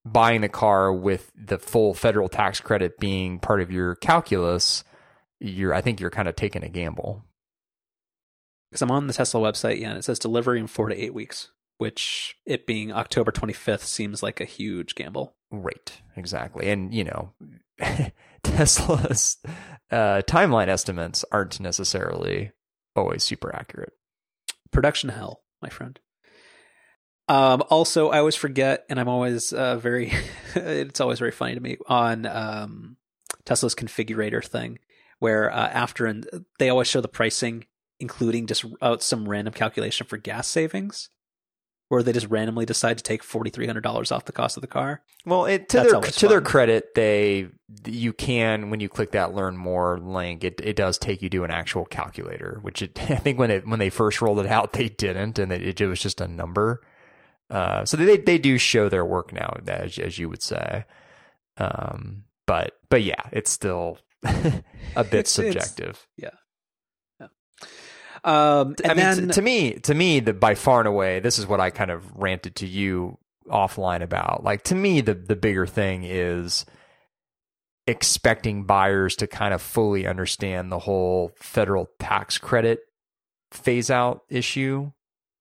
[0.05, 4.83] buying the car with the full federal tax credit being part of your calculus,
[5.39, 7.25] you're I think you're kind of taking a gamble.
[8.69, 11.13] Because I'm on the Tesla website, yeah, and it says delivery in four to eight
[11.13, 11.49] weeks,
[11.79, 15.35] which it being October 25th seems like a huge gamble.
[15.49, 16.69] Right, exactly.
[16.69, 17.33] And, you know,
[18.43, 19.37] Tesla's
[19.89, 22.51] uh, timeline estimates aren't necessarily
[22.95, 23.93] always super accurate.
[24.71, 25.99] Production hell, my friend.
[27.27, 30.11] Um, also, I always forget, and I'm always uh, very,
[30.55, 32.97] it's always very funny to me on um,
[33.45, 34.79] Tesla's configurator thing,
[35.19, 36.27] where uh, after and
[36.57, 37.65] they always show the pricing,
[37.99, 41.09] including just out some random calculation for gas savings,
[41.89, 44.61] where they just randomly decide to take forty three hundred dollars off the cost of
[44.61, 45.01] the car.
[45.25, 47.49] Well, it, to That's their to their credit, they
[47.85, 51.43] you can when you click that learn more link, it it does take you to
[51.43, 54.73] an actual calculator, which it, I think when it when they first rolled it out,
[54.73, 56.81] they didn't, and it, it was just a number.
[57.49, 60.85] Uh, so they they do show their work now, as as you would say.
[61.57, 63.97] Um, but but yeah, it's still
[64.95, 66.05] a bit It's- it's- subjective.
[68.21, 71.21] Um, and I mean, then t- to me, to me, the by far and away,
[71.21, 73.17] this is what I kind of ranted to you
[73.47, 74.43] offline about.
[74.43, 76.65] Like to me, the the bigger thing is
[77.87, 82.81] expecting buyers to kind of fully understand the whole federal tax credit
[83.51, 84.91] phase out issue.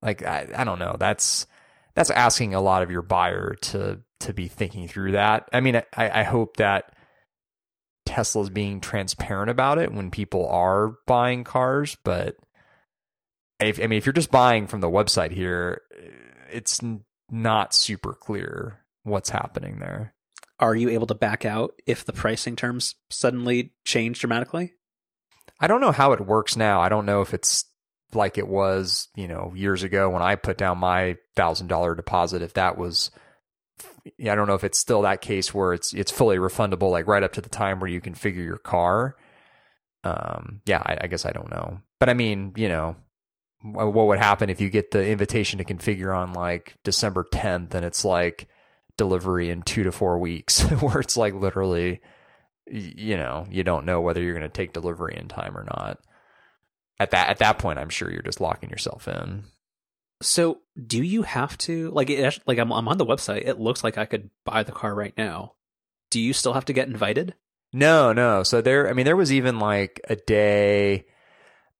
[0.00, 0.94] Like I, I don't know.
[1.00, 1.48] That's
[1.96, 5.48] that's asking a lot of your buyer to to be thinking through that.
[5.52, 6.92] I mean, I, I hope that
[8.18, 12.34] Tesla's being transparent about it when people are buying cars, but
[13.60, 15.82] if, I mean, if you're just buying from the website here,
[16.50, 16.80] it's
[17.30, 20.14] not super clear what's happening there.
[20.58, 24.72] are you able to back out if the pricing terms suddenly change dramatically?
[25.60, 26.80] I don't know how it works now.
[26.80, 27.66] I don't know if it's
[28.12, 32.42] like it was, you know, years ago when I put down my thousand dollar deposit.
[32.42, 33.12] If that was,
[34.20, 37.22] I don't know if it's still that case where it's it's fully refundable, like right
[37.22, 39.16] up to the time where you configure your car.
[40.04, 42.96] Um, yeah, I, I guess I don't know, but I mean, you know,
[43.62, 47.84] what would happen if you get the invitation to configure on like December 10th and
[47.84, 48.48] it's like
[48.96, 52.00] delivery in two to four weeks, where it's like literally,
[52.66, 55.98] you know, you don't know whether you're going to take delivery in time or not.
[57.00, 59.44] At that at that point, I'm sure you're just locking yourself in.
[60.20, 62.38] So, do you have to like it?
[62.46, 63.46] Like, I'm I'm on the website.
[63.46, 65.54] It looks like I could buy the car right now.
[66.10, 67.34] Do you still have to get invited?
[67.72, 68.42] No, no.
[68.42, 71.04] So there, I mean, there was even like a day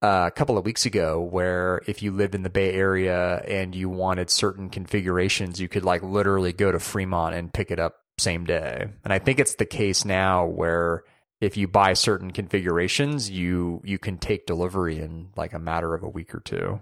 [0.03, 3.75] uh, a couple of weeks ago where if you lived in the Bay Area and
[3.75, 7.97] you wanted certain configurations, you could like literally go to Fremont and pick it up
[8.19, 8.89] same day.
[9.05, 11.05] And I think it's the case now where
[11.41, 16.03] if you buy certain configurations, you you can take delivery in like a matter of
[16.03, 16.81] a week or two.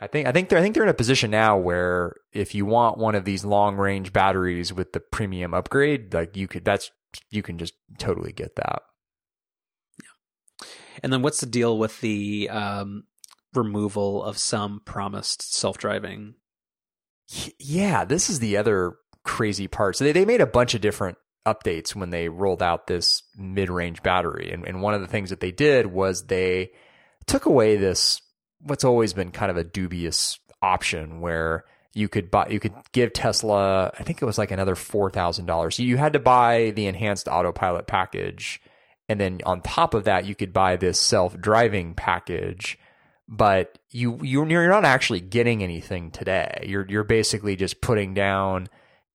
[0.00, 2.64] I think I think they're I think they're in a position now where if you
[2.66, 6.90] want one of these long range batteries with the premium upgrade, like you could that's
[7.30, 8.82] you can just totally get that.
[10.00, 10.68] Yeah.
[11.02, 13.04] And then, what's the deal with the um,
[13.54, 16.34] removal of some promised self driving?
[17.58, 19.96] Yeah, this is the other crazy part.
[19.96, 23.70] So they, they made a bunch of different updates when they rolled out this mid
[23.70, 24.50] range battery.
[24.52, 26.70] And, and one of the things that they did was they
[27.26, 28.22] took away this,
[28.60, 31.64] what's always been kind of a dubious option where
[31.94, 35.78] you could buy, you could give Tesla, I think it was like another $4,000.
[35.78, 38.60] You had to buy the enhanced autopilot package.
[39.08, 42.78] And then on top of that, you could buy this self driving package
[43.28, 46.64] but you you're not actually getting anything today.
[46.66, 48.68] You're you're basically just putting down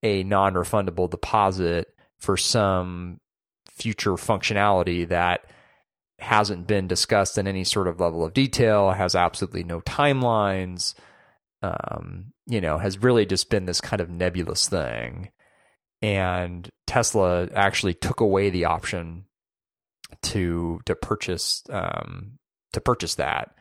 [0.03, 1.87] a non-refundable deposit
[2.19, 3.19] for some
[3.67, 5.45] future functionality that
[6.23, 10.95] hasn't been discussed in any sort of level of detail, has absolutely no timelines,
[11.61, 15.29] um, you know, has really just been this kind of nebulous thing.
[16.01, 19.25] And Tesla actually took away the option
[20.21, 22.39] to to purchase um,
[22.73, 23.55] to purchase that.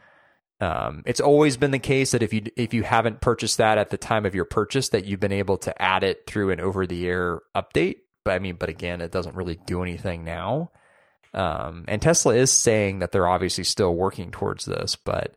[0.61, 3.91] Um, it's always been the case that if you if you haven't purchased that at
[3.91, 6.87] the time of your purchase, that you've been able to add it through an over
[6.87, 7.97] the air update.
[8.25, 10.71] But I mean, but again, it doesn't really do anything now.
[11.35, 15.35] Um, and Tesla is saying that they're obviously still working towards this, but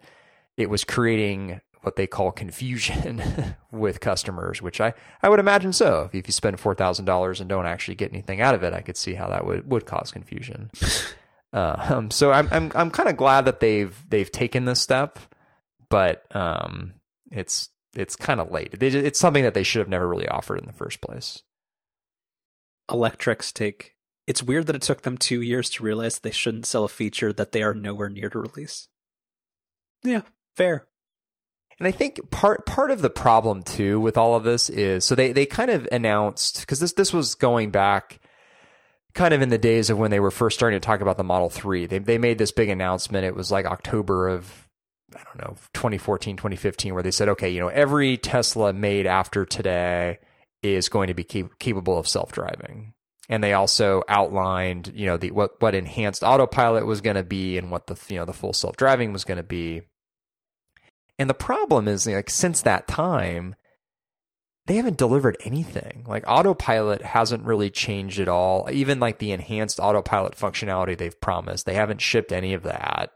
[0.58, 3.22] it was creating what they call confusion
[3.72, 6.10] with customers, which I, I would imagine so.
[6.12, 8.82] If you spend four thousand dollars and don't actually get anything out of it, I
[8.82, 10.72] could see how that would, would cause confusion.
[11.54, 15.20] uh, um, so I'm I'm I'm kind of glad that they've they've taken this step,
[15.90, 16.94] but um,
[17.32, 18.78] it's it's kind of late.
[18.78, 21.44] They, it's something that they should have never really offered in the first place.
[22.90, 23.95] Electrek's take.
[24.28, 27.32] It's weird that it took them two years to realize they shouldn't sell a feature
[27.34, 28.88] that they are nowhere near to release.
[30.04, 30.22] Yeah,
[30.56, 30.88] fair.
[31.78, 35.14] And I think part part of the problem too with all of this is so
[35.14, 38.20] they they kind of announced because this this was going back
[39.14, 41.24] kind of in the days of when they were first starting to talk about the
[41.24, 41.86] Model 3.
[41.86, 43.26] They they made this big announcement.
[43.26, 44.66] It was like October of
[45.16, 49.46] I don't know, 2014, 2015 where they said, "Okay, you know, every Tesla made after
[49.46, 50.20] today
[50.64, 52.95] is going to be keep, capable of self-driving."
[53.28, 57.58] And they also outlined, you know, the what what enhanced autopilot was going to be
[57.58, 59.82] and what the you know, the full self-driving was going to be.
[61.18, 63.56] And the problem is, like, since that time,
[64.68, 66.04] they haven't delivered anything.
[66.08, 68.68] Like, autopilot hasn't really changed at all.
[68.72, 73.12] Even like the enhanced autopilot functionality they've promised, they haven't shipped any of that.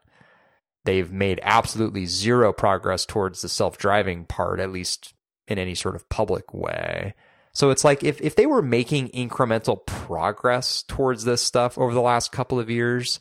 [0.85, 5.13] They've made absolutely zero progress towards the self driving part, at least
[5.47, 7.13] in any sort of public way.
[7.53, 12.01] So it's like if, if they were making incremental progress towards this stuff over the
[12.01, 13.19] last couple of years,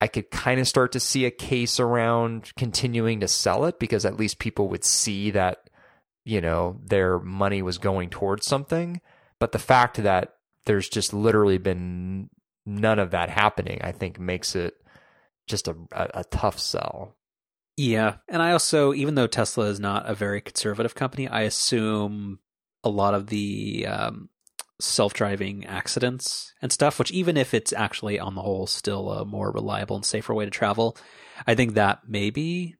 [0.00, 4.04] I could kind of start to see a case around continuing to sell it because
[4.04, 5.70] at least people would see that,
[6.24, 9.00] you know, their money was going towards something.
[9.40, 10.34] But the fact that
[10.66, 12.28] there's just literally been
[12.66, 14.74] none of that happening, I think makes it
[15.46, 17.16] just a, a, a tough sell.
[17.76, 18.16] Yeah.
[18.28, 22.38] And I also, even though Tesla is not a very conservative company, I assume
[22.86, 24.28] a lot of the um,
[24.80, 29.50] self-driving accidents and stuff which even if it's actually on the whole still a more
[29.50, 30.96] reliable and safer way to travel
[31.46, 32.74] i think that maybe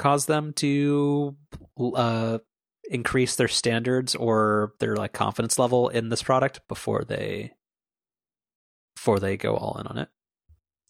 [0.00, 1.36] cause them to
[1.94, 2.38] uh,
[2.90, 7.52] increase their standards or their like confidence level in this product before they
[8.96, 10.08] before they go all in on it.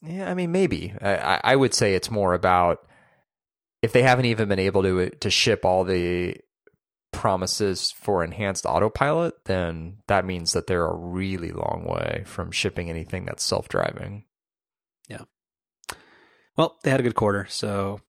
[0.01, 0.93] Yeah i mean maybe.
[1.01, 2.79] I, I would say it's more about
[3.81, 6.37] if they haven't even been able to to ship all the
[7.11, 12.89] promises for enhanced autopilot, then that means that they're a really long way from shipping
[12.89, 14.25] anything that's self driving.
[15.07, 15.23] Yeah.
[16.57, 18.01] Well, they had a good quarter, so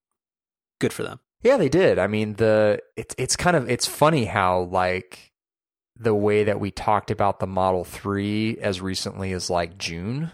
[0.81, 1.21] good for them.
[1.43, 1.99] Yeah, they did.
[1.99, 5.33] I mean, the it's it's kind of it's funny how like
[5.97, 10.33] the way that we talked about the Model 3 as recently as like June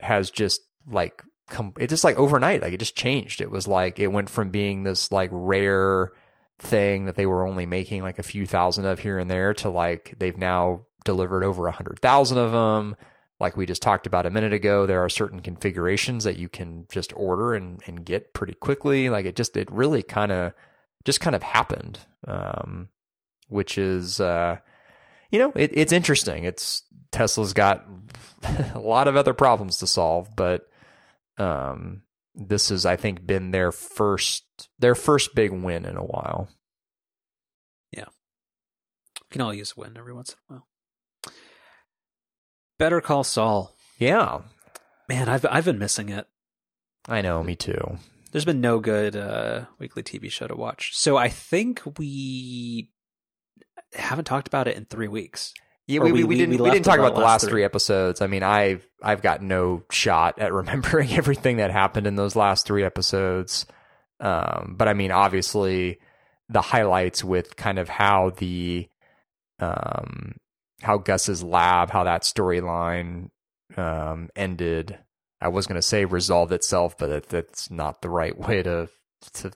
[0.00, 3.40] has just like come it just like overnight like it just changed.
[3.40, 6.12] It was like it went from being this like rare
[6.58, 9.68] thing that they were only making like a few thousand of here and there to
[9.68, 12.96] like they've now delivered over a hundred thousand of them.
[13.40, 16.86] Like we just talked about a minute ago, there are certain configurations that you can
[16.90, 19.10] just order and, and get pretty quickly.
[19.10, 20.52] Like it just, it really kind of,
[21.04, 22.00] just kind of happened.
[22.26, 22.88] Um,
[23.48, 24.58] which is, uh,
[25.30, 26.44] you know, it, it's interesting.
[26.44, 27.86] It's Tesla's got
[28.74, 30.68] a lot of other problems to solve, but,
[31.38, 32.02] um,
[32.38, 34.44] this has, I think, been their first
[34.78, 36.48] their first big win in a while.
[37.92, 38.06] Yeah,
[39.30, 40.68] can all use a win every once in a while.
[42.78, 43.74] Better Call Saul.
[43.98, 44.42] Yeah,
[45.08, 46.26] man, I've I've been missing it.
[47.08, 47.98] I know, me too.
[48.30, 52.90] There's been no good uh, weekly TV show to watch, so I think we
[53.94, 55.54] haven't talked about it in three weeks.
[55.88, 57.50] Yeah, we, we, we, didn't we, didn't talk about the last three.
[57.50, 58.20] three episodes.
[58.20, 62.66] I mean, I've I've got no shot at remembering everything that happened in those last
[62.66, 63.64] three episodes.
[64.20, 65.98] Um, but I mean, obviously,
[66.50, 68.86] the highlights with kind of how the
[69.60, 70.36] um,
[70.82, 73.30] how Gus's lab, how that storyline
[73.78, 74.98] um, ended.
[75.40, 78.90] I was going to say resolved itself, but it, that's not the right way to
[79.34, 79.52] to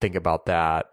[0.00, 0.86] think about that.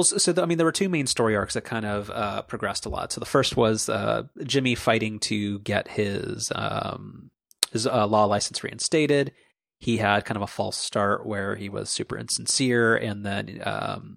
[0.00, 2.08] Well, so, so the, I mean, there were two main story arcs that kind of
[2.08, 3.12] uh, progressed a lot.
[3.12, 7.30] So the first was uh, Jimmy fighting to get his um,
[7.70, 9.32] his uh, law license reinstated.
[9.78, 14.16] He had kind of a false start where he was super insincere, and then um,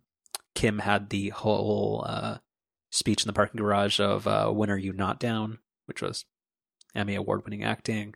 [0.55, 2.37] Kim had the whole uh,
[2.89, 6.23] speech in the parking garage of uh, "When are you not down?" which was
[6.95, 8.15] Emmy award winning acting.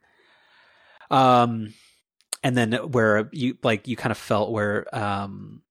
[1.12, 1.74] Um,
[2.44, 5.64] and then where you like you kind of felt where um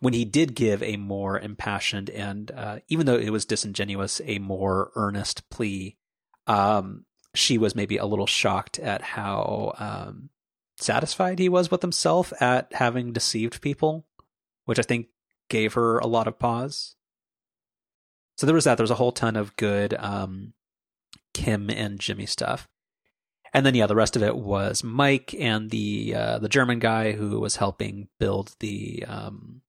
[0.00, 4.38] when he did give a more impassioned and uh, even though it was disingenuous, a
[4.38, 5.96] more earnest plea,
[6.46, 7.04] um,
[7.34, 10.30] she was maybe a little shocked at how um,
[10.78, 14.06] satisfied he was with himself at having deceived people,
[14.64, 15.08] which I think
[15.48, 16.96] gave her a lot of pause.
[18.36, 18.76] So there was that.
[18.76, 20.54] There was a whole ton of good um,
[21.32, 22.68] Kim and Jimmy stuff.
[23.52, 27.12] And then yeah, the rest of it was Mike and the uh, the German guy
[27.12, 29.60] who was helping build the um,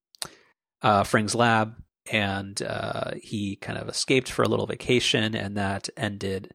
[0.82, 1.76] uh, Fring's lab,
[2.12, 6.54] and uh, he kind of escaped for a little vacation, and that ended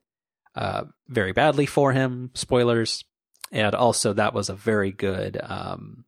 [0.55, 2.31] uh, very badly for him.
[2.35, 3.05] Spoilers,
[3.51, 6.05] and also that was a very good um,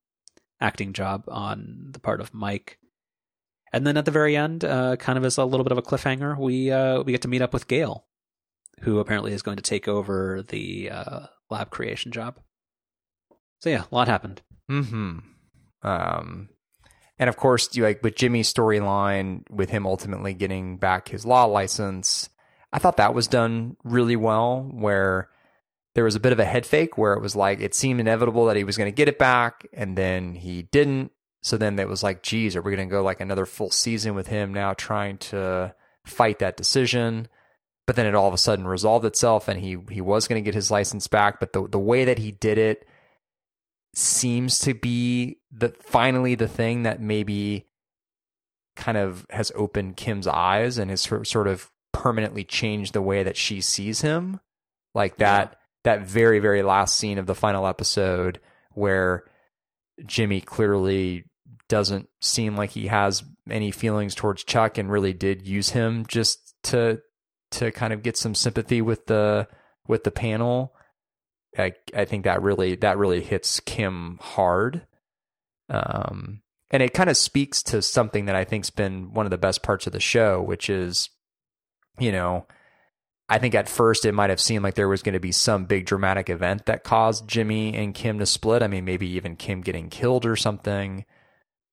[0.60, 2.78] acting job on the part of Mike.
[3.72, 5.82] And then at the very end, uh, kind of as a little bit of a
[5.82, 8.06] cliffhanger, we uh, we get to meet up with Gale,
[8.80, 11.20] who apparently is going to take over the uh,
[11.50, 12.38] lab creation job.
[13.60, 14.42] So yeah, a lot happened.
[14.68, 15.18] Hmm.
[15.82, 16.48] Um,
[17.22, 21.44] and of course, you like with Jimmy's storyline, with him ultimately getting back his law
[21.44, 22.28] license,
[22.72, 24.68] I thought that was done really well.
[24.72, 25.28] Where
[25.94, 28.46] there was a bit of a head fake, where it was like it seemed inevitable
[28.46, 31.12] that he was going to get it back, and then he didn't.
[31.42, 34.16] So then it was like, geez, are we going to go like another full season
[34.16, 37.28] with him now trying to fight that decision?
[37.86, 40.44] But then it all of a sudden resolved itself, and he he was going to
[40.44, 41.38] get his license back.
[41.38, 42.84] But the the way that he did it
[43.94, 47.66] seems to be the finally the thing that maybe
[48.76, 53.36] kind of has opened Kim's eyes and has sort of permanently changed the way that
[53.36, 54.40] she sees him.
[54.94, 58.40] Like that that very very last scene of the final episode
[58.72, 59.24] where
[60.06, 61.24] Jimmy clearly
[61.68, 66.54] doesn't seem like he has any feelings towards Chuck and really did use him just
[66.64, 67.00] to
[67.52, 69.48] to kind of get some sympathy with the
[69.86, 70.74] with the panel
[71.58, 74.86] I, I think that really that really hits Kim hard.
[75.68, 79.38] Um, and it kind of speaks to something that I think's been one of the
[79.38, 81.10] best parts of the show, which is,
[81.98, 82.46] you know,
[83.28, 85.66] I think at first it might have seemed like there was going to be some
[85.66, 88.62] big dramatic event that caused Jimmy and Kim to split.
[88.62, 91.04] I mean, maybe even Kim getting killed or something.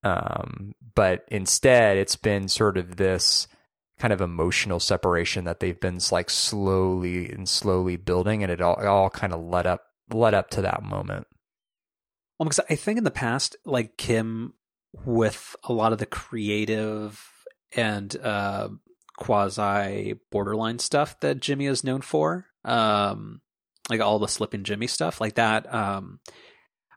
[0.04, 3.48] Um, but instead, it's been sort of this
[4.00, 8.80] kind of emotional separation that they've been like slowly and slowly building, and it all,
[8.80, 11.28] it all kind of led up led up to that moment.
[12.38, 14.54] Well, because I think in the past, like Kim,
[14.94, 17.22] with a lot of the creative
[17.76, 18.70] and uh,
[19.18, 23.42] quasi borderline stuff that Jimmy is known for, um,
[23.90, 25.72] like all the slipping Jimmy stuff, like that.
[25.74, 26.20] Um,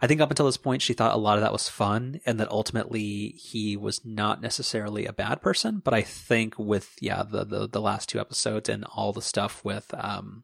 [0.02, 2.40] I think up until this point, she thought a lot of that was fun, and
[2.40, 5.80] that ultimately he was not necessarily a bad person.
[5.82, 9.64] But I think with yeah the the, the last two episodes and all the stuff
[9.64, 10.42] with um,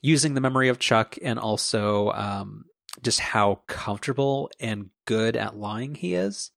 [0.00, 2.64] using the memory of Chuck and also um,
[3.02, 6.50] just how comfortable and good at lying he is,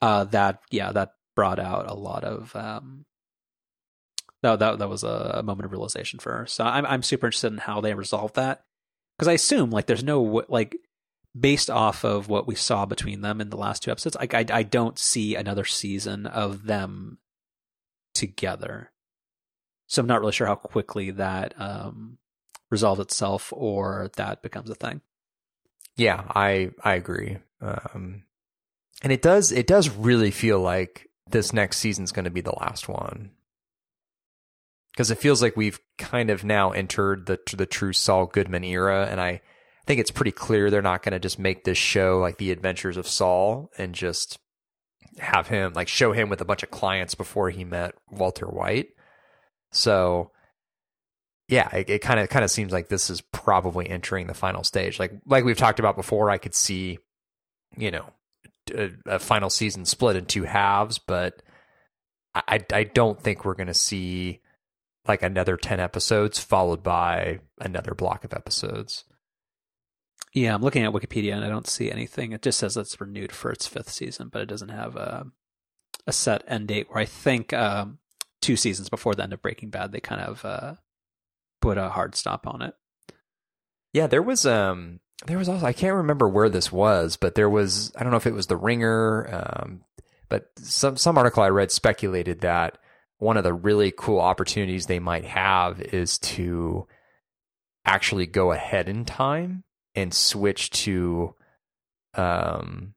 [0.00, 3.04] uh, that yeah that brought out a lot of um,
[4.42, 6.46] that that that was a, moment of realization for her.
[6.46, 8.64] So I'm I'm super interested in how they resolve that
[9.18, 10.74] because I assume like there's no like
[11.38, 14.44] based off of what we saw between them in the last two episodes, I, I,
[14.50, 17.18] I don't see another season of them
[18.14, 18.90] together.
[19.86, 22.18] So I'm not really sure how quickly that um,
[22.70, 25.00] resolves itself or that becomes a thing.
[25.96, 27.38] Yeah, I I agree.
[27.60, 28.24] Um,
[29.02, 32.58] and it does it does really feel like this next season's going to be the
[32.58, 33.30] last one
[34.92, 39.06] because it feels like we've kind of now entered the the true Saul Goodman era,
[39.10, 39.40] and I
[39.82, 42.50] I think it's pretty clear they're not going to just make this show like the
[42.50, 44.38] adventures of Saul and just
[45.18, 48.88] have him like show him with a bunch of clients before he met Walter White.
[49.72, 50.30] So
[51.48, 54.98] yeah, it kind of kind of seems like this is probably entering the final stage.
[55.00, 56.98] Like like we've talked about before, I could see
[57.76, 58.12] you know
[58.72, 61.42] a, uh, a final season split in two halves, but
[62.34, 64.40] I I don't think we're going to see
[65.08, 69.04] like another 10 episodes followed by another block of episodes.
[70.32, 72.32] Yeah, I'm looking at Wikipedia and I don't see anything.
[72.32, 75.26] It just says it's renewed for its fifth season, but it doesn't have a,
[76.06, 76.86] a set end date.
[76.88, 77.98] Where I think um,
[78.40, 80.74] two seasons before the end of Breaking Bad, they kind of uh,
[81.60, 82.74] put a hard stop on it.
[83.92, 87.50] Yeah, there was um, there was also I can't remember where this was, but there
[87.50, 89.84] was I don't know if it was The Ringer, um,
[90.28, 92.78] but some some article I read speculated that
[93.18, 96.86] one of the really cool opportunities they might have is to
[97.84, 101.34] actually go ahead in time and switch to
[102.14, 102.94] um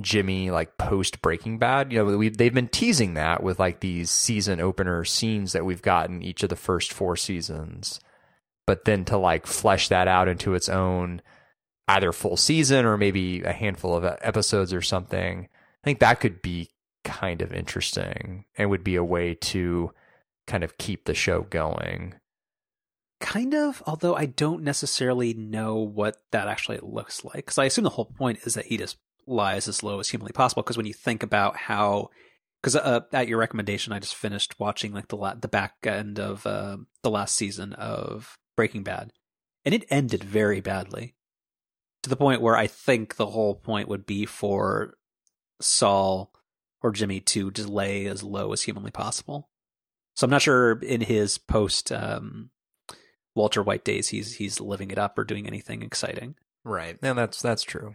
[0.00, 1.92] Jimmy like post Breaking Bad.
[1.92, 5.82] You know, we they've been teasing that with like these season opener scenes that we've
[5.82, 8.00] gotten each of the first four seasons.
[8.66, 11.22] But then to like flesh that out into its own
[11.88, 15.48] either full season or maybe a handful of episodes or something.
[15.82, 16.70] I think that could be
[17.04, 19.92] kind of interesting and would be a way to
[20.46, 22.14] kind of keep the show going.
[23.20, 27.36] Kind of, although I don't necessarily know what that actually looks like.
[27.36, 28.96] Because I assume the whole point is that he just
[29.26, 30.62] lies as low as humanly possible.
[30.62, 32.10] Because when you think about how,
[32.62, 36.20] because uh, at your recommendation, I just finished watching like the la- the back end
[36.20, 39.12] of uh, the last season of Breaking Bad,
[39.64, 41.14] and it ended very badly,
[42.02, 44.94] to the point where I think the whole point would be for
[45.60, 46.32] Saul
[46.82, 49.48] or Jimmy to just lay as low as humanly possible.
[50.14, 52.50] So I'm not sure in his post um,
[53.38, 56.34] Walter White days he's he's living it up or doing anything exciting.
[56.64, 56.98] Right.
[57.00, 57.94] And that's that's true.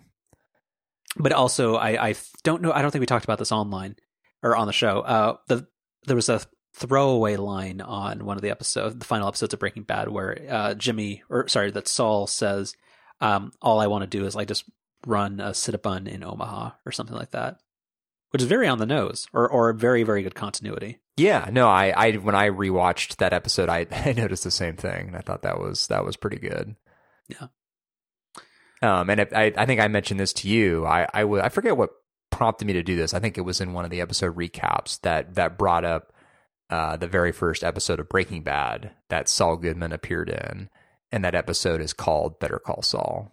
[1.17, 2.71] But also, I I don't know.
[2.71, 3.97] I don't think we talked about this online
[4.41, 5.01] or on the show.
[5.01, 5.67] Uh, the
[6.07, 6.41] there was a
[6.75, 10.73] throwaway line on one of the episodes, the final episodes of Breaking Bad, where uh,
[10.73, 12.75] Jimmy or sorry, that Saul says,
[13.21, 14.63] um, "All I want to do is like just
[15.05, 17.57] run a Cinnabon in Omaha or something like that,"
[18.31, 20.99] which is very on the nose or or very very good continuity.
[21.15, 25.07] Yeah, no, I, I when I rewatched that episode, I, I noticed the same thing,
[25.07, 26.75] and I thought that was that was pretty good.
[27.27, 27.47] Yeah.
[28.81, 30.85] Um, and I, I think I mentioned this to you.
[30.85, 31.91] I, I, w- I forget what
[32.31, 33.13] prompted me to do this.
[33.13, 36.11] I think it was in one of the episode recaps that that brought up
[36.69, 40.69] uh, the very first episode of Breaking Bad that Saul Goodman appeared in,
[41.11, 43.31] and that episode is called Better Call Saul.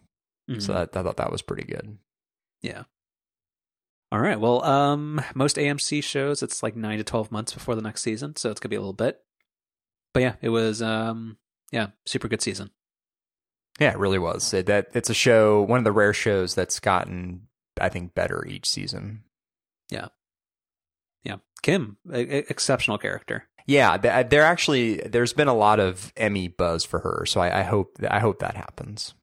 [0.49, 0.61] Mm-hmm.
[0.61, 1.99] So that, I thought that was pretty good.
[2.61, 2.85] Yeah.
[4.13, 4.41] All right.
[4.41, 8.37] Well, um, most AMC shows it's like nine to twelve months before the next season,
[8.37, 9.21] so it's gonna be a little bit.
[10.13, 11.37] But yeah, it was um,
[11.71, 12.71] yeah, super good season.
[13.79, 14.53] Yeah, it really was.
[14.53, 17.49] It, that it's a show, one of the rare shows that's gotten,
[17.81, 19.23] I think, better each season.
[19.91, 20.09] Yeah,
[21.23, 21.37] yeah.
[21.63, 23.47] Kim, a- exceptional character.
[23.67, 27.63] Yeah, there actually there's been a lot of Emmy buzz for her, so I, I
[27.63, 29.15] hope I hope that happens.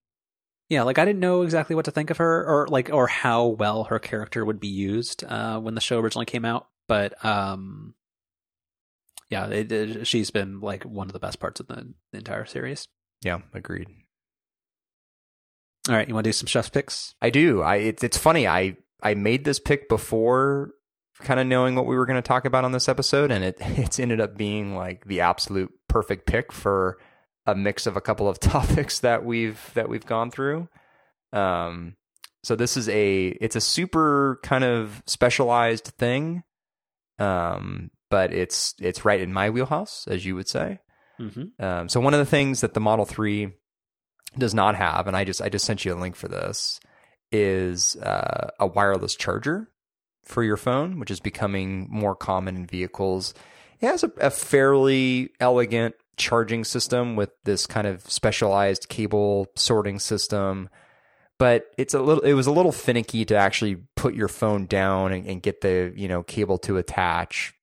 [0.69, 3.45] Yeah, like I didn't know exactly what to think of her, or like, or how
[3.47, 6.67] well her character would be used uh, when the show originally came out.
[6.87, 7.95] But um,
[9.29, 12.45] yeah, it, it, she's been like one of the best parts of the, the entire
[12.45, 12.87] series.
[13.21, 13.87] Yeah, agreed.
[15.89, 17.15] All right, you want to do some chef's picks?
[17.21, 17.61] I do.
[17.61, 18.47] I it's it's funny.
[18.47, 20.71] I I made this pick before
[21.19, 23.57] kind of knowing what we were going to talk about on this episode, and it
[23.61, 26.97] it's ended up being like the absolute perfect pick for
[27.47, 30.67] a mix of a couple of topics that we've that we've gone through.
[31.33, 31.95] Um,
[32.43, 36.43] so this is a it's a super kind of specialized thing,
[37.17, 40.79] um, but it's it's right in my wheelhouse, as you would say.
[41.19, 41.63] Mm-hmm.
[41.63, 43.53] Um, so one of the things that the Model Three
[44.37, 46.79] does not have, and I just I just sent you a link for this,
[47.31, 49.69] is uh, a wireless charger
[50.23, 53.33] for your phone, which is becoming more common in vehicles.
[53.79, 59.99] It has a, a fairly elegant charging system with this kind of specialized cable sorting
[59.99, 60.69] system.
[61.39, 65.13] But it's a little it was a little finicky to actually put your phone down
[65.13, 67.53] and, and, get the you know cable to attach.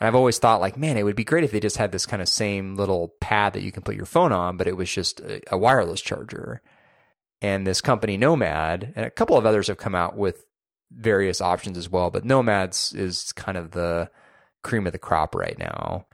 [0.00, 2.06] And i've always thought like man it would be great if they just had this
[2.06, 4.92] kind of same little pad that you can put your phone on but it was
[4.92, 6.60] just a, a wireless charger.
[7.40, 10.44] And this company nomad and a couple of others have come out with
[10.90, 14.10] various options as well but nomads is kind of the
[14.62, 16.06] cream of the crop right now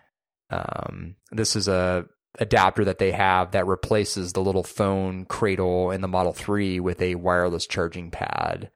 [0.54, 2.06] um, this is a
[2.38, 7.00] adapter that they have that replaces the little phone cradle in the Model 3 with
[7.00, 8.70] a wireless charging pad.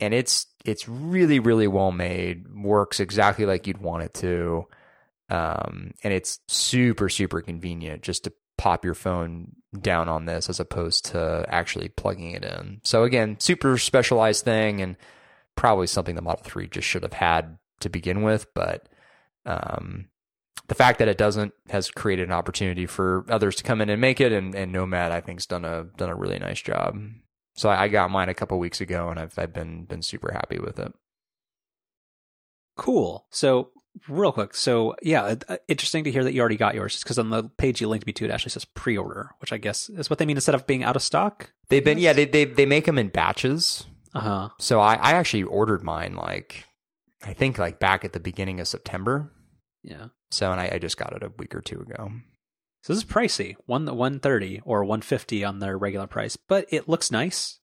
[0.00, 4.66] And it's it's really really well made, works exactly like you'd want it to.
[5.28, 10.58] Um, and it's super super convenient just to pop your phone down on this as
[10.60, 12.80] opposed to actually plugging it in.
[12.82, 14.96] So again, super specialized thing and
[15.54, 18.88] probably something the Model 3 just should have had to begin with, but
[19.46, 20.09] um,
[20.70, 24.00] the fact that it doesn't has created an opportunity for others to come in and
[24.00, 26.96] make it, and, and Nomad I think's done a done a really nice job.
[27.56, 30.32] So I, I got mine a couple weeks ago, and I've I've been been super
[30.32, 30.92] happy with it.
[32.76, 33.26] Cool.
[33.30, 33.70] So
[34.08, 37.30] real quick, so yeah, uh, interesting to hear that you already got yours, because on
[37.30, 40.20] the page you linked me to, it actually says pre-order, which I guess is what
[40.20, 41.50] they mean instead of being out of stock.
[41.68, 43.88] They've been yeah they they they make them in batches.
[44.14, 44.48] Uh huh.
[44.60, 46.66] So I I actually ordered mine like
[47.24, 49.32] I think like back at the beginning of September.
[49.82, 50.08] Yeah.
[50.30, 52.12] So, and I, I just got it a week or two ago.
[52.82, 56.66] So this is pricey, one one thirty or one fifty on their regular price, but
[56.70, 57.58] it looks nice.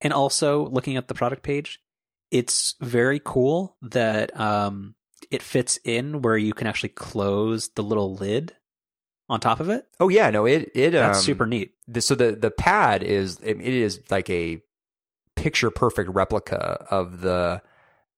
[0.00, 1.80] And also, looking at the product page,
[2.30, 4.94] it's very cool that um,
[5.30, 8.54] it fits in where you can actually close the little lid
[9.28, 9.86] on top of it.
[10.00, 11.72] Oh yeah, no, it it that's um, super neat.
[11.88, 14.62] The, so the the pad is it, it is like a
[15.34, 17.62] picture perfect replica of the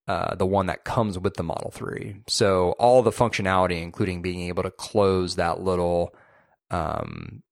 [0.08, 2.22] uh, the one that comes with the Model 3.
[2.26, 6.14] So all the functionality, including being able to close that little
[6.70, 7.42] um,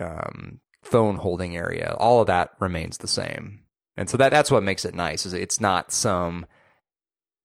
[0.00, 3.60] um, phone holding area, all of that remains the same.
[3.98, 5.26] And so that that's what makes it nice.
[5.26, 6.46] Is it's not some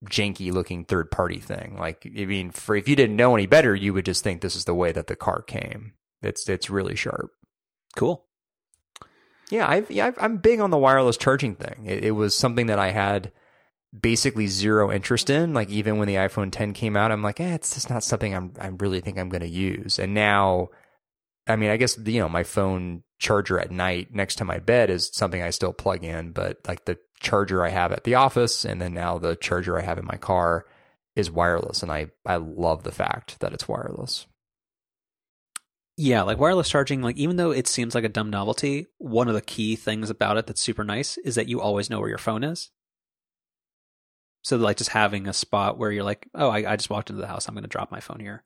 [0.06, 1.76] janky looking third party thing.
[1.78, 4.56] Like I mean, for if you didn't know any better, you would just think this
[4.56, 5.92] is the way that the car came.
[6.22, 7.30] It's it's really sharp.
[7.94, 8.24] Cool.
[9.50, 11.84] Yeah, I've, yeah, i am big on the wireless charging thing.
[11.86, 13.32] It, it was something that I had
[13.98, 15.54] basically zero interest in.
[15.54, 18.34] Like even when the iPhone 10 came out, I'm like, eh, it's just not something
[18.34, 19.98] I'm I really think I'm going to use.
[19.98, 20.68] And now,
[21.46, 24.90] I mean, I guess you know my phone charger at night next to my bed
[24.90, 28.64] is something I still plug in, but like the charger I have at the office,
[28.64, 30.66] and then now the charger I have in my car
[31.14, 34.26] is wireless, and I I love the fact that it's wireless.
[35.98, 39.34] Yeah, like wireless charging, like even though it seems like a dumb novelty, one of
[39.34, 42.18] the key things about it that's super nice is that you always know where your
[42.18, 42.70] phone is.
[44.46, 47.20] So like just having a spot where you're like, oh, I, I just walked into
[47.20, 48.44] the house, I'm going to drop my phone here.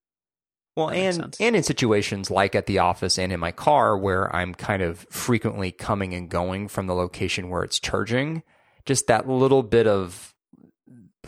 [0.75, 4.35] Well, That and and in situations like at the office and in my car where
[4.35, 8.43] I'm kind of frequently coming and going from the location where it's charging,
[8.87, 10.35] just that little bit of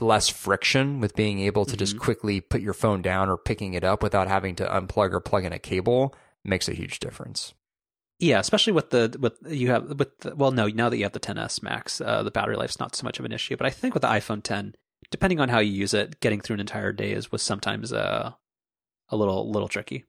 [0.00, 2.00] less friction with being able to just Mhm.
[2.00, 5.44] quickly put your phone down or picking it up without having to unplug or plug
[5.44, 7.52] in a cable makes a huge difference.
[8.22, 11.12] Yeah, especially with the with you have with the, well, no, now that you have
[11.12, 13.56] the XS Max, uh, the battery life's not so much of an issue.
[13.56, 14.76] But I think with the iPhone 10,
[15.10, 18.30] depending on how you use it, getting through an entire day is was sometimes uh,
[19.08, 20.04] a little little tricky.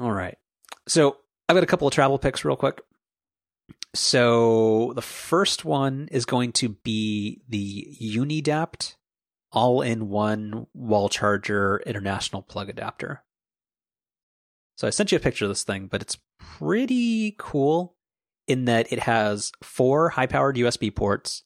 [0.00, 0.36] All right,
[0.88, 1.18] so
[1.48, 2.80] I've got a couple of travel picks real quick.
[3.94, 8.96] So the first one is going to be the Unidapt
[9.52, 13.22] all-in-one wall charger international plug adapter.
[14.76, 16.18] So I sent you a picture of this thing, but it's
[16.58, 17.96] pretty cool
[18.46, 21.42] in that it has four high-powered USB ports,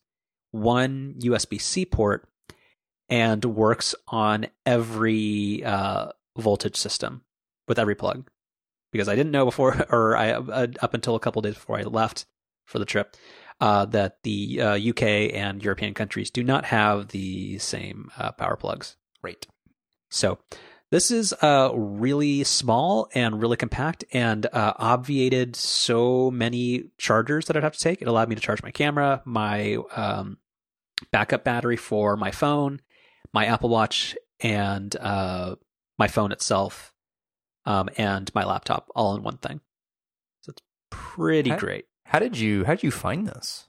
[0.51, 2.29] one USB-C port,
[3.09, 7.23] and works on every uh, voltage system
[7.67, 8.29] with every plug.
[8.93, 11.83] Because I didn't know before, or I uh, up until a couple days before I
[11.83, 12.27] left
[12.67, 13.17] for the trip,
[13.61, 15.03] uh, that the uh, UK
[15.35, 18.97] and European countries do not have the same uh, power plugs.
[19.23, 19.47] Right.
[20.11, 20.39] So
[20.91, 27.57] this is uh, really small and really compact and uh, obviated so many chargers that
[27.57, 28.03] I'd have to take.
[28.03, 30.39] It allowed me to charge my camera, my um,
[31.13, 32.81] backup battery for my phone,
[33.33, 35.57] my Apple Watch, and uh,
[35.99, 36.93] my phone itself,
[37.67, 39.61] um, and my laptop all in one thing.
[40.41, 41.85] So it's pretty How- great.
[42.05, 43.69] How did you how did you find this?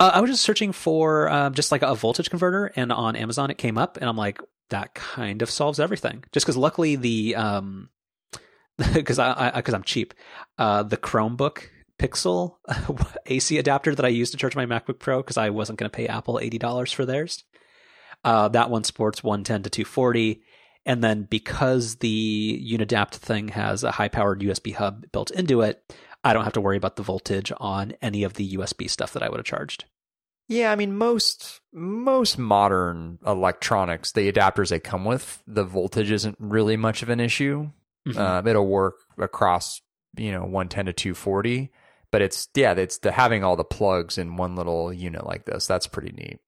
[0.00, 3.50] Uh, I was just searching for um, just like a voltage converter, and on Amazon
[3.50, 4.40] it came up, and I'm like,
[4.70, 6.24] that kind of solves everything.
[6.32, 7.90] Just because luckily the um,
[8.92, 10.14] because I because I'm cheap,
[10.58, 11.68] uh, the Chromebook
[11.98, 12.56] Pixel
[13.26, 15.96] AC adapter that I used to charge my MacBook Pro because I wasn't going to
[15.96, 17.44] pay Apple eighty dollars for theirs.
[18.24, 20.42] Uh, that one sports 110 to 240.
[20.86, 25.94] And then because the Unidapt thing has a high powered USB hub built into it,
[26.24, 29.22] I don't have to worry about the voltage on any of the USB stuff that
[29.22, 29.84] I would have charged.
[30.48, 36.36] Yeah, I mean most most modern electronics, the adapters they come with, the voltage isn't
[36.38, 37.70] really much of an issue.
[38.06, 38.16] Mhm.
[38.18, 39.80] Uh, it'll work across,
[40.16, 41.70] you know, 110 to 240,
[42.10, 45.66] but it's yeah, it's the having all the plugs in one little unit like this.
[45.66, 46.38] That's pretty neat.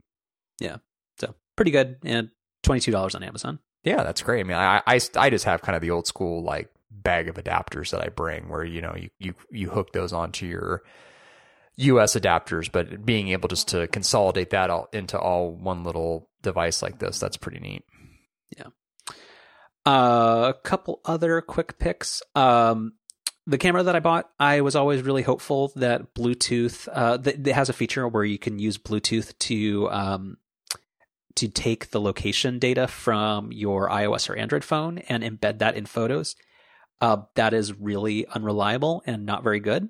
[0.60, 0.76] Yeah,
[1.18, 1.96] so pretty good.
[2.04, 2.30] And
[2.64, 3.58] $22 on Amazon.
[3.82, 4.40] Yeah, that's great.
[4.40, 6.68] I mean, I, I I just have kind of the old school like
[7.02, 10.46] bag of adapters that I bring, where you know you you you hook those onto
[10.46, 10.82] your
[11.76, 16.82] US adapters, but being able just to consolidate that all into all one little device
[16.82, 17.84] like this, that's pretty neat.
[19.86, 22.20] Uh, a couple other quick picks.
[22.34, 22.94] Um,
[23.46, 27.54] the camera that I bought, I was always really hopeful that Bluetooth, uh, that it
[27.54, 30.38] has a feature where you can use Bluetooth to, um,
[31.36, 35.86] to take the location data from your iOS or Android phone and embed that in
[35.86, 36.34] photos.
[37.00, 39.88] Uh, that is really unreliable and not very good.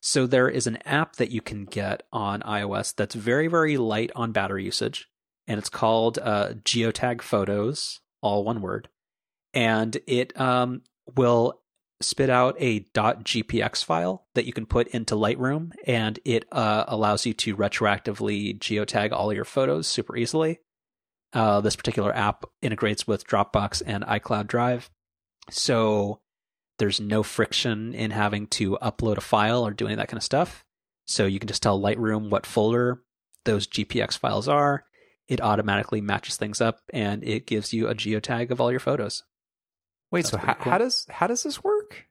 [0.00, 4.10] So there is an app that you can get on iOS that's very, very light
[4.16, 5.08] on battery usage,
[5.46, 8.88] and it's called uh, Geotag Photos, all one word
[9.54, 10.82] and it um,
[11.16, 11.60] will
[12.00, 17.26] spit out a .gpx file that you can put into Lightroom, and it uh, allows
[17.26, 20.60] you to retroactively geotag all your photos super easily.
[21.32, 24.90] Uh, this particular app integrates with Dropbox and iCloud Drive,
[25.50, 26.20] so
[26.80, 30.18] there's no friction in having to upload a file or do any of that kind
[30.18, 30.64] of stuff.
[31.06, 33.02] So you can just tell Lightroom what folder
[33.44, 34.84] those GPX files are.
[35.28, 39.22] It automatically matches things up, and it gives you a geotag of all your photos.
[40.10, 40.72] Wait, That's so how, cool.
[40.72, 42.06] how does how does this work?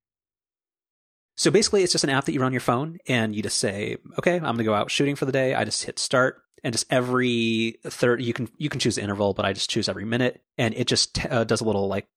[1.36, 3.58] So basically, it's just an app that you run on your phone, and you just
[3.58, 6.41] say, "Okay, I'm going to go out shooting for the day." I just hit start,
[6.64, 10.06] and just every third, you can you can choose interval, but I just choose every
[10.06, 12.08] minute, and it just uh, does a little like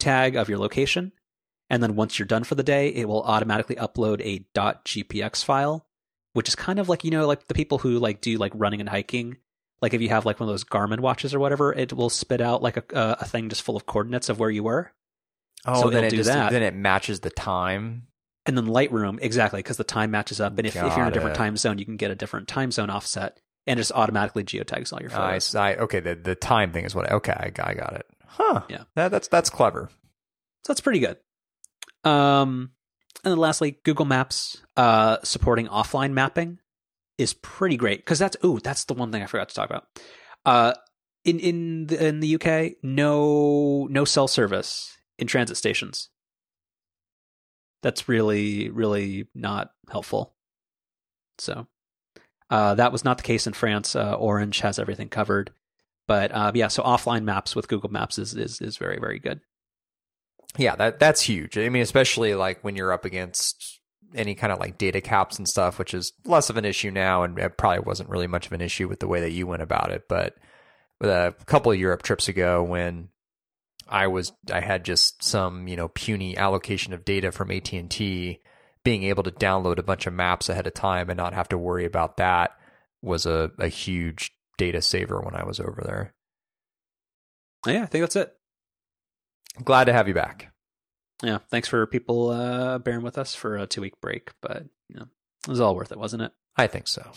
[0.00, 1.12] tag of your location,
[1.70, 5.86] and then once you're done for the day, it will automatically upload a .gpx file,
[6.32, 8.80] which is kind of like you know like the people who like do like running
[8.80, 9.36] and hiking.
[9.80, 12.40] Like if you have like one of those Garmin watches or whatever, it will spit
[12.40, 12.84] out like a
[13.20, 14.92] a, thing just full of coordinates of where you were.
[15.66, 16.50] Oh, So then it do just, that.
[16.50, 18.06] then it matches the time.
[18.46, 20.56] And then Lightroom, exactly, because the time matches up.
[20.56, 21.38] And if, if you're in a different it.
[21.38, 25.00] time zone, you can get a different time zone offset and just automatically geotags all
[25.00, 25.54] your I, photos.
[25.54, 27.10] I okay, the the time thing is what.
[27.12, 28.06] Okay, I, got- I got it.
[28.26, 28.62] Huh?
[28.68, 28.84] Yeah.
[28.94, 29.90] That, that's that's clever.
[30.64, 31.18] So that's pretty good.
[32.04, 32.70] Um,
[33.24, 36.58] and then lastly, Google Maps uh, supporting offline mapping.
[37.18, 39.86] is pretty great because that's ooh that's the one thing I forgot to talk about.
[40.46, 40.74] Uh,
[41.24, 46.10] in in the, in the UK, no no cell service in transit stations.
[47.82, 50.34] That's really really not helpful.
[51.38, 51.66] So,
[52.50, 53.94] uh, that was not the case in France.
[53.94, 55.52] Uh, Orange has everything covered,
[56.06, 59.40] but uh, yeah, so offline maps with Google Maps is is is very very good.
[60.56, 61.58] Yeah, that that's huge.
[61.58, 63.80] I mean, especially like when you're up against
[64.14, 67.22] any kind of like data caps and stuff, which is less of an issue now,
[67.22, 69.62] and it probably wasn't really much of an issue with the way that you went
[69.62, 70.04] about it.
[70.08, 70.36] But
[71.00, 73.10] with a couple of Europe trips ago, when
[73.88, 77.90] I was I had just some you know puny allocation of data from AT and
[77.90, 78.40] T,
[78.84, 81.58] being able to download a bunch of maps ahead of time and not have to
[81.58, 82.52] worry about that
[83.02, 86.14] was a, a huge data saver when I was over there.
[87.66, 88.37] Yeah, I think that's it.
[89.64, 90.52] Glad to have you back.
[91.22, 94.96] Yeah, thanks for people uh, bearing with us for a two week break, but you
[94.96, 95.06] know,
[95.46, 96.32] it was all worth it, wasn't it?
[96.56, 97.10] I think so.